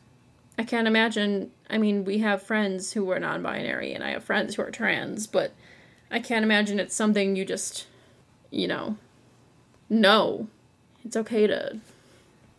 I 0.58 0.64
can't 0.64 0.88
imagine. 0.88 1.52
I 1.70 1.78
mean, 1.78 2.06
we 2.06 2.20
have 2.20 2.44
friends 2.44 2.94
who 2.94 3.10
are 3.10 3.20
non 3.20 3.42
binary, 3.42 3.94
and 3.94 4.04
I 4.04 4.12
have 4.12 4.24
friends 4.24 4.56
who 4.56 4.62
are 4.62 4.72
trans, 4.72 5.28
but 5.28 5.54
I 6.12 6.20
can't 6.20 6.44
imagine 6.44 6.80
it's 6.80 6.96
something 6.96 7.36
you 7.36 7.44
just, 7.46 7.88
you 8.52 8.68
know, 8.68 8.98
know. 9.90 10.48
It's 11.04 11.18
okay 11.18 11.48
to 11.48 11.80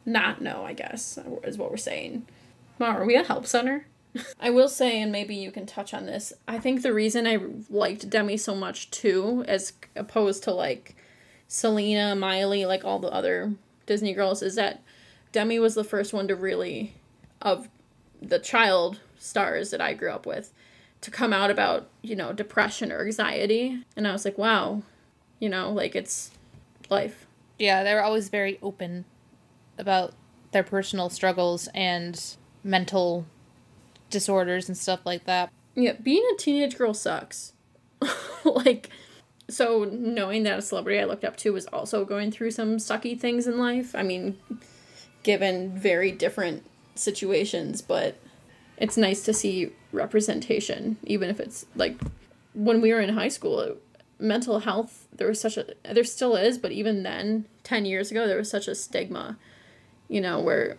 not 0.06 0.42
know, 0.42 0.64
I 0.64 0.72
guess, 0.72 1.18
is 1.44 1.58
what 1.58 1.70
we're 1.70 1.76
saying. 1.76 2.26
Mar, 2.78 3.02
are 3.02 3.06
we 3.06 3.16
a 3.16 3.24
help 3.24 3.46
center? 3.46 3.86
I 4.40 4.50
will 4.50 4.68
say, 4.68 5.00
and 5.00 5.10
maybe 5.10 5.34
you 5.34 5.50
can 5.50 5.66
touch 5.66 5.94
on 5.94 6.06
this, 6.06 6.32
I 6.46 6.58
think 6.58 6.82
the 6.82 6.92
reason 6.92 7.26
I 7.26 7.38
liked 7.70 8.10
Demi 8.10 8.36
so 8.36 8.54
much 8.54 8.90
too, 8.90 9.44
as 9.48 9.72
opposed 9.96 10.44
to 10.44 10.52
like 10.52 10.94
Selena, 11.48 12.14
Miley, 12.14 12.66
like 12.66 12.84
all 12.84 12.98
the 12.98 13.12
other 13.12 13.54
Disney 13.86 14.12
girls, 14.12 14.42
is 14.42 14.54
that 14.54 14.82
Demi 15.32 15.58
was 15.58 15.74
the 15.74 15.84
first 15.84 16.12
one 16.12 16.28
to 16.28 16.36
really, 16.36 16.94
of 17.42 17.68
the 18.22 18.38
child 18.38 19.00
stars 19.18 19.70
that 19.70 19.80
I 19.80 19.94
grew 19.94 20.10
up 20.10 20.26
with, 20.26 20.52
to 21.00 21.10
come 21.10 21.32
out 21.32 21.50
about, 21.50 21.88
you 22.02 22.16
know, 22.16 22.32
depression 22.32 22.92
or 22.92 23.04
anxiety. 23.04 23.84
And 23.96 24.06
I 24.06 24.12
was 24.12 24.24
like, 24.24 24.38
wow, 24.38 24.82
you 25.38 25.48
know, 25.48 25.70
like 25.70 25.94
it's 25.94 26.30
life. 26.88 27.23
Yeah 27.58 27.82
they 27.82 27.94
were 27.94 28.02
always 28.02 28.28
very 28.28 28.58
open 28.62 29.04
about 29.78 30.14
their 30.52 30.62
personal 30.62 31.10
struggles 31.10 31.68
and 31.74 32.36
mental 32.62 33.26
disorders 34.10 34.68
and 34.68 34.78
stuff 34.78 35.00
like 35.04 35.24
that 35.24 35.50
Yeah, 35.74 35.92
being 35.94 36.24
a 36.32 36.38
teenage 36.38 36.76
girl 36.78 36.94
sucks. 36.94 37.52
like, 38.44 38.90
so 39.48 39.84
knowing 39.84 40.44
that 40.44 40.58
a 40.58 40.62
celebrity 40.62 41.00
I 41.00 41.04
looked 41.04 41.24
up 41.24 41.36
to 41.38 41.52
was 41.52 41.66
also 41.66 42.04
going 42.04 42.30
through 42.30 42.52
some 42.52 42.76
sucky 42.76 43.18
things 43.18 43.46
in 43.46 43.58
life. 43.58 43.94
I 43.94 44.02
mean, 44.02 44.38
given 45.22 45.76
very 45.76 46.12
different 46.12 46.64
situations, 46.94 47.82
but 47.82 48.16
it's 48.78 48.96
nice 48.96 49.24
to 49.24 49.32
see 49.34 49.72
representation, 49.92 50.96
even 51.02 51.28
if 51.28 51.40
it's 51.40 51.66
like 51.74 52.00
when 52.54 52.80
we 52.80 52.92
were 52.92 53.00
in 53.00 53.14
high 53.14 53.28
school. 53.28 53.76
Mental 54.24 54.60
health, 54.60 55.06
there 55.14 55.28
was 55.28 55.40
such 55.40 55.56
a, 55.56 55.66
there 55.90 56.04
still 56.04 56.34
is, 56.34 56.58
but 56.58 56.72
even 56.72 57.02
then, 57.02 57.46
10 57.62 57.84
years 57.84 58.10
ago, 58.10 58.26
there 58.26 58.38
was 58.38 58.50
such 58.50 58.68
a 58.68 58.74
stigma 58.74 59.36
you 60.08 60.20
know, 60.20 60.40
where 60.40 60.76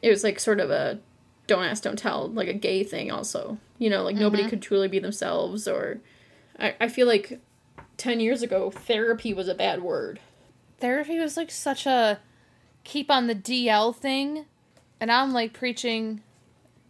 it 0.00 0.10
was 0.10 0.24
like 0.24 0.38
sort 0.40 0.60
of 0.60 0.70
a 0.70 0.98
don't 1.46 1.64
ask, 1.64 1.82
don't 1.82 1.98
tell, 1.98 2.28
like 2.28 2.48
a 2.48 2.54
gay 2.54 2.84
thing 2.84 3.10
also. 3.10 3.58
You 3.78 3.90
know, 3.90 4.02
like 4.04 4.16
nobody 4.16 4.44
mm-hmm. 4.44 4.50
could 4.50 4.62
truly 4.62 4.88
be 4.88 4.98
themselves 4.98 5.66
or 5.66 6.00
I, 6.58 6.74
I 6.80 6.88
feel 6.88 7.06
like 7.06 7.40
ten 7.96 8.20
years 8.20 8.42
ago 8.42 8.70
therapy 8.70 9.34
was 9.34 9.48
a 9.48 9.54
bad 9.54 9.82
word. 9.82 10.20
Therapy 10.78 11.18
was 11.18 11.36
like 11.36 11.50
such 11.50 11.86
a 11.86 12.20
keep 12.84 13.10
on 13.10 13.26
the 13.26 13.34
DL 13.34 13.94
thing, 13.94 14.46
and 15.00 15.10
I'm 15.10 15.32
like 15.32 15.52
preaching. 15.52 16.22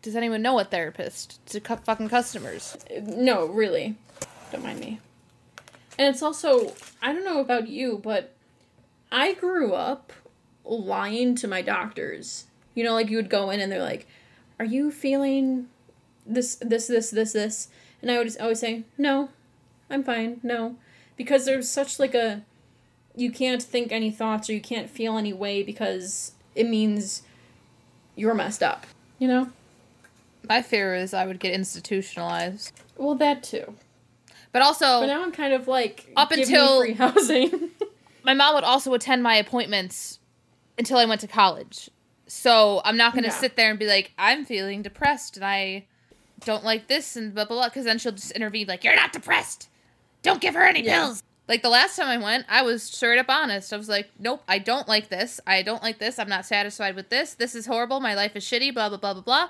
Does 0.03 0.17
anyone 0.17 0.43
know 0.43 0.59
a 0.59 0.65
therapist 0.65 1.45
to 1.47 1.61
cu- 1.61 1.77
fucking 1.77 2.09
customers? 2.09 2.77
No, 3.03 3.47
really. 3.47 3.97
Don't 4.51 4.65
mind 4.65 4.81
me. 4.81 5.01
And 5.99 6.09
it's 6.09 6.23
also, 6.23 6.75
I 7.01 7.13
don't 7.13 7.25
know 7.25 7.41
about 7.41 7.69
you, 7.69 8.01
but 8.03 8.33
I 9.11 9.35
grew 9.35 9.75
up 9.75 10.13
lying 10.65 11.35
to 11.37 11.49
my 11.49 11.63
doctors. 11.63 12.47
You 12.75 12.85
know, 12.85 12.95
like 12.95 13.11
you 13.11 13.17
would 13.17 13.31
go 13.31 13.51
in 13.51 13.61
and 13.61 13.71
they're 13.71 13.83
like, 13.83 14.07
Are 14.59 14.65
you 14.65 14.91
feeling 14.91 15.69
this, 16.27 16.57
this, 16.57 16.87
this, 16.87 17.11
this, 17.11 17.33
this? 17.33 17.69
And 18.01 18.11
I 18.11 18.19
would 18.19 18.27
just 18.27 18.41
always 18.41 18.61
say, 18.61 18.85
No, 18.97 19.29
I'm 19.91 20.03
fine, 20.03 20.41
no. 20.43 20.77
Because 21.17 21.45
there's 21.45 21.69
such 21.69 21.99
like 21.99 22.15
a, 22.15 22.43
you 23.15 23.31
can't 23.31 23.63
think 23.63 23.93
any 23.93 24.11
thoughts 24.11 24.49
or 24.49 24.55
you 24.55 24.61
can't 24.61 24.89
feel 24.89 25.19
any 25.19 25.33
way 25.33 25.63
because 25.63 26.33
it 26.55 26.67
means 26.67 27.23
you're 28.17 28.35
messed 28.35 28.63
up. 28.63 28.87
You 29.19 29.29
know? 29.29 29.51
My 30.49 30.63
fear 30.63 30.95
is 30.95 31.15
I 31.15 31.27
would 31.27 31.39
get 31.39 31.53
institutionalized, 31.53 32.73
Well, 32.97 33.15
that 33.17 33.43
too. 33.43 33.75
But 34.53 34.63
also 34.63 35.01
But 35.01 35.07
now 35.07 35.23
I'm 35.23 35.33
kind 35.33 35.53
of 35.55 35.67
like 35.69 36.11
Up 36.17 36.31
until- 36.33 36.81
free 36.81 36.93
housing. 36.95 37.71
my 38.25 38.35
mom 38.35 38.55
would 38.55 38.65
also 38.65 38.93
attend 38.95 39.23
my 39.23 39.35
appointments 39.37 40.19
until 40.79 40.99
I 40.99 41.05
went 41.05 41.21
to 41.23 41.29
college. 41.29 41.91
So 42.27 42.81
I'm 42.85 42.97
not 42.97 43.13
going 43.13 43.25
to 43.25 43.31
Yeah. 43.31 43.35
sit 43.37 43.57
there 43.57 43.71
and 43.71 43.79
be 43.79 43.87
like, 43.87 44.13
I'm 44.19 44.45
feeling 44.45 44.81
depressed 44.83 45.37
and 45.37 45.45
I 45.45 45.85
don't 46.45 46.65
like 46.65 46.87
this 46.89 47.15
and 47.17 47.35
blah, 47.35 47.45
blah, 47.45 47.57
blah. 47.57 47.69
Because 47.69 47.85
then 47.85 47.99
she'll 47.99 48.13
just 48.13 48.31
intervene, 48.33 48.67
like, 48.69 48.85
You're 48.85 48.97
not 48.97 49.13
depressed. 49.13 49.69
Don't 50.23 50.41
give 50.41 50.55
her 50.55 50.63
any 50.65 50.83
Yeah. 50.85 51.01
pills. 51.05 51.23
Like 51.49 51.63
the 51.63 51.69
last 51.69 51.97
time 51.97 52.07
I 52.07 52.17
went, 52.23 52.47
I 52.49 52.63
was 52.63 52.83
straight 52.85 53.19
up 53.19 53.29
honest. 53.29 53.73
I 53.73 53.77
was 53.77 53.89
like, 53.89 54.09
Nope, 54.19 54.43
I 54.49 54.59
don't 54.59 54.89
like 54.89 55.09
this. 55.09 55.41
I 55.47 55.63
don't 55.63 55.83
like 55.83 55.99
this. 55.99 56.19
I'm 56.19 56.29
not 56.29 56.47
satisfied 56.47 56.95
with 56.97 57.11
this. 57.11 57.35
This 57.35 57.55
is 57.55 57.67
horrible. 57.67 58.01
My 58.01 58.15
life 58.15 58.35
is 58.37 58.45
shitty, 58.45 58.73
blah, 58.73 58.89
blah, 58.89 58.99
blah, 58.99 59.13
blah, 59.15 59.23
blah. 59.23 59.49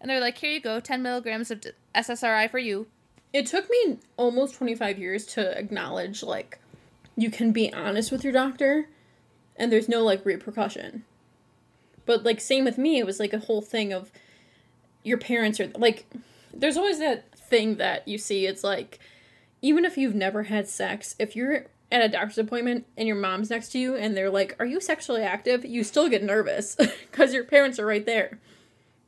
And 0.00 0.10
they're 0.10 0.20
like, 0.20 0.38
Here 0.38 0.50
you 0.50 0.60
go, 0.60 0.80
10 0.80 1.02
milligrams 1.02 1.50
of 1.50 1.60
d- 1.60 1.70
SSRI 1.94 2.50
for 2.50 2.58
you. 2.58 2.86
It 3.34 3.46
took 3.46 3.68
me 3.68 3.98
almost 4.16 4.54
25 4.54 4.96
years 4.96 5.26
to 5.26 5.58
acknowledge 5.58 6.22
like 6.22 6.60
you 7.16 7.30
can 7.30 7.50
be 7.50 7.70
honest 7.74 8.12
with 8.12 8.22
your 8.22 8.32
doctor 8.32 8.88
and 9.56 9.70
there's 9.70 9.88
no 9.88 10.04
like 10.04 10.24
repercussion. 10.24 11.04
But 12.06 12.22
like 12.22 12.40
same 12.40 12.64
with 12.64 12.78
me, 12.78 12.98
it 12.98 13.04
was 13.04 13.18
like 13.18 13.32
a 13.32 13.40
whole 13.40 13.60
thing 13.60 13.92
of 13.92 14.12
your 15.02 15.18
parents 15.18 15.58
are 15.58 15.66
like 15.74 16.06
there's 16.54 16.76
always 16.76 17.00
that 17.00 17.36
thing 17.36 17.76
that 17.76 18.06
you 18.06 18.16
see 18.16 18.46
it's 18.46 18.64
like 18.64 19.00
even 19.60 19.84
if 19.84 19.98
you've 19.98 20.14
never 20.14 20.44
had 20.44 20.68
sex, 20.68 21.16
if 21.18 21.34
you're 21.34 21.66
at 21.90 22.04
a 22.04 22.08
doctor's 22.08 22.38
appointment 22.38 22.86
and 22.96 23.08
your 23.08 23.16
mom's 23.16 23.50
next 23.50 23.70
to 23.70 23.78
you 23.78 23.96
and 23.96 24.16
they're 24.16 24.30
like, 24.30 24.54
"Are 24.60 24.66
you 24.66 24.80
sexually 24.80 25.22
active?" 25.22 25.64
you 25.64 25.82
still 25.82 26.08
get 26.08 26.22
nervous 26.22 26.76
cuz 27.12 27.34
your 27.34 27.44
parents 27.44 27.80
are 27.80 27.86
right 27.86 28.06
there. 28.06 28.38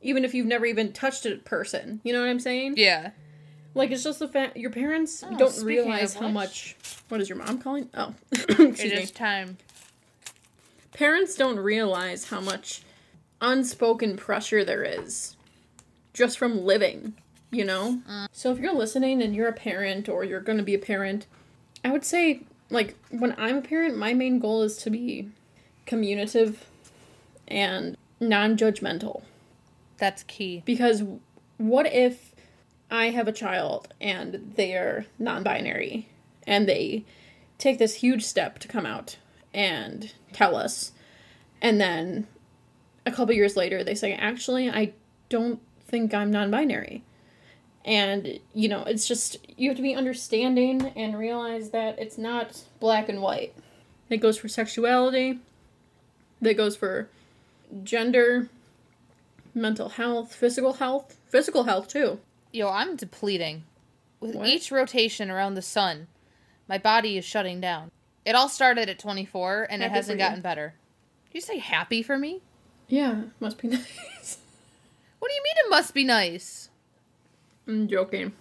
Even 0.01 0.25
if 0.25 0.33
you've 0.33 0.45
never 0.45 0.65
even 0.65 0.91
touched 0.91 1.25
a 1.25 1.37
person. 1.37 2.01
You 2.03 2.11
know 2.11 2.19
what 2.19 2.29
I'm 2.29 2.39
saying? 2.39 2.73
Yeah. 2.75 3.11
Like 3.77 3.91
it's 3.91 4.03
just 4.03 4.19
the 4.19 4.27
fact 4.27 4.57
your 4.57 4.71
parents 4.71 5.23
Oh, 5.23 5.37
don't 5.37 5.63
realize 5.63 6.13
how 6.13 6.27
much. 6.27 6.75
What 7.09 7.21
is 7.21 7.29
your 7.29 7.37
mom 7.37 7.59
calling? 7.59 7.89
Oh, 7.93 8.13
excuse 8.31 8.79
It 8.79 8.95
me. 8.95 9.03
is 9.03 9.11
time. 9.11 9.57
Parents 10.93 11.35
don't 11.35 11.59
realize 11.59 12.25
how 12.25 12.41
much 12.41 12.81
unspoken 13.39 14.17
pressure 14.17 14.65
there 14.65 14.83
is 14.83 15.35
just 16.13 16.37
from 16.37 16.63
living. 16.65 17.13
You 17.51 17.63
know. 17.63 18.01
Mm. 18.09 18.27
So 18.33 18.51
if 18.51 18.59
you're 18.59 18.73
listening 18.73 19.21
and 19.21 19.33
you're 19.35 19.47
a 19.47 19.53
parent 19.53 20.09
or 20.09 20.23
you're 20.25 20.41
going 20.41 20.57
to 20.57 20.63
be 20.63 20.73
a 20.73 20.79
parent, 20.79 21.27
I 21.85 21.91
would 21.91 22.03
say 22.03 22.41
like 22.69 22.95
when 23.09 23.33
I'm 23.37 23.57
a 23.57 23.61
parent, 23.61 23.97
my 23.97 24.13
main 24.13 24.39
goal 24.39 24.63
is 24.63 24.75
to 24.77 24.89
be 24.89 25.29
communicative 25.85 26.65
and 27.47 27.95
non-judgmental. 28.19 29.21
That's 29.97 30.23
key. 30.23 30.63
Because 30.65 31.03
what 31.57 31.85
if 31.85 32.26
I 32.89 33.09
have 33.09 33.27
a 33.27 33.33
child 33.33 33.93
and 33.99 34.53
they're 34.55 35.05
non 35.19 35.43
binary 35.43 36.07
and 36.45 36.67
they 36.67 37.05
take 37.57 37.79
this 37.79 37.95
huge 37.95 38.23
step 38.23 38.59
to 38.59 38.67
come 38.67 38.85
out 38.85 39.17
and 39.53 40.13
tell 40.31 40.55
us, 40.55 40.91
and 41.61 41.81
then 41.81 42.27
a 43.05 43.11
couple 43.11 43.33
years 43.33 43.55
later 43.57 43.83
they 43.83 43.95
say, 43.95 44.13
actually, 44.13 44.69
I 44.69 44.93
don't 45.29 45.59
think 45.87 46.13
I'm 46.13 46.31
non 46.31 46.51
binary. 46.51 47.03
And, 47.83 48.39
you 48.53 48.67
know, 48.67 48.83
it's 48.83 49.07
just, 49.07 49.37
you 49.57 49.69
have 49.69 49.77
to 49.77 49.83
be 49.83 49.95
understanding 49.95 50.87
and 50.95 51.17
realize 51.17 51.69
that 51.69 51.97
it's 51.97 52.17
not 52.17 52.61
black 52.81 53.07
and 53.07 53.21
white. 53.21 53.55
It 54.09 54.17
goes 54.17 54.37
for 54.37 54.49
sexuality, 54.49 55.39
that 56.41 56.57
goes 56.57 56.75
for 56.75 57.09
gender, 57.83 58.49
mental 59.53 59.89
health, 59.89 60.35
physical 60.35 60.73
health, 60.73 61.17
physical 61.27 61.63
health 61.63 61.87
too. 61.87 62.19
Yo, 62.57 62.69
I'm 62.71 62.95
depleting. 62.95 63.65
With 64.19 64.33
What? 64.33 64.47
each 64.47 64.71
rotation 64.71 65.29
around 65.29 65.53
the 65.53 65.61
sun, 65.61 66.07
my 66.67 66.79
body 66.79 67.15
is 67.15 67.23
shutting 67.23 67.61
down. 67.61 67.91
It 68.25 68.33
all 68.33 68.49
started 68.49 68.89
at 68.89 68.97
24 68.97 69.67
and 69.69 69.83
it 69.83 69.91
hasn't 69.91 70.17
gotten 70.17 70.41
better. 70.41 70.73
Did 71.27 71.35
you 71.35 71.41
say 71.41 71.59
happy 71.59 72.01
for 72.01 72.17
me? 72.17 72.41
Yeah, 72.87 73.25
must 73.39 73.59
be 73.59 73.67
nice. 73.67 74.39
What 75.19 75.29
do 75.29 75.35
you 75.35 75.43
mean 75.43 75.65
it 75.65 75.69
must 75.69 75.93
be 75.93 76.03
nice? 76.03 76.69
I'm 77.67 77.87
joking. 77.87 78.31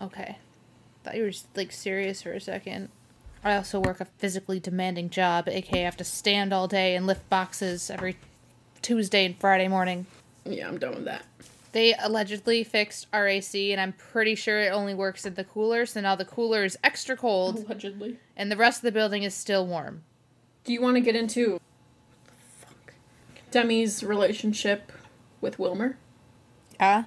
Okay. 0.00 0.38
Thought 1.04 1.16
you 1.16 1.24
were 1.24 1.32
like 1.54 1.70
serious 1.70 2.22
for 2.22 2.32
a 2.32 2.40
second. 2.40 2.88
I 3.44 3.56
also 3.56 3.78
work 3.78 4.00
a 4.00 4.06
physically 4.06 4.58
demanding 4.58 5.10
job, 5.10 5.48
aka 5.50 5.82
I 5.82 5.84
have 5.84 5.98
to 5.98 6.04
stand 6.04 6.54
all 6.54 6.66
day 6.66 6.96
and 6.96 7.06
lift 7.06 7.28
boxes 7.28 7.90
every 7.90 8.16
Tuesday 8.80 9.26
and 9.26 9.38
Friday 9.38 9.68
morning. 9.68 10.06
Yeah, 10.46 10.66
I'm 10.66 10.78
done 10.78 10.94
with 10.94 11.04
that. 11.04 11.24
They 11.76 11.92
allegedly 11.92 12.64
fixed 12.64 13.06
our 13.12 13.28
AC, 13.28 13.70
and 13.70 13.78
I'm 13.78 13.92
pretty 13.92 14.34
sure 14.34 14.58
it 14.62 14.72
only 14.72 14.94
works 14.94 15.26
in 15.26 15.34
the 15.34 15.44
cooler, 15.44 15.84
so 15.84 16.00
now 16.00 16.16
the 16.16 16.24
cooler 16.24 16.64
is 16.64 16.78
extra 16.82 17.18
cold, 17.18 17.66
Allegedly. 17.66 18.16
and 18.34 18.50
the 18.50 18.56
rest 18.56 18.78
of 18.78 18.84
the 18.84 18.92
building 18.92 19.24
is 19.24 19.34
still 19.34 19.66
warm. 19.66 20.02
Do 20.64 20.72
you 20.72 20.80
want 20.80 20.94
to 20.96 21.02
get 21.02 21.14
into 21.14 21.60
fuck 22.58 22.94
Demi's 23.50 24.02
relationship 24.02 24.90
with 25.42 25.58
Wilmer? 25.58 25.98
Yeah. 26.80 27.04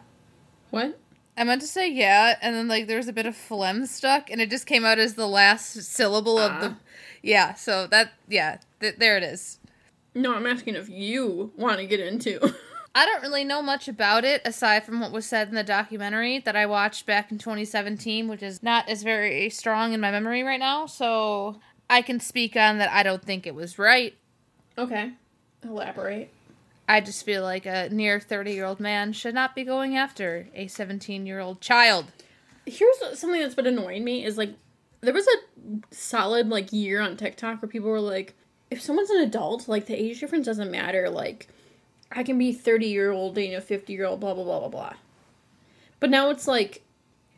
What? 0.69 0.99
I 1.35 1.45
meant 1.45 1.61
to 1.61 1.67
say 1.67 1.89
yeah, 1.91 2.37
and 2.39 2.55
then 2.55 2.67
like 2.67 2.85
there 2.85 2.97
was 2.97 3.07
a 3.07 3.13
bit 3.13 3.25
of 3.25 3.35
phlegm 3.35 3.87
stuck, 3.87 4.29
and 4.29 4.39
it 4.39 4.51
just 4.51 4.67
came 4.67 4.85
out 4.85 4.99
as 4.99 5.15
the 5.15 5.27
last 5.27 5.81
syllable 5.81 6.37
of 6.37 6.61
the. 6.61 6.67
Ah. 6.67 6.77
Yeah, 7.23 7.55
so 7.55 7.87
that 7.87 8.11
yeah, 8.27 8.59
th- 8.79 8.97
there 8.99 9.17
it 9.17 9.23
is. 9.23 9.57
No, 10.13 10.35
I'm 10.35 10.45
asking 10.45 10.75
if 10.75 10.89
you 10.89 11.53
want 11.57 11.79
to 11.79 11.87
get 11.87 11.99
into. 11.99 12.53
I 12.95 13.05
don't 13.05 13.21
really 13.21 13.43
know 13.43 13.61
much 13.61 13.87
about 13.87 14.25
it 14.25 14.41
aside 14.45 14.83
from 14.83 14.99
what 14.99 15.11
was 15.11 15.25
said 15.25 15.49
in 15.49 15.55
the 15.55 15.63
documentary 15.63 16.39
that 16.39 16.55
I 16.55 16.65
watched 16.65 17.05
back 17.05 17.31
in 17.31 17.37
2017, 17.37 18.27
which 18.27 18.41
is 18.41 18.63
not 18.63 18.89
as 18.89 19.03
very 19.03 19.49
strong 19.49 19.93
in 19.93 19.99
my 19.99 20.11
memory 20.11 20.43
right 20.43 20.59
now. 20.59 20.85
So 20.87 21.59
I 21.89 22.01
can 22.01 22.19
speak 22.19 22.55
on 22.55 22.77
that. 22.79 22.91
I 22.91 23.03
don't 23.03 23.23
think 23.23 23.45
it 23.45 23.55
was 23.55 23.77
right. 23.77 24.15
okay. 24.77 25.11
Elaborate. 25.63 26.31
I 26.87 27.01
just 27.01 27.23
feel 27.23 27.43
like 27.43 27.67
a 27.67 27.89
near 27.89 28.19
30 28.19 28.51
year 28.53 28.65
old 28.65 28.79
man 28.79 29.13
should 29.13 29.35
not 29.35 29.53
be 29.53 29.63
going 29.63 29.95
after 29.95 30.47
a 30.55 30.67
17 30.67 31.25
year 31.25 31.39
old 31.39 31.61
child. 31.61 32.05
Here's 32.65 32.97
something 33.13 33.39
that's 33.39 33.55
been 33.55 33.67
annoying 33.67 34.03
me 34.03 34.25
is 34.25 34.37
like 34.37 34.53
there 35.01 35.13
was 35.13 35.27
a 35.27 35.95
solid 35.95 36.49
like 36.49 36.73
year 36.73 37.01
on 37.01 37.17
TikTok 37.17 37.61
where 37.61 37.69
people 37.69 37.89
were 37.89 37.99
like, 37.99 38.33
if 38.71 38.81
someone's 38.81 39.09
an 39.11 39.21
adult, 39.21 39.67
like 39.67 39.85
the 39.85 39.95
age 39.95 40.19
difference 40.19 40.45
doesn't 40.45 40.71
matter. 40.71 41.09
Like 41.09 41.47
I 42.11 42.23
can 42.23 42.37
be 42.37 42.53
30 42.53 42.87
year 42.87 43.11
old 43.11 43.35
dating 43.35 43.55
a 43.55 43.61
50 43.61 43.93
year 43.93 44.05
old, 44.05 44.19
blah 44.19 44.33
blah 44.33 44.43
blah 44.43 44.59
blah 44.59 44.69
blah. 44.69 44.93
But 45.99 46.09
now 46.09 46.29
it's 46.29 46.47
like, 46.47 46.83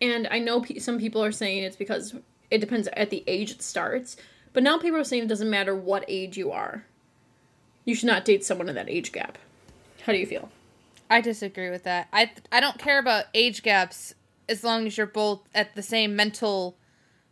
and 0.01 0.27
I 0.31 0.39
know 0.39 0.61
pe- 0.61 0.79
some 0.79 0.99
people 0.99 1.23
are 1.23 1.31
saying 1.31 1.63
it's 1.63 1.75
because 1.75 2.15
it 2.49 2.59
depends 2.59 2.87
at 2.93 3.09
the 3.09 3.23
age 3.27 3.51
it 3.51 3.61
starts. 3.61 4.17
But 4.53 4.63
now 4.63 4.77
people 4.77 4.99
are 4.99 5.03
saying 5.03 5.23
it 5.23 5.29
doesn't 5.29 5.49
matter 5.49 5.75
what 5.75 6.05
age 6.07 6.37
you 6.37 6.51
are. 6.51 6.85
You 7.85 7.95
should 7.95 8.07
not 8.07 8.25
date 8.25 8.43
someone 8.43 8.69
in 8.69 8.75
that 8.75 8.89
age 8.89 9.11
gap. 9.11 9.37
How 10.03 10.13
do 10.13 10.19
you 10.19 10.25
feel? 10.25 10.49
I 11.09 11.21
disagree 11.21 11.69
with 11.69 11.83
that. 11.83 12.07
I 12.13 12.31
I 12.51 12.59
don't 12.59 12.77
care 12.77 12.99
about 12.99 13.25
age 13.33 13.63
gaps 13.63 14.13
as 14.47 14.63
long 14.63 14.87
as 14.87 14.97
you're 14.97 15.07
both 15.07 15.41
at 15.53 15.75
the 15.75 15.81
same 15.81 16.15
mental 16.15 16.77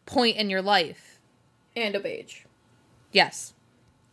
point 0.05 0.37
in 0.37 0.49
your 0.49 0.61
life. 0.61 1.19
And 1.75 1.95
of 1.95 2.05
age. 2.05 2.45
Yes. 3.11 3.53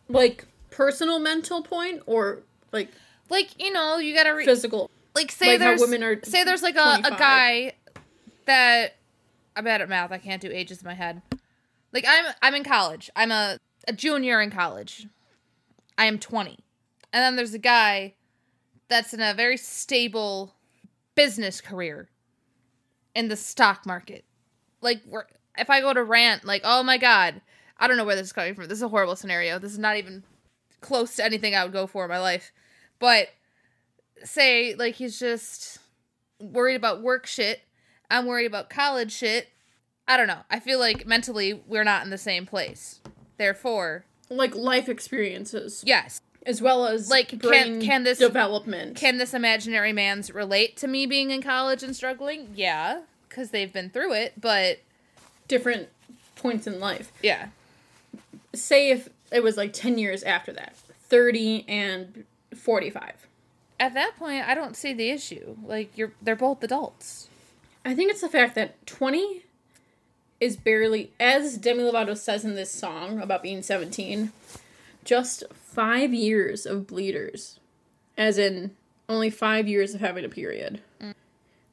Like 0.07 0.45
personal 0.69 1.19
mental 1.19 1.63
point 1.63 2.01
or 2.05 2.43
like 2.71 2.91
Like, 3.29 3.61
you 3.61 3.71
know, 3.71 3.97
you 3.97 4.15
got 4.15 4.23
to 4.23 4.31
re- 4.31 4.45
physical. 4.45 4.89
like 5.15 5.31
say 5.31 5.53
Like 5.53 5.59
how 5.59 5.67
there's 5.67 5.81
women 5.81 6.03
are 6.03 6.19
say 6.23 6.43
there's 6.43 6.63
like 6.63 6.75
a, 6.75 7.01
a 7.03 7.11
guy 7.11 7.73
that 8.45 8.95
I'm 9.55 9.63
bad 9.63 9.81
at 9.81 9.89
math. 9.89 10.11
I 10.11 10.17
can't 10.17 10.41
do 10.41 10.49
ages 10.51 10.81
in 10.81 10.85
my 10.85 10.93
head. 10.93 11.21
Like 11.93 12.05
I'm 12.07 12.33
I'm 12.41 12.55
in 12.55 12.63
college. 12.63 13.09
I'm 13.15 13.31
a, 13.31 13.57
a 13.87 13.93
junior 13.93 14.41
in 14.41 14.51
college. 14.51 15.07
I 15.97 16.05
am 16.05 16.19
20. 16.19 16.59
And 17.11 17.23
then 17.23 17.35
there's 17.35 17.53
a 17.53 17.59
guy 17.59 18.13
that's 18.87 19.13
in 19.13 19.21
a 19.21 19.33
very 19.33 19.57
stable 19.57 20.53
business 21.15 21.59
career 21.61 22.09
in 23.15 23.27
the 23.27 23.35
stock 23.35 23.85
market. 23.85 24.23
Like, 24.81 25.01
if 25.57 25.69
I 25.69 25.81
go 25.81 25.93
to 25.93 26.03
rant, 26.03 26.45
like, 26.45 26.61
oh 26.63 26.83
my 26.83 26.97
god, 26.97 27.41
I 27.79 27.87
don't 27.87 27.97
know 27.97 28.05
where 28.05 28.15
this 28.15 28.27
is 28.27 28.33
coming 28.33 28.53
from. 28.53 28.67
This 28.67 28.77
is 28.77 28.83
a 28.83 28.89
horrible 28.89 29.15
scenario. 29.15 29.57
This 29.57 29.71
is 29.71 29.79
not 29.79 29.97
even 29.97 30.23
close 30.81 31.15
to 31.15 31.25
anything 31.25 31.55
I 31.55 31.63
would 31.63 31.73
go 31.73 31.87
for 31.87 32.03
in 32.05 32.09
my 32.09 32.19
life. 32.19 32.51
But 32.99 33.29
say, 34.23 34.75
like, 34.75 34.95
he's 34.95 35.19
just 35.19 35.79
worried 36.39 36.75
about 36.75 37.01
work 37.01 37.25
shit. 37.25 37.61
I'm 38.09 38.25
worried 38.25 38.45
about 38.45 38.69
college 38.69 39.11
shit. 39.11 39.49
I 40.07 40.15
don't 40.17 40.27
know. 40.27 40.39
I 40.49 40.59
feel 40.59 40.79
like 40.79 41.05
mentally 41.05 41.61
we're 41.67 41.83
not 41.83 42.03
in 42.03 42.09
the 42.09 42.17
same 42.17 42.45
place. 42.45 42.99
Therefore, 43.37 44.05
Like 44.29 44.55
life 44.55 44.87
experiences, 44.89 45.83
yes. 45.85 46.21
as 46.45 46.61
well 46.61 46.85
as 46.87 47.09
Like, 47.09 47.39
can- 47.41 47.81
can 47.81 48.03
this- 48.03 48.17
development? 48.17 48.95
Can 48.95 49.17
this 49.17 49.33
imaginary 49.33 49.93
man's 49.93 50.31
relate 50.31 50.77
to 50.77 50.87
me 50.87 51.05
being 51.05 51.31
in 51.31 51.41
college 51.41 51.83
and 51.83 51.95
struggling? 51.95 52.49
Yeah, 52.55 53.01
because 53.27 53.51
they've 53.51 53.71
been 53.71 53.89
through 53.89 54.13
it. 54.13 54.33
But 54.39 54.79
different 55.47 55.89
points 56.35 56.65
in 56.67 56.79
life. 56.79 57.11
yeah, 57.21 57.49
Say 58.55 58.89
if 58.89 59.09
it 59.31 59.43
was 59.43 59.55
like 59.57 59.73
ten 59.73 59.97
years 59.97 60.23
after 60.23 60.51
that, 60.53 60.75
thirty 61.09 61.65
and 61.67 62.23
forty-five. 62.55 63.27
at 63.79 63.93
that 63.93 64.15
point, 64.17 64.47
I 64.47 64.55
don't 64.55 64.75
see 64.75 64.93
the 64.93 65.09
issue. 65.09 65.55
Like 65.63 65.97
you're, 65.97 66.13
they're 66.21 66.35
both 66.35 66.63
adults. 66.63 67.29
I 67.85 67.95
think 67.95 68.11
it's 68.11 68.21
the 68.21 68.29
fact 68.29 68.55
that 68.55 68.85
20 68.85 69.43
is 70.39 70.57
barely, 70.57 71.11
as 71.19 71.57
Demi 71.57 71.83
Lovato 71.83 72.17
says 72.17 72.43
in 72.43 72.55
this 72.55 72.71
song 72.71 73.19
about 73.21 73.41
being 73.41 73.61
17, 73.61 74.31
just 75.05 75.43
five 75.53 76.13
years 76.13 76.65
of 76.65 76.87
bleeders. 76.87 77.59
As 78.17 78.37
in, 78.37 78.71
only 79.07 79.29
five 79.29 79.67
years 79.67 79.93
of 79.93 80.01
having 80.01 80.25
a 80.25 80.29
period. 80.29 80.81
Mm. 81.01 81.13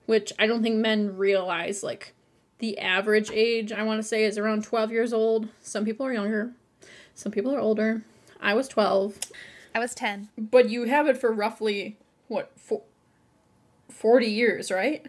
Which 0.07 0.33
I 0.39 0.47
don't 0.47 0.63
think 0.63 0.77
men 0.77 1.17
realize, 1.17 1.83
like, 1.83 2.15
the 2.59 2.79
average 2.79 3.31
age, 3.33 3.73
I 3.73 3.83
want 3.83 3.99
to 3.99 4.07
say, 4.07 4.25
is 4.25 4.39
around 4.39 4.63
12 4.63 4.93
years 4.93 5.13
old. 5.13 5.49
Some 5.63 5.85
people 5.85 6.07
are 6.07 6.13
younger, 6.13 6.53
some 7.15 7.33
people 7.33 7.55
are 7.55 7.61
older. 7.61 8.03
I 8.41 8.55
was 8.55 8.69
12. 8.69 9.19
I 9.75 9.79
was 9.79 9.95
ten. 9.95 10.29
But 10.39 10.71
you 10.71 10.85
have 10.85 11.07
it 11.09 11.19
for 11.19 11.33
roughly, 11.33 11.99
what, 12.29 12.53
four, 12.57 12.83
40 13.91 14.27
years, 14.27 14.71
right? 14.71 15.07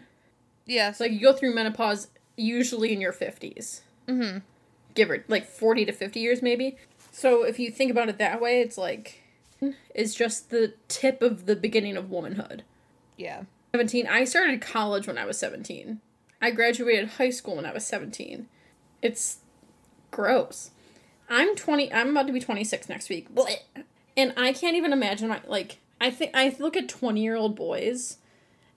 Yes. 0.64 0.98
So 0.98 1.04
like 1.04 1.12
you 1.12 1.20
go 1.20 1.32
through 1.32 1.54
menopause 1.54 2.08
usually 2.36 2.92
in 2.92 3.00
your 3.00 3.12
50s. 3.12 3.80
mm-hmm. 4.08 4.38
Give 4.94 5.10
or 5.10 5.24
like 5.28 5.46
40 5.46 5.84
to 5.86 5.92
50 5.92 6.20
years 6.20 6.40
maybe. 6.40 6.76
So 7.12 7.44
if 7.44 7.58
you 7.58 7.70
think 7.70 7.90
about 7.90 8.08
it 8.08 8.18
that 8.18 8.40
way, 8.40 8.60
it's 8.60 8.78
like 8.78 9.22
it's 9.94 10.14
just 10.14 10.50
the 10.50 10.74
tip 10.88 11.22
of 11.22 11.46
the 11.46 11.56
beginning 11.56 11.96
of 11.96 12.10
womanhood. 12.10 12.62
Yeah. 13.16 13.42
17 13.74 14.06
I 14.06 14.24
started 14.24 14.60
college 14.60 15.06
when 15.06 15.18
I 15.18 15.26
was 15.26 15.38
17. 15.38 16.00
I 16.40 16.50
graduated 16.50 17.10
high 17.10 17.30
school 17.30 17.56
when 17.56 17.66
I 17.66 17.72
was 17.72 17.86
17. 17.86 18.48
It's 19.02 19.38
gross. 20.10 20.70
I'm 21.28 21.54
20 21.56 21.92
I'm 21.92 22.10
about 22.10 22.26
to 22.26 22.32
be 22.32 22.40
26 22.40 22.88
next 22.88 23.08
week. 23.08 23.34
Blech. 23.34 23.58
And 24.16 24.32
I 24.36 24.52
can't 24.52 24.76
even 24.76 24.92
imagine 24.92 25.28
my 25.28 25.40
like 25.46 25.78
I 26.00 26.10
think 26.10 26.32
I 26.34 26.54
look 26.58 26.76
at 26.76 26.88
20-year-old 26.88 27.56
boys 27.56 28.18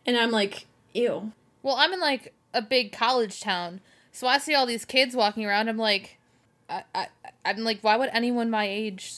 and 0.05 0.17
I'm 0.17 0.31
like, 0.31 0.67
ew. 0.93 1.31
Well, 1.63 1.75
I'm 1.77 1.91
in 1.93 1.99
like 1.99 2.33
a 2.53 2.61
big 2.61 2.91
college 2.91 3.41
town, 3.41 3.81
so 4.11 4.27
I 4.27 4.37
see 4.37 4.55
all 4.55 4.65
these 4.65 4.85
kids 4.85 5.15
walking 5.15 5.45
around. 5.45 5.67
I'm 5.69 5.77
like, 5.77 6.17
I, 6.69 6.83
I, 6.95 7.07
I'm 7.45 7.59
like, 7.59 7.81
why 7.81 7.97
would 7.97 8.09
anyone 8.13 8.49
my 8.49 8.65
age 8.65 9.15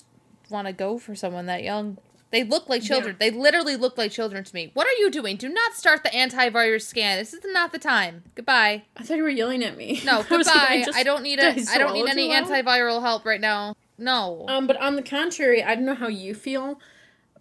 want 0.49 0.67
to 0.67 0.74
go 0.74 0.97
for 0.97 1.15
someone 1.15 1.45
that 1.45 1.63
young? 1.63 1.97
They 2.32 2.43
look 2.45 2.69
like 2.69 2.82
children. 2.82 3.17
They 3.19 3.30
literally 3.30 3.76
look 3.76 3.97
like 3.97 4.09
children 4.11 4.43
to 4.45 4.55
me. 4.55 4.72
What 4.74 4.88
are 4.88 4.93
you 4.99 5.11
doing? 5.11 5.36
Do 5.36 5.49
not 5.49 5.74
start 5.74 6.01
the 6.03 6.09
antivirus 6.09 6.84
scan. 6.84 7.17
This 7.17 7.34
is 7.34 7.41
not 7.45 7.74
the 7.74 7.78
time. 7.80 8.24
Goodbye. 8.36 8.84
I 8.95 9.03
thought 9.03 9.17
you 9.17 9.24
were 9.24 9.30
yelling 9.30 9.63
at 9.63 9.76
me. 9.76 10.01
No, 10.05 10.11
I 10.13 10.15
like, 10.17 10.30
goodbye. 10.30 10.84
just- 10.86 10.97
I 10.97 11.03
don't 11.03 11.24
need 11.24 11.39
a. 11.39 11.47
I 11.69 11.78
don't 11.78 11.93
need 11.93 12.07
any 12.07 12.30
antiviral 12.30 13.01
help 13.01 13.26
right 13.26 13.41
now. 13.41 13.76
No. 14.02 14.45
Um, 14.47 14.66
but 14.66 14.78
on 14.78 14.95
the 14.95 15.04
contrary, 15.04 15.64
I 15.64 15.76
don't 15.76 15.86
know 15.86 15.93
how 15.93 16.08
you 16.08 16.34
feel, 16.34 16.80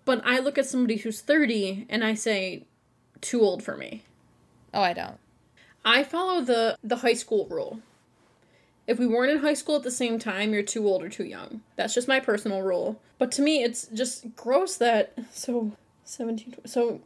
but 0.04 0.20
I 0.26 0.38
look 0.40 0.58
at 0.58 0.66
somebody 0.66 0.96
who's 0.96 1.22
30 1.22 1.86
and 1.88 2.04
I 2.04 2.12
say, 2.14 2.66
too 3.22 3.40
old 3.40 3.62
for 3.62 3.76
me. 3.76 4.04
oh, 4.74 4.82
I 4.82 4.92
don't. 4.92 5.18
I 5.84 6.04
follow 6.04 6.42
the 6.42 6.76
the 6.84 6.96
high 6.96 7.14
school 7.14 7.46
rule. 7.50 7.80
If 8.86 8.98
we 8.98 9.06
weren't 9.06 9.30
in 9.32 9.38
high 9.38 9.54
school 9.54 9.76
at 9.76 9.82
the 9.82 9.90
same 9.90 10.18
time, 10.18 10.52
you're 10.52 10.62
too 10.62 10.86
old 10.86 11.02
or 11.02 11.08
too 11.08 11.24
young. 11.24 11.62
That's 11.76 11.94
just 11.94 12.08
my 12.08 12.20
personal 12.20 12.61
rule. 12.61 13.00
But 13.18 13.32
to 13.32 13.42
me, 13.42 13.62
it's 13.62 13.86
just 13.86 14.36
gross 14.36 14.76
that 14.76 15.14
so 15.32 15.72
17 16.04 16.56
so 16.66 17.00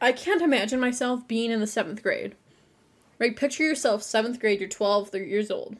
I 0.00 0.10
can't 0.12 0.42
imagine 0.42 0.80
myself 0.80 1.28
being 1.28 1.52
in 1.52 1.60
the 1.60 1.66
7th 1.66 2.02
grade. 2.02 2.34
Right? 3.20 3.36
Picture 3.36 3.62
yourself 3.62 4.02
7th 4.02 4.40
grade, 4.40 4.60
you're 4.60 4.68
12, 4.68 5.10
13 5.10 5.28
years 5.28 5.50
old. 5.50 5.76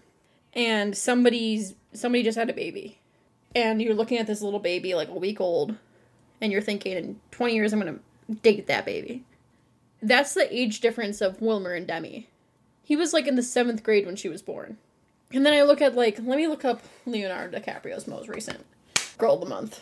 And 0.52 0.96
somebody's 0.96 1.74
somebody 1.92 2.22
just 2.22 2.38
had 2.38 2.50
a 2.50 2.54
baby. 2.54 3.00
And 3.54 3.80
you're 3.80 3.94
looking 3.94 4.18
at 4.18 4.26
this 4.26 4.42
little 4.42 4.60
baby 4.60 4.94
like 4.94 5.08
a 5.08 5.14
week 5.14 5.40
old 5.40 5.76
and 6.40 6.52
you're 6.52 6.60
thinking 6.60 6.96
in 6.96 7.20
20 7.30 7.54
years 7.54 7.72
I'm 7.72 7.80
going 7.80 8.00
to 8.28 8.34
date 8.34 8.66
that 8.66 8.84
baby. 8.84 9.24
That's 10.02 10.34
the 10.34 10.54
age 10.54 10.80
difference 10.80 11.20
of 11.20 11.40
Wilmer 11.40 11.72
and 11.72 11.86
Demi. 11.86 12.28
He 12.82 12.96
was 12.96 13.12
like 13.12 13.26
in 13.26 13.36
the 13.36 13.42
seventh 13.42 13.82
grade 13.82 14.06
when 14.06 14.16
she 14.16 14.28
was 14.28 14.42
born. 14.42 14.76
And 15.32 15.44
then 15.44 15.54
I 15.54 15.62
look 15.62 15.80
at 15.80 15.94
like, 15.94 16.18
let 16.22 16.36
me 16.36 16.46
look 16.46 16.64
up 16.64 16.82
Leonardo 17.04 17.58
DiCaprio's 17.58 18.06
most 18.06 18.28
recent 18.28 18.64
girl 19.18 19.34
of 19.34 19.40
the 19.40 19.46
month, 19.46 19.80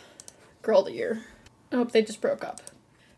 girl 0.61 0.79
of 0.79 0.85
the 0.85 0.93
year. 0.93 1.23
I 1.71 1.75
hope 1.75 1.91
they 1.91 2.01
just 2.01 2.21
broke 2.21 2.43
up. 2.43 2.61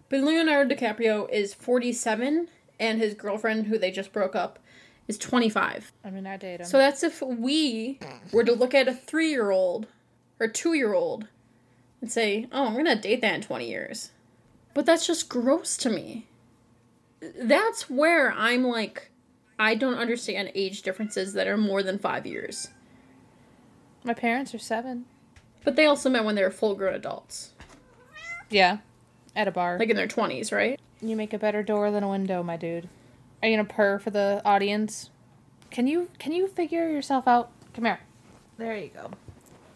But 0.09 0.21
Leonardo 0.21 0.73
DiCaprio 0.73 1.29
is 1.29 1.53
47, 1.53 2.47
and 2.79 2.99
his 2.99 3.13
girlfriend, 3.13 3.67
who 3.67 3.77
they 3.77 3.91
just 3.91 4.13
broke 4.13 4.35
up, 4.35 4.59
is 5.07 5.17
25. 5.17 5.91
I 6.03 6.09
mean, 6.09 6.25
I 6.25 6.37
date 6.37 6.61
him. 6.61 6.65
So 6.65 6.77
that's 6.77 7.03
if 7.03 7.21
we 7.21 7.99
were 8.31 8.43
to 8.43 8.53
look 8.53 8.73
at 8.73 8.87
a 8.87 8.93
three 8.93 9.29
year 9.29 9.51
old 9.51 9.87
or 10.39 10.47
two 10.47 10.73
year 10.73 10.93
old 10.93 11.27
and 12.01 12.11
say, 12.11 12.47
oh, 12.51 12.67
I'm 12.67 12.73
going 12.73 12.85
to 12.85 12.95
date 12.95 13.21
that 13.21 13.35
in 13.35 13.41
20 13.41 13.67
years. 13.67 14.11
But 14.73 14.85
that's 14.85 15.07
just 15.07 15.29
gross 15.29 15.75
to 15.77 15.89
me. 15.89 16.27
That's 17.39 17.89
where 17.89 18.31
I'm 18.31 18.63
like, 18.63 19.09
I 19.57 19.73
don't 19.75 19.95
understand 19.97 20.51
age 20.53 20.83
differences 20.83 21.33
that 21.33 21.47
are 21.47 21.57
more 21.57 21.81
than 21.81 21.97
five 21.97 22.25
years. 22.27 22.69
my 24.03 24.13
parents 24.13 24.53
are 24.53 24.59
seven. 24.59 25.05
But 25.63 25.75
they 25.75 25.85
also 25.85 26.09
met 26.09 26.23
when 26.23 26.35
they 26.35 26.43
were 26.43 26.51
full 26.51 26.75
grown 26.75 26.93
adults, 26.93 27.51
Yeah. 28.49 28.77
At 29.35 29.47
a 29.47 29.51
bar. 29.51 29.77
like 29.79 29.89
in 29.89 29.95
their 29.95 30.07
20s, 30.07 30.51
right? 30.51 30.79
You 31.01 31.15
make 31.15 31.33
a 31.33 31.37
better 31.39 31.61
door 31.63 31.91
than 31.91 32.03
a 32.03 32.09
window, 32.09 32.41
my 32.43 32.55
dude. 32.57 32.87
Are 33.41 33.49
you 33.49 33.57
gonna 33.57 33.67
purr 33.67 33.99
for 33.99 34.09
the 34.11 34.41
audience? 34.45 35.09
Can 35.69 35.85
you 35.87 36.09
can 36.19 36.31
you 36.31 36.47
figure 36.47 36.89
yourself 36.89 37.27
out? 37.27 37.51
Come 37.73 37.85
here. 37.85 37.99
There 38.57 38.75
you 38.77 38.89
go. 38.89 39.11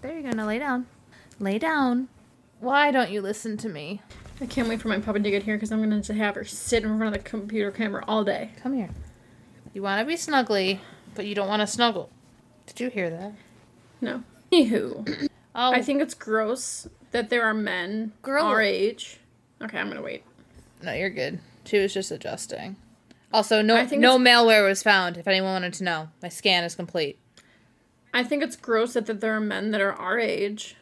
There 0.02 0.18
you 0.18 0.24
go. 0.24 0.32
Now 0.32 0.47
lay 0.47 0.60
down. 0.60 0.88
Lay 1.39 1.60
down. 1.60 2.08
Why 2.60 2.91
don't 2.91 3.12
you 3.12 3.22
listen 3.22 3.58
to 3.58 3.70
me? 3.70 4.02
I 4.39 4.45
can't 4.45 4.68
wait 4.68 4.82
for 4.82 4.88
my 4.88 4.99
puppy 4.99 5.20
to 5.22 5.32
get 5.32 5.43
here 5.43 5.56
because 5.56 5.72
I'm 5.72 5.88
going 5.88 6.02
to 6.02 6.14
have 6.14 6.36
her 6.36 6.43
sit 6.43 6.84
in 6.84 6.97
front 6.97 7.16
of 7.16 7.24
the 7.24 7.30
computer 7.30 7.72
camera 7.72 8.04
all 8.08 8.24
day. 8.24 8.52
Come 8.62 8.74
here. 8.74 8.89
You 9.74 9.84
want 9.84 9.99
to 9.99 10.06
be 10.06 10.16
snuggly, 10.16 10.80
but 11.16 11.26
you 11.26 11.36
don't 11.36 11.47
want 11.47 11.62
to 11.62 11.68
snuggle. 11.68 12.10
Did 12.66 12.80
you 12.80 12.89
hear 12.89 13.10
that? 13.10 13.34
No. 14.02 14.24
Anywho. 14.52 15.28
Oh, 15.54 15.72
I 15.72 15.82
think 15.82 16.02
it's 16.02 16.14
gross 16.14 16.88
that 17.12 17.30
there 17.30 17.43
are 17.43 17.54
men 17.54 18.14
Girl. 18.22 18.45
our 18.45 18.62
age. 18.62 19.20
Okay, 19.62 19.78
I'm 19.78 19.89
gonna 19.89 20.02
wait. 20.02 20.24
no, 20.82 20.93
you're 20.93 21.10
good. 21.10 21.39
She 21.66 21.78
was 21.78 21.93
just 21.93 22.10
adjusting. 22.10 22.78
Also, 23.34 23.62
no 23.62 23.86
no 23.86 24.18
malware 24.18 24.68
was 24.68 24.82
found. 24.82 25.18
If 25.18 25.28
anyone 25.28 25.52
wanted 25.52 25.74
to 25.74 25.84
know, 25.84 26.10
my 26.22 26.30
scan 26.30 26.64
is 26.64 26.74
complete. 26.76 27.18
I 28.14 28.24
think 28.24 28.43
it's 28.43 28.55
gross 28.55 28.93
that, 28.93 29.05
that 29.05 29.22
there 29.22 29.36
are 29.36 29.41
men 29.41 29.72
that 29.72 29.82
are 29.82 29.93
our 29.93 30.20
age 30.20 30.76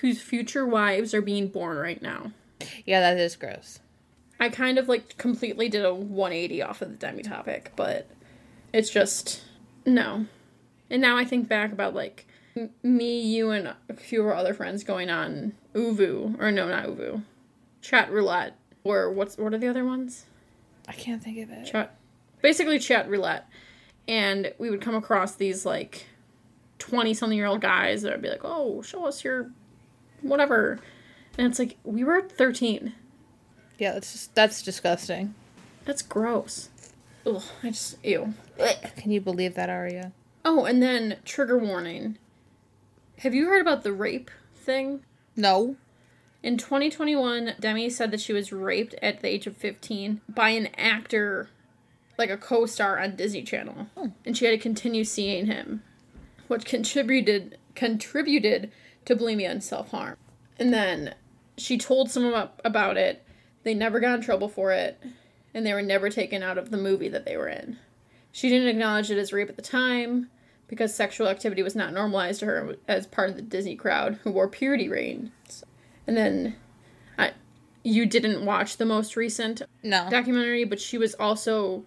whose 0.00 0.22
future 0.22 0.66
wives 0.66 1.12
are 1.12 1.22
being 1.22 1.48
born 1.48 1.76
right 1.76 2.00
now. 2.00 2.32
Yeah, 2.84 3.00
that 3.00 3.18
is 3.18 3.36
gross. 3.36 3.80
I 4.38 4.48
kind 4.48 4.78
of 4.78 4.88
like 4.88 5.16
completely 5.18 5.68
did 5.68 5.84
a 5.84 5.94
180 5.94 6.62
off 6.62 6.82
of 6.82 6.90
the 6.90 6.96
demi 6.96 7.22
topic, 7.22 7.72
but 7.76 8.08
it's 8.72 8.90
just 8.90 9.42
no. 9.84 10.26
And 10.88 11.02
now 11.02 11.16
I 11.18 11.24
think 11.24 11.48
back 11.48 11.72
about 11.72 11.94
like 11.94 12.26
m- 12.56 12.70
me, 12.82 13.20
you, 13.20 13.50
and 13.50 13.74
a 13.88 13.94
few 13.94 14.22
of 14.22 14.28
our 14.28 14.34
other 14.34 14.54
friends 14.54 14.82
going 14.82 15.10
on 15.10 15.52
ooVoo 15.74 16.40
or 16.40 16.50
no, 16.50 16.68
not 16.68 16.86
ooVoo, 16.86 17.22
chat 17.82 18.10
roulette 18.10 18.56
or 18.82 19.10
what's 19.12 19.36
what 19.36 19.52
are 19.52 19.58
the 19.58 19.68
other 19.68 19.84
ones? 19.84 20.24
I 20.88 20.92
can't 20.92 21.22
think 21.22 21.38
of 21.38 21.50
it. 21.50 21.66
chat 21.70 21.94
basically 22.42 22.78
chat 22.78 23.08
roulette 23.08 23.46
and 24.08 24.52
we 24.58 24.70
would 24.70 24.80
come 24.80 24.94
across 24.94 25.34
these 25.34 25.66
like 25.66 26.06
20 26.80 27.14
something 27.14 27.38
year 27.38 27.46
old 27.46 27.60
guys 27.60 28.02
that 28.02 28.12
would 28.12 28.22
be 28.22 28.28
like 28.28 28.44
oh 28.44 28.82
show 28.82 29.06
us 29.06 29.22
your 29.22 29.50
whatever. 30.22 30.78
And 31.38 31.46
it's 31.46 31.58
like 31.60 31.76
we 31.84 32.02
were 32.04 32.20
13 32.22 32.92
Yeah, 33.78 33.92
that's 33.92 34.12
just, 34.12 34.34
that's 34.34 34.62
disgusting. 34.62 35.34
that's 35.84 36.02
gross. 36.02 36.68
Ugh, 37.26 37.42
i 37.62 37.68
just 37.70 37.96
ew. 38.04 38.34
Can 38.96 39.10
you 39.12 39.20
believe 39.20 39.54
that, 39.54 39.70
Aria? 39.70 40.12
oh 40.44 40.64
and 40.64 40.82
then 40.82 41.16
trigger 41.24 41.56
warning. 41.58 42.18
Have 43.18 43.34
you 43.34 43.46
heard 43.46 43.60
about 43.60 43.82
the 43.84 43.92
rape 43.92 44.30
thing? 44.56 45.02
No. 45.36 45.76
In 46.42 46.56
2021, 46.56 47.52
Demi 47.60 47.90
said 47.90 48.10
that 48.10 48.20
she 48.20 48.32
was 48.32 48.50
raped 48.50 48.94
at 49.02 49.20
the 49.20 49.28
age 49.28 49.46
of 49.46 49.56
15 49.58 50.22
by 50.26 50.50
an 50.50 50.68
actor, 50.78 51.50
like 52.16 52.30
a 52.30 52.38
co 52.38 52.64
star 52.64 52.98
on 52.98 53.16
Disney 53.16 53.42
Channel. 53.42 53.88
Hmm. 53.96 54.08
And 54.24 54.34
she 54.36 54.46
had 54.46 54.52
to 54.52 54.58
continue 54.58 55.04
seeing 55.04 55.44
him, 55.46 55.82
which 56.50 56.64
contributed 56.64 57.56
contributed 57.76 58.72
to 59.04 59.14
bulimia 59.14 59.48
and 59.48 59.62
self 59.62 59.92
harm. 59.92 60.16
And 60.58 60.74
then 60.74 61.14
she 61.56 61.78
told 61.78 62.10
someone 62.10 62.32
about, 62.32 62.60
about 62.64 62.96
it. 62.96 63.24
They 63.62 63.72
never 63.72 64.00
got 64.00 64.16
in 64.16 64.20
trouble 64.24 64.48
for 64.48 64.72
it, 64.72 65.00
and 65.54 65.64
they 65.64 65.72
were 65.72 65.82
never 65.82 66.10
taken 66.10 66.42
out 66.42 66.58
of 66.58 66.70
the 66.70 66.76
movie 66.76 67.08
that 67.08 67.24
they 67.24 67.36
were 67.36 67.48
in. 67.48 67.78
She 68.32 68.48
didn't 68.48 68.68
acknowledge 68.68 69.10
it 69.10 69.18
as 69.18 69.32
rape 69.32 69.48
at 69.48 69.54
the 69.56 69.62
time 69.62 70.28
because 70.66 70.92
sexual 70.92 71.28
activity 71.28 71.62
was 71.62 71.76
not 71.76 71.92
normalized 71.92 72.40
to 72.40 72.46
her 72.46 72.76
as 72.88 73.06
part 73.06 73.30
of 73.30 73.36
the 73.36 73.42
Disney 73.42 73.76
crowd 73.76 74.18
who 74.24 74.32
wore 74.32 74.48
purity 74.48 74.88
rings. 74.88 75.64
And 76.06 76.16
then 76.16 76.56
I, 77.16 77.32
you 77.84 78.06
didn't 78.06 78.44
watch 78.44 78.76
the 78.76 78.86
most 78.86 79.14
recent 79.14 79.62
No. 79.84 80.08
documentary, 80.10 80.64
but 80.64 80.80
she 80.80 80.98
was 80.98 81.14
also 81.14 81.84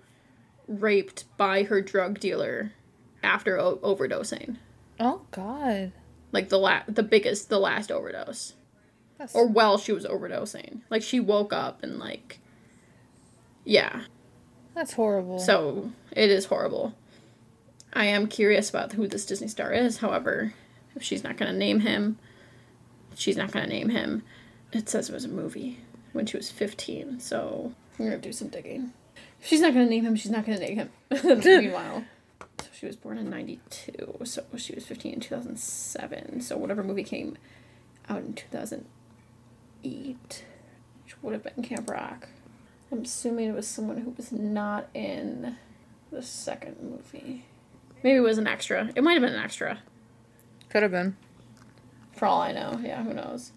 raped 0.67 1.25
by 1.37 1.63
her 1.63 1.81
drug 1.81 2.19
dealer 2.19 2.71
after 3.23 3.59
o- 3.59 3.77
overdosing. 3.77 4.57
Oh 4.99 5.21
God. 5.31 5.91
Like 6.31 6.49
the 6.49 6.59
la- 6.59 6.83
the 6.87 7.03
biggest, 7.03 7.49
the 7.49 7.59
last 7.59 7.91
overdose. 7.91 8.53
That's 9.17 9.35
Or 9.35 9.47
while 9.47 9.77
she 9.77 9.91
was 9.91 10.05
overdosing. 10.05 10.81
Like 10.89 11.03
she 11.03 11.19
woke 11.19 11.53
up 11.53 11.83
and 11.83 11.99
like 11.99 12.39
yeah. 13.65 14.01
that's 14.75 14.93
horrible. 14.93 15.39
So 15.39 15.91
it 16.11 16.29
is 16.29 16.45
horrible. 16.45 16.95
I 17.93 18.05
am 18.05 18.27
curious 18.27 18.69
about 18.69 18.93
who 18.93 19.07
this 19.07 19.25
Disney 19.25 19.47
star 19.47 19.71
is. 19.71 19.97
However, 19.97 20.53
if 20.95 21.03
she's 21.03 21.23
not 21.23 21.37
going 21.37 21.51
to 21.51 21.57
name 21.57 21.81
him, 21.81 22.17
she's 23.15 23.37
not 23.37 23.51
going 23.51 23.65
to 23.65 23.71
name 23.71 23.89
him. 23.89 24.23
It 24.71 24.89
says 24.89 25.09
it 25.09 25.13
was 25.13 25.25
a 25.25 25.29
movie 25.29 25.79
when 26.11 26.25
she 26.25 26.35
was 26.35 26.49
15. 26.49 27.19
So 27.19 27.73
I'm 27.99 28.05
going 28.07 28.19
to 28.19 28.27
do 28.27 28.33
some 28.33 28.47
digging. 28.47 28.93
If 29.39 29.47
she's 29.47 29.61
not 29.61 29.73
going 29.73 29.85
to 29.85 29.89
name 29.89 30.05
him, 30.05 30.15
she's 30.15 30.31
not 30.31 30.45
going 30.45 30.57
to 30.57 30.65
name 30.65 30.77
him. 30.77 30.89
Meanwhile, 31.45 32.03
she 32.83 32.87
was 32.87 32.95
born 32.97 33.17
in 33.17 33.29
92. 33.29 34.25
So 34.25 34.43
she 34.57 34.75
was 34.75 34.85
15 34.85 35.13
in 35.13 35.21
2007. 35.21 36.41
So 36.41 36.57
whatever 36.57 36.83
movie 36.83 37.05
came 37.05 37.37
out 38.09 38.19
in 38.19 38.33
2008, 38.33 40.43
which 41.05 41.23
would 41.23 41.31
have 41.31 41.43
been 41.43 41.63
Camp 41.63 41.89
Rock. 41.89 42.27
I'm 42.91 43.03
assuming 43.03 43.47
it 43.47 43.55
was 43.55 43.69
someone 43.69 43.99
who 43.99 44.09
was 44.09 44.33
not 44.33 44.89
in 44.93 45.55
the 46.11 46.21
second 46.21 46.75
movie. 46.81 47.45
Maybe 48.03 48.17
it 48.17 48.19
was 48.19 48.37
an 48.37 48.47
extra. 48.47 48.91
It 48.97 49.01
might 49.01 49.13
have 49.13 49.21
been 49.21 49.33
an 49.33 49.41
extra. 49.41 49.79
could 50.67 50.83
have 50.83 50.91
been. 50.91 51.15
For 52.11 52.25
all 52.25 52.41
I 52.41 52.51
know. 52.51 52.81
Yeah, 52.83 53.01
who 53.01 53.13
knows? 53.13 53.53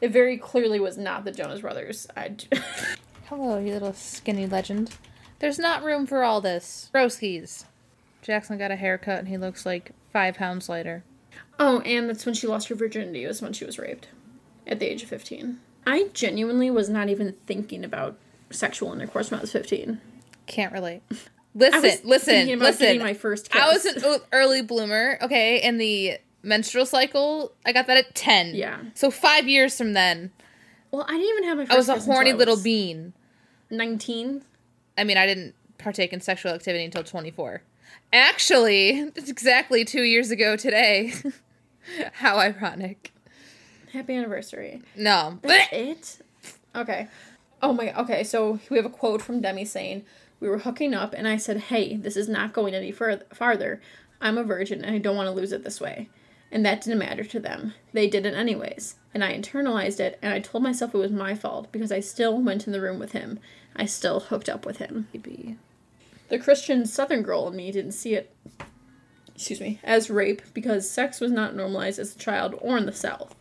It 0.00 0.12
very 0.12 0.38
clearly 0.38 0.78
was 0.78 0.96
not 0.96 1.24
the 1.24 1.32
Jonas 1.32 1.62
Brothers. 1.62 2.06
I. 2.16 2.36
Hello, 3.24 3.58
you 3.58 3.72
little 3.72 3.94
skinny 3.94 4.46
legend. 4.46 4.96
There's 5.40 5.58
not 5.58 5.82
room 5.82 6.06
for 6.06 6.22
all 6.22 6.40
this. 6.40 6.88
Broskies. 6.94 7.64
Jackson 8.22 8.58
got 8.58 8.70
a 8.70 8.76
haircut 8.76 9.18
and 9.18 9.28
he 9.28 9.36
looks 9.36 9.64
like 9.64 9.92
five 10.12 10.34
pounds 10.34 10.68
lighter. 10.68 11.04
oh, 11.58 11.80
and 11.80 12.08
that's 12.08 12.26
when 12.26 12.34
she 12.34 12.46
lost 12.46 12.68
her 12.68 12.74
virginity. 12.74 13.26
Was 13.26 13.42
when 13.42 13.52
she 13.52 13.64
was 13.64 13.78
raped, 13.78 14.08
at 14.66 14.78
the 14.80 14.90
age 14.90 15.02
of 15.02 15.08
fifteen. 15.08 15.60
I 15.86 16.08
genuinely 16.12 16.70
was 16.70 16.88
not 16.88 17.08
even 17.08 17.34
thinking 17.46 17.84
about 17.84 18.16
sexual 18.50 18.92
intercourse 18.92 19.30
when 19.30 19.38
I 19.38 19.42
was 19.42 19.52
fifteen. 19.52 20.00
Can't 20.46 20.72
relate. 20.72 21.02
Listen, 21.52 22.08
listen, 22.08 22.58
listen. 22.60 22.98
my 23.00 23.12
first 23.12 23.50
kiss. 23.50 23.60
I 23.60 23.72
was 23.72 23.84
an 23.84 24.20
early 24.32 24.62
bloomer, 24.62 25.18
okay, 25.20 25.60
and 25.62 25.80
the 25.80 26.18
menstrual 26.44 26.86
cycle, 26.86 27.50
I 27.66 27.72
got 27.72 27.88
that 27.88 27.96
at 27.96 28.14
10. 28.14 28.54
Yeah. 28.54 28.78
So 28.94 29.10
five 29.10 29.48
years 29.48 29.76
from 29.76 29.92
then, 29.94 30.30
well, 30.92 31.04
I 31.08 31.12
didn't 31.18 31.28
even 31.28 31.44
have 31.44 31.58
my. 31.58 31.64
First 31.64 31.90
I 31.90 31.94
was 31.94 32.06
a 32.06 32.12
horny 32.12 32.32
little 32.34 32.56
bean. 32.56 33.14
Nineteen. 33.68 34.44
I 34.96 35.02
mean, 35.02 35.16
I 35.16 35.26
didn't 35.26 35.54
partake 35.78 36.12
in 36.12 36.20
sexual 36.20 36.52
activity 36.52 36.84
until 36.84 37.02
24. 37.02 37.62
Actually, 38.12 39.10
it's 39.14 39.30
exactly 39.30 39.84
two 39.84 40.02
years 40.02 40.30
ago 40.30 40.56
today. 40.56 41.12
How 42.14 42.38
ironic. 42.38 43.12
Happy 43.92 44.14
anniversary. 44.14 44.82
No. 44.96 45.38
That's 45.42 45.68
it? 45.72 46.18
Okay. 46.74 47.08
Oh 47.62 47.72
my 47.72 47.92
okay, 48.00 48.24
so 48.24 48.58
we 48.70 48.76
have 48.76 48.86
a 48.86 48.90
quote 48.90 49.20
from 49.20 49.40
Demi 49.40 49.64
saying, 49.64 50.04
We 50.40 50.48
were 50.48 50.58
hooking 50.58 50.94
up 50.94 51.12
and 51.12 51.28
I 51.28 51.36
said, 51.36 51.58
Hey, 51.58 51.96
this 51.96 52.16
is 52.16 52.28
not 52.28 52.52
going 52.52 52.74
any 52.74 52.92
further 52.92 53.24
farther. 53.32 53.80
I'm 54.20 54.38
a 54.38 54.44
virgin 54.44 54.84
and 54.84 54.94
I 54.94 54.98
don't 54.98 55.16
want 55.16 55.26
to 55.26 55.32
lose 55.32 55.52
it 55.52 55.64
this 55.64 55.80
way. 55.80 56.08
And 56.52 56.64
that 56.66 56.80
didn't 56.82 56.98
matter 56.98 57.24
to 57.24 57.40
them. 57.40 57.74
They 57.92 58.08
did 58.08 58.26
it 58.26 58.34
anyways. 58.34 58.96
And 59.14 59.22
I 59.22 59.36
internalized 59.36 60.00
it 60.00 60.18
and 60.22 60.32
I 60.32 60.40
told 60.40 60.64
myself 60.64 60.94
it 60.94 60.98
was 60.98 61.12
my 61.12 61.34
fault 61.34 61.70
because 61.70 61.92
I 61.92 62.00
still 62.00 62.40
went 62.40 62.66
in 62.66 62.72
the 62.72 62.80
room 62.80 62.98
with 62.98 63.12
him. 63.12 63.38
I 63.76 63.86
still 63.86 64.20
hooked 64.20 64.48
up 64.48 64.66
with 64.66 64.78
him. 64.78 65.08
Maybe. 65.12 65.56
The 66.30 66.38
Christian 66.38 66.86
Southern 66.86 67.22
girl 67.22 67.48
in 67.48 67.56
me 67.56 67.72
didn't 67.72 67.90
see 67.90 68.14
it, 68.14 68.32
excuse 69.34 69.60
me, 69.60 69.80
as 69.82 70.08
rape 70.08 70.42
because 70.54 70.88
sex 70.88 71.20
was 71.20 71.32
not 71.32 71.56
normalized 71.56 71.98
as 71.98 72.14
a 72.14 72.18
child 72.18 72.54
or 72.60 72.78
in 72.78 72.86
the 72.86 72.92
South. 72.92 73.34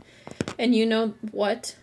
And 0.57 0.73
you 0.73 0.87
know 0.87 1.13
what? 1.31 1.75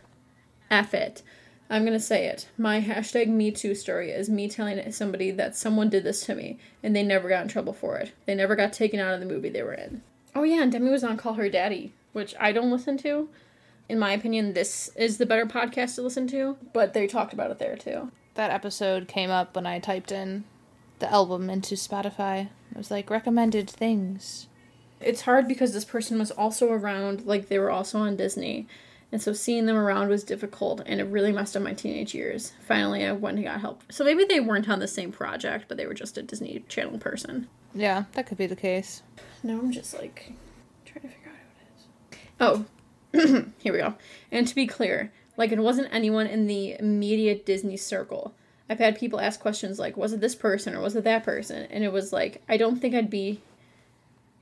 F 0.69 0.95
it. 0.95 1.23
I'm 1.71 1.85
gonna 1.85 2.01
say 2.01 2.27
it. 2.27 2.49
My 2.59 2.81
hashtag 2.81 3.29
Me 3.29 3.53
Too 3.53 3.77
story 3.77 4.11
is 4.11 4.29
me 4.29 4.49
telling 4.49 4.91
somebody 4.91 5.31
that 5.31 5.57
someone 5.57 5.89
did 5.89 6.03
this 6.03 6.27
to 6.27 6.35
me 6.35 6.59
and 6.83 6.95
they 6.95 7.05
never 7.05 7.29
got 7.29 7.43
in 7.43 7.49
trouble 7.49 7.73
for 7.73 7.97
it. 7.99 8.13
They 8.25 8.35
never 8.35 8.57
got 8.57 8.73
taken 8.73 8.99
out 8.99 9.15
of 9.15 9.21
the 9.21 9.27
movie 9.27 9.49
they 9.49 9.63
were 9.63 9.75
in. 9.75 10.03
Oh 10.35 10.43
yeah, 10.43 10.63
and 10.63 10.73
Demi 10.73 10.91
was 10.91 11.05
on 11.05 11.17
Call 11.17 11.35
Her 11.35 11.49
Daddy, 11.49 11.93
which 12.15 12.35
I 12.41 12.51
don't 12.51 12.73
listen 12.73 12.99
to. 12.99 13.29
In 13.89 14.01
my 14.01 14.11
opinion, 14.13 14.55
this 14.55 14.91
is 14.97 15.19
the 15.19 15.27
better 15.27 15.47
podcast 15.47 15.95
to 15.95 16.03
listen 16.03 16.27
to, 16.29 16.57
but 16.73 16.95
they 16.95 17.07
talked 17.07 17.33
about 17.33 17.53
it 17.53 17.61
there 17.61 17.77
too. 17.77 18.11
That 18.35 18.51
episode 18.51 19.07
came 19.07 19.31
up 19.31 19.55
when 19.55 19.67
I 19.67 19.79
typed 19.79 20.11
in 20.11 20.45
the 20.99 21.11
album 21.13 21.51
into 21.51 21.75
Spotify. 21.75 22.49
It 22.71 22.77
was 22.77 22.91
like 22.91 23.11
recommended 23.11 23.69
things. 23.71 24.49
it's 25.01 25.23
hard 25.23 25.47
because 25.47 25.73
this 25.73 25.85
person 25.85 26.19
was 26.19 26.31
also 26.31 26.71
around 26.71 27.27
like 27.27 27.49
they 27.49 27.59
were 27.59 27.71
also 27.71 27.99
on 27.99 28.17
disney. 28.17 28.67
And 29.13 29.23
so 29.23 29.33
seeing 29.33 29.67
them 29.67 29.77
around 29.77 30.09
was 30.09 30.25
difficult 30.25 30.81
and 30.85 31.01
it 31.01 31.05
really 31.05 31.33
messed 31.33 31.57
up 31.57 31.63
my 31.63 31.75
teenage 31.75 32.15
years. 32.15 32.53
Finally 32.67 33.05
i 33.05 33.13
went 33.13 33.37
and 33.37 33.47
got 33.47 33.61
help. 33.61 33.83
So 33.91 34.05
maybe 34.05 34.25
they 34.25 34.41
weren't 34.41 34.69
on 34.69 34.79
the 34.81 34.89
same 34.89 35.13
project 35.13 35.67
but 35.69 35.77
they 35.77 35.87
were 35.87 35.95
just 35.95 36.19
a 36.19 36.23
disney 36.23 36.65
channel 36.69 36.99
person. 36.99 37.49
Yeah, 37.75 38.05
that 38.13 38.27
could 38.27 38.39
be 38.39 38.47
the 38.47 38.57
case. 38.57 39.03
now 39.43 39.59
i'm 39.59 39.71
just 39.73 39.95
like 39.95 40.33
trying 40.85 41.03
to 41.03 41.09
figure 41.09 41.31
out 41.31 41.37
who 42.41 42.47
it 42.47 42.65
is. 42.65 42.65
Oh 43.13 43.53
here 43.59 43.73
we 43.73 43.79
go. 43.79 43.95
And 44.33 44.47
to 44.49 44.55
be 44.55 44.67
clear 44.67 45.13
like 45.37 45.53
it 45.53 45.59
wasn't 45.59 45.93
anyone 45.93 46.27
in 46.27 46.47
the 46.47 46.75
immediate 46.79 47.45
disney 47.47 47.77
circle 47.77 48.35
i've 48.69 48.79
had 48.79 48.99
people 48.99 49.21
ask 49.21 49.41
questions 49.41 49.79
like 49.79 49.97
was 49.97 50.13
it 50.13 50.21
this 50.21 50.35
person 50.35 50.75
or 50.75 50.81
was 50.81 50.97
it 50.97 51.05
that 51.05 51.25
person 51.25 51.67
and 51.71 51.85
it 51.85 51.93
was 51.93 52.13
like 52.13 52.43
i 52.49 52.57
don't 52.57 52.81
think 52.81 52.95
i'd 52.95 53.11
be 53.11 53.41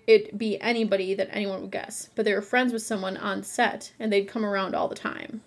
it 0.06 0.36
be 0.36 0.60
anybody 0.60 1.14
that 1.14 1.28
anyone 1.30 1.62
would 1.62 1.70
guess. 1.70 2.10
But 2.14 2.24
they 2.24 2.34
were 2.34 2.42
friends 2.42 2.72
with 2.72 2.82
someone 2.82 3.16
on 3.16 3.42
set 3.42 3.92
and 3.98 4.12
they'd 4.12 4.28
come 4.28 4.44
around 4.44 4.74
all 4.74 4.88
the 4.88 4.94
time. 4.94 5.42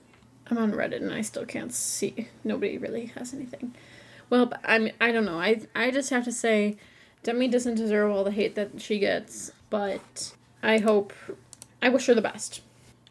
I'm 0.49 0.57
on 0.57 0.71
Reddit 0.71 1.01
and 1.01 1.13
I 1.13 1.21
still 1.21 1.45
can't 1.45 1.73
see. 1.73 2.29
Nobody 2.43 2.77
really 2.77 3.07
has 3.17 3.33
anything. 3.33 3.75
Well, 4.29 4.51
I'm 4.63 4.89
I 4.99 5.11
don't 5.11 5.25
know. 5.25 5.39
I 5.39 5.61
I 5.75 5.91
just 5.91 6.09
have 6.09 6.25
to 6.25 6.31
say 6.31 6.77
Demi 7.23 7.47
doesn't 7.47 7.75
deserve 7.75 8.11
all 8.11 8.23
the 8.23 8.31
hate 8.31 8.55
that 8.55 8.81
she 8.81 8.99
gets, 8.99 9.51
but 9.69 10.35
I 10.63 10.79
hope 10.79 11.13
I 11.81 11.89
wish 11.89 12.07
her 12.07 12.13
the 12.13 12.21
best. 12.21 12.61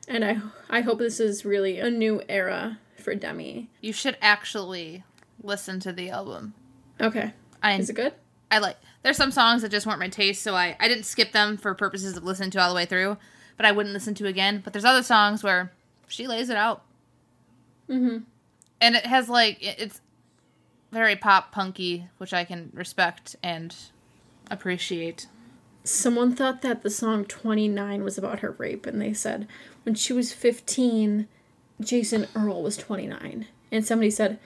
And 0.09 0.25
I 0.25 0.41
I 0.69 0.81
hope 0.81 0.99
this 0.99 1.21
is 1.21 1.45
really 1.45 1.79
a 1.79 1.91
new 1.91 2.23
era 2.29 2.79
for 2.97 3.15
Demi. 3.15 3.69
You 3.81 3.93
should 3.93 4.17
actually 4.21 5.05
listen 5.43 5.81
to 5.81 5.93
the 5.93 6.11
album. 6.11 6.55
Okay. 7.01 7.33
I 7.63 7.75
Is 7.75 7.91
it 7.91 7.97
good? 7.97 8.15
I 8.51 8.59
like 8.59 8.77
there's 9.03 9.17
some 9.17 9.31
songs 9.33 9.63
that 9.63 9.71
just 9.71 9.87
weren't 9.87 9.99
my 10.01 10.09
taste, 10.09 10.43
so 10.43 10.55
I 10.55 10.77
I 10.81 10.89
didn't 10.89 11.05
skip 11.05 11.33
them 11.33 11.57
for 11.57 11.75
purposes 11.75 12.17
of 12.17 12.25
listening 12.25 12.51
to 12.53 12.61
all 12.61 12.69
the 12.69 12.75
way 12.77 12.87
through, 12.87 13.17
but 13.57 13.67
I 13.67 13.73
wouldn't 13.73 13.93
listen 13.93 14.15
to 14.15 14.27
again. 14.27 14.61
But 14.63 14.73
there's 14.73 14.85
other 14.85 15.03
songs 15.03 15.43
where 15.43 15.73
she 16.07 16.27
lays 16.27 16.49
it 16.51 16.57
out, 16.57 16.83
Mhm. 17.89 18.23
and 18.81 18.95
it 18.97 19.07
has 19.07 19.29
like 19.29 19.63
it- 19.63 19.77
it's 19.79 20.01
very 20.93 21.17
pop 21.17 21.51
punky, 21.53 22.09
which 22.19 22.33
I 22.33 22.45
can 22.45 22.71
respect 22.73 23.35
and 23.43 23.75
appreciate. 24.51 25.27
Someone 25.85 26.35
thought 26.35 26.63
that 26.63 26.83
the 26.83 26.91
song 26.91 27.25
29 27.25 28.03
was 28.05 28.17
about 28.19 28.41
her 28.41 28.53
rape, 28.53 28.87
and 28.87 29.01
they 29.01 29.13
said 29.13 29.47
when 29.85 29.95
she 29.95 30.13
was 30.13 30.33
15, 30.33 31.29
Jason 31.81 32.27
Earl 32.35 32.63
was 32.63 32.77
29. 32.77 33.47
And 33.71 33.85
somebody 33.85 34.11
said, 34.11 34.39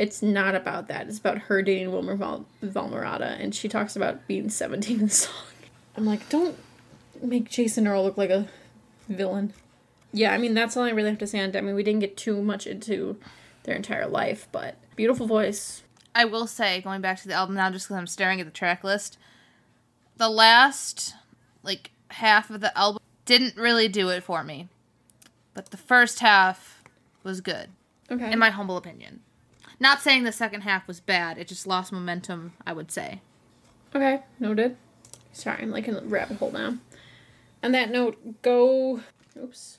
it's 0.00 0.22
not 0.22 0.54
about 0.54 0.88
that. 0.88 1.08
It's 1.08 1.18
about 1.18 1.36
her 1.38 1.60
dating 1.60 1.92
Wilmer 1.92 2.16
Val- 2.16 2.46
Valmerata, 2.64 3.38
and 3.38 3.54
she 3.54 3.68
talks 3.68 3.94
about 3.96 4.26
being 4.26 4.48
17 4.48 4.96
in 4.98 5.04
the 5.06 5.10
song. 5.10 5.34
I'm 5.96 6.06
like, 6.06 6.26
don't 6.30 6.56
make 7.22 7.50
Jason 7.50 7.86
Earl 7.86 8.04
look 8.04 8.16
like 8.16 8.30
a 8.30 8.48
villain. 9.08 9.52
Yeah, 10.12 10.32
I 10.32 10.38
mean, 10.38 10.54
that's 10.54 10.74
all 10.76 10.84
I 10.84 10.90
really 10.90 11.10
have 11.10 11.18
to 11.18 11.26
say 11.26 11.40
on 11.40 11.50
Demi. 11.50 11.74
We 11.74 11.82
didn't 11.82 12.00
get 12.00 12.16
too 12.16 12.40
much 12.40 12.66
into 12.66 13.18
their 13.64 13.76
entire 13.76 14.08
life, 14.08 14.48
but 14.52 14.76
beautiful 14.96 15.26
voice. 15.26 15.82
I 16.14 16.24
will 16.24 16.46
say, 16.46 16.80
going 16.80 17.02
back 17.02 17.20
to 17.20 17.28
the 17.28 17.34
album 17.34 17.54
now, 17.56 17.70
just 17.70 17.86
because 17.86 17.98
I'm 17.98 18.06
staring 18.06 18.40
at 18.40 18.46
the 18.46 18.52
track 18.52 18.82
list, 18.82 19.18
the 20.16 20.30
last 20.30 21.14
like 21.62 21.90
half 22.08 22.48
of 22.50 22.60
the 22.62 22.76
album 22.76 23.02
didn't 23.26 23.56
really 23.56 23.86
do 23.86 24.08
it 24.08 24.22
for 24.24 24.42
me, 24.42 24.68
but 25.52 25.70
the 25.70 25.76
first 25.76 26.20
half 26.20 26.82
was 27.22 27.40
good, 27.42 27.68
Okay. 28.10 28.32
in 28.32 28.38
my 28.38 28.48
humble 28.50 28.76
opinion. 28.78 29.20
Not 29.80 30.02
saying 30.02 30.24
the 30.24 30.32
second 30.32 30.60
half 30.60 30.86
was 30.86 31.00
bad, 31.00 31.38
it 31.38 31.48
just 31.48 31.66
lost 31.66 31.90
momentum, 31.90 32.52
I 32.66 32.72
would 32.74 32.92
say. 32.92 33.22
Okay, 33.94 34.20
noted. 34.38 34.76
Sorry, 35.32 35.62
I'm 35.62 35.70
like 35.70 35.88
in 35.88 35.96
a 35.96 36.02
rabbit 36.02 36.36
hole 36.36 36.52
now. 36.52 36.76
On 37.62 37.72
that 37.72 37.90
note, 37.90 38.42
go. 38.42 39.00
Oops. 39.42 39.78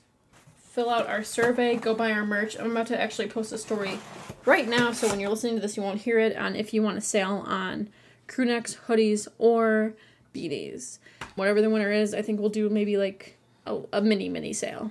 Fill 0.56 0.90
out 0.90 1.06
our 1.06 1.22
survey, 1.22 1.76
go 1.76 1.94
buy 1.94 2.10
our 2.12 2.24
merch. 2.24 2.58
I'm 2.58 2.70
about 2.70 2.86
to 2.88 3.00
actually 3.00 3.28
post 3.28 3.52
a 3.52 3.58
story 3.58 3.98
right 4.44 4.66
now, 4.66 4.92
so 4.92 5.06
when 5.08 5.20
you're 5.20 5.30
listening 5.30 5.54
to 5.56 5.60
this, 5.60 5.76
you 5.76 5.82
won't 5.82 6.00
hear 6.00 6.18
it 6.18 6.36
on 6.36 6.56
if 6.56 6.72
you 6.72 6.82
want 6.82 6.96
to 6.96 7.00
sale 7.02 7.44
on 7.46 7.88
crew 8.26 8.46
necks, 8.46 8.78
hoodies, 8.88 9.28
or 9.38 9.92
beanies. 10.34 10.98
Whatever 11.36 11.60
the 11.60 11.68
winner 11.70 11.92
is, 11.92 12.14
I 12.14 12.22
think 12.22 12.40
we'll 12.40 12.48
do 12.48 12.68
maybe 12.70 12.96
like 12.96 13.36
a, 13.66 13.80
a 13.92 14.00
mini, 14.00 14.28
mini 14.30 14.52
sale. 14.54 14.90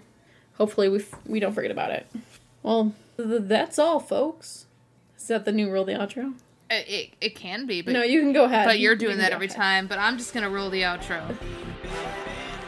Hopefully, 0.57 0.88
we, 0.88 0.99
f- 0.99 1.16
we 1.26 1.39
don't 1.39 1.53
forget 1.53 1.72
about 1.72 1.89
it. 1.91 2.05
Well, 2.62 2.93
th- 3.18 3.41
that's 3.45 3.80
all, 3.80 3.99
folks. 3.99 4.68
Is 5.22 5.28
that 5.28 5.45
the 5.45 5.51
new 5.51 5.69
rule, 5.72 5.86
the 5.86 5.93
outro? 5.93 6.34
It, 6.69 6.88
it, 6.89 7.09
it 7.22 7.36
can 7.36 7.65
be, 7.65 7.82
but 7.82 7.93
No, 7.93 8.01
you 8.01 8.22
can 8.22 8.34
go 8.34 8.45
ahead. 8.45 8.65
but 8.65 8.80
you're 8.80 8.95
doing 8.95 9.13
can 9.13 9.19
that 9.19 9.32
every 9.34 9.47
ahead. 9.47 9.57
time. 9.57 9.88
But 9.88 9.99
I'm 9.99 10.17
just 10.17 10.34
gonna 10.34 10.49
roll 10.49 10.69
the 10.69 10.82
outro. 10.82 11.22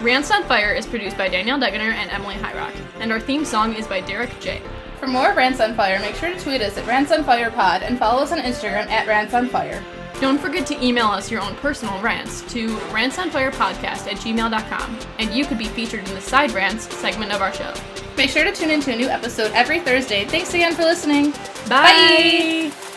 Rants 0.01 0.30
on 0.32 0.43
Fire 0.43 0.74
is 0.74 0.86
produced 0.86 1.18
by 1.18 1.30
Danielle 1.30 1.58
Degener 1.60 1.93
and 1.93 2.12
Emily 2.12 2.36
Hyrock, 2.36 2.74
and 2.99 3.12
our 3.12 3.20
theme 3.20 3.45
song 3.45 3.74
is 3.74 3.88
by 3.88 4.01
Derek 4.01 4.38
J. 4.41 4.62
For 4.99 5.08
more 5.08 5.34
Rants 5.34 5.60
on 5.62 5.76
Fire, 5.76 5.99
make 5.99 6.16
sure 6.16 6.30
to 6.34 6.39
tweet 6.39 6.62
us 6.62 6.78
at 6.78 6.86
Rants 6.86 7.12
on 7.12 7.24
Fire 7.24 7.49
Pod 7.51 7.84
and 7.84 7.97
follow 7.97 8.22
us 8.24 8.32
on 8.32 8.39
Instagram 8.39 8.88
at 8.89 9.08
Rants 9.08 9.34
on 9.34 9.47
Fire. 9.47 9.82
Don't 10.22 10.39
forget 10.39 10.66
to 10.68 10.86
email 10.86 11.07
us 11.07 11.30
your 11.30 11.41
own 11.41 11.55
personal 11.55 11.99
rants 12.01 12.41
to 12.53 12.78
rantsonfirepodcast 12.91 14.07
at 14.07 14.18
gmail.com, 14.18 14.99
and 15.20 15.34
you 15.34 15.45
could 15.45 15.57
be 15.57 15.66
featured 15.66 16.07
in 16.07 16.16
the 16.16 16.22
Side 16.22 16.51
Rants 16.51 16.93
segment 16.95 17.32
of 17.34 17.41
our 17.41 17.53
show. 17.53 17.74
Make 18.16 18.30
sure 18.30 18.43
to 18.43 18.51
tune 18.51 18.70
in 18.70 18.80
to 18.82 18.93
a 18.93 18.95
new 18.95 19.07
episode 19.07 19.51
every 19.53 19.80
Thursday. 19.80 20.26
Thanks 20.26 20.53
again 20.53 20.76
for 20.76 20.84
listening. 20.84 21.32
Bye! 21.68 22.72
Bye. 22.72 22.93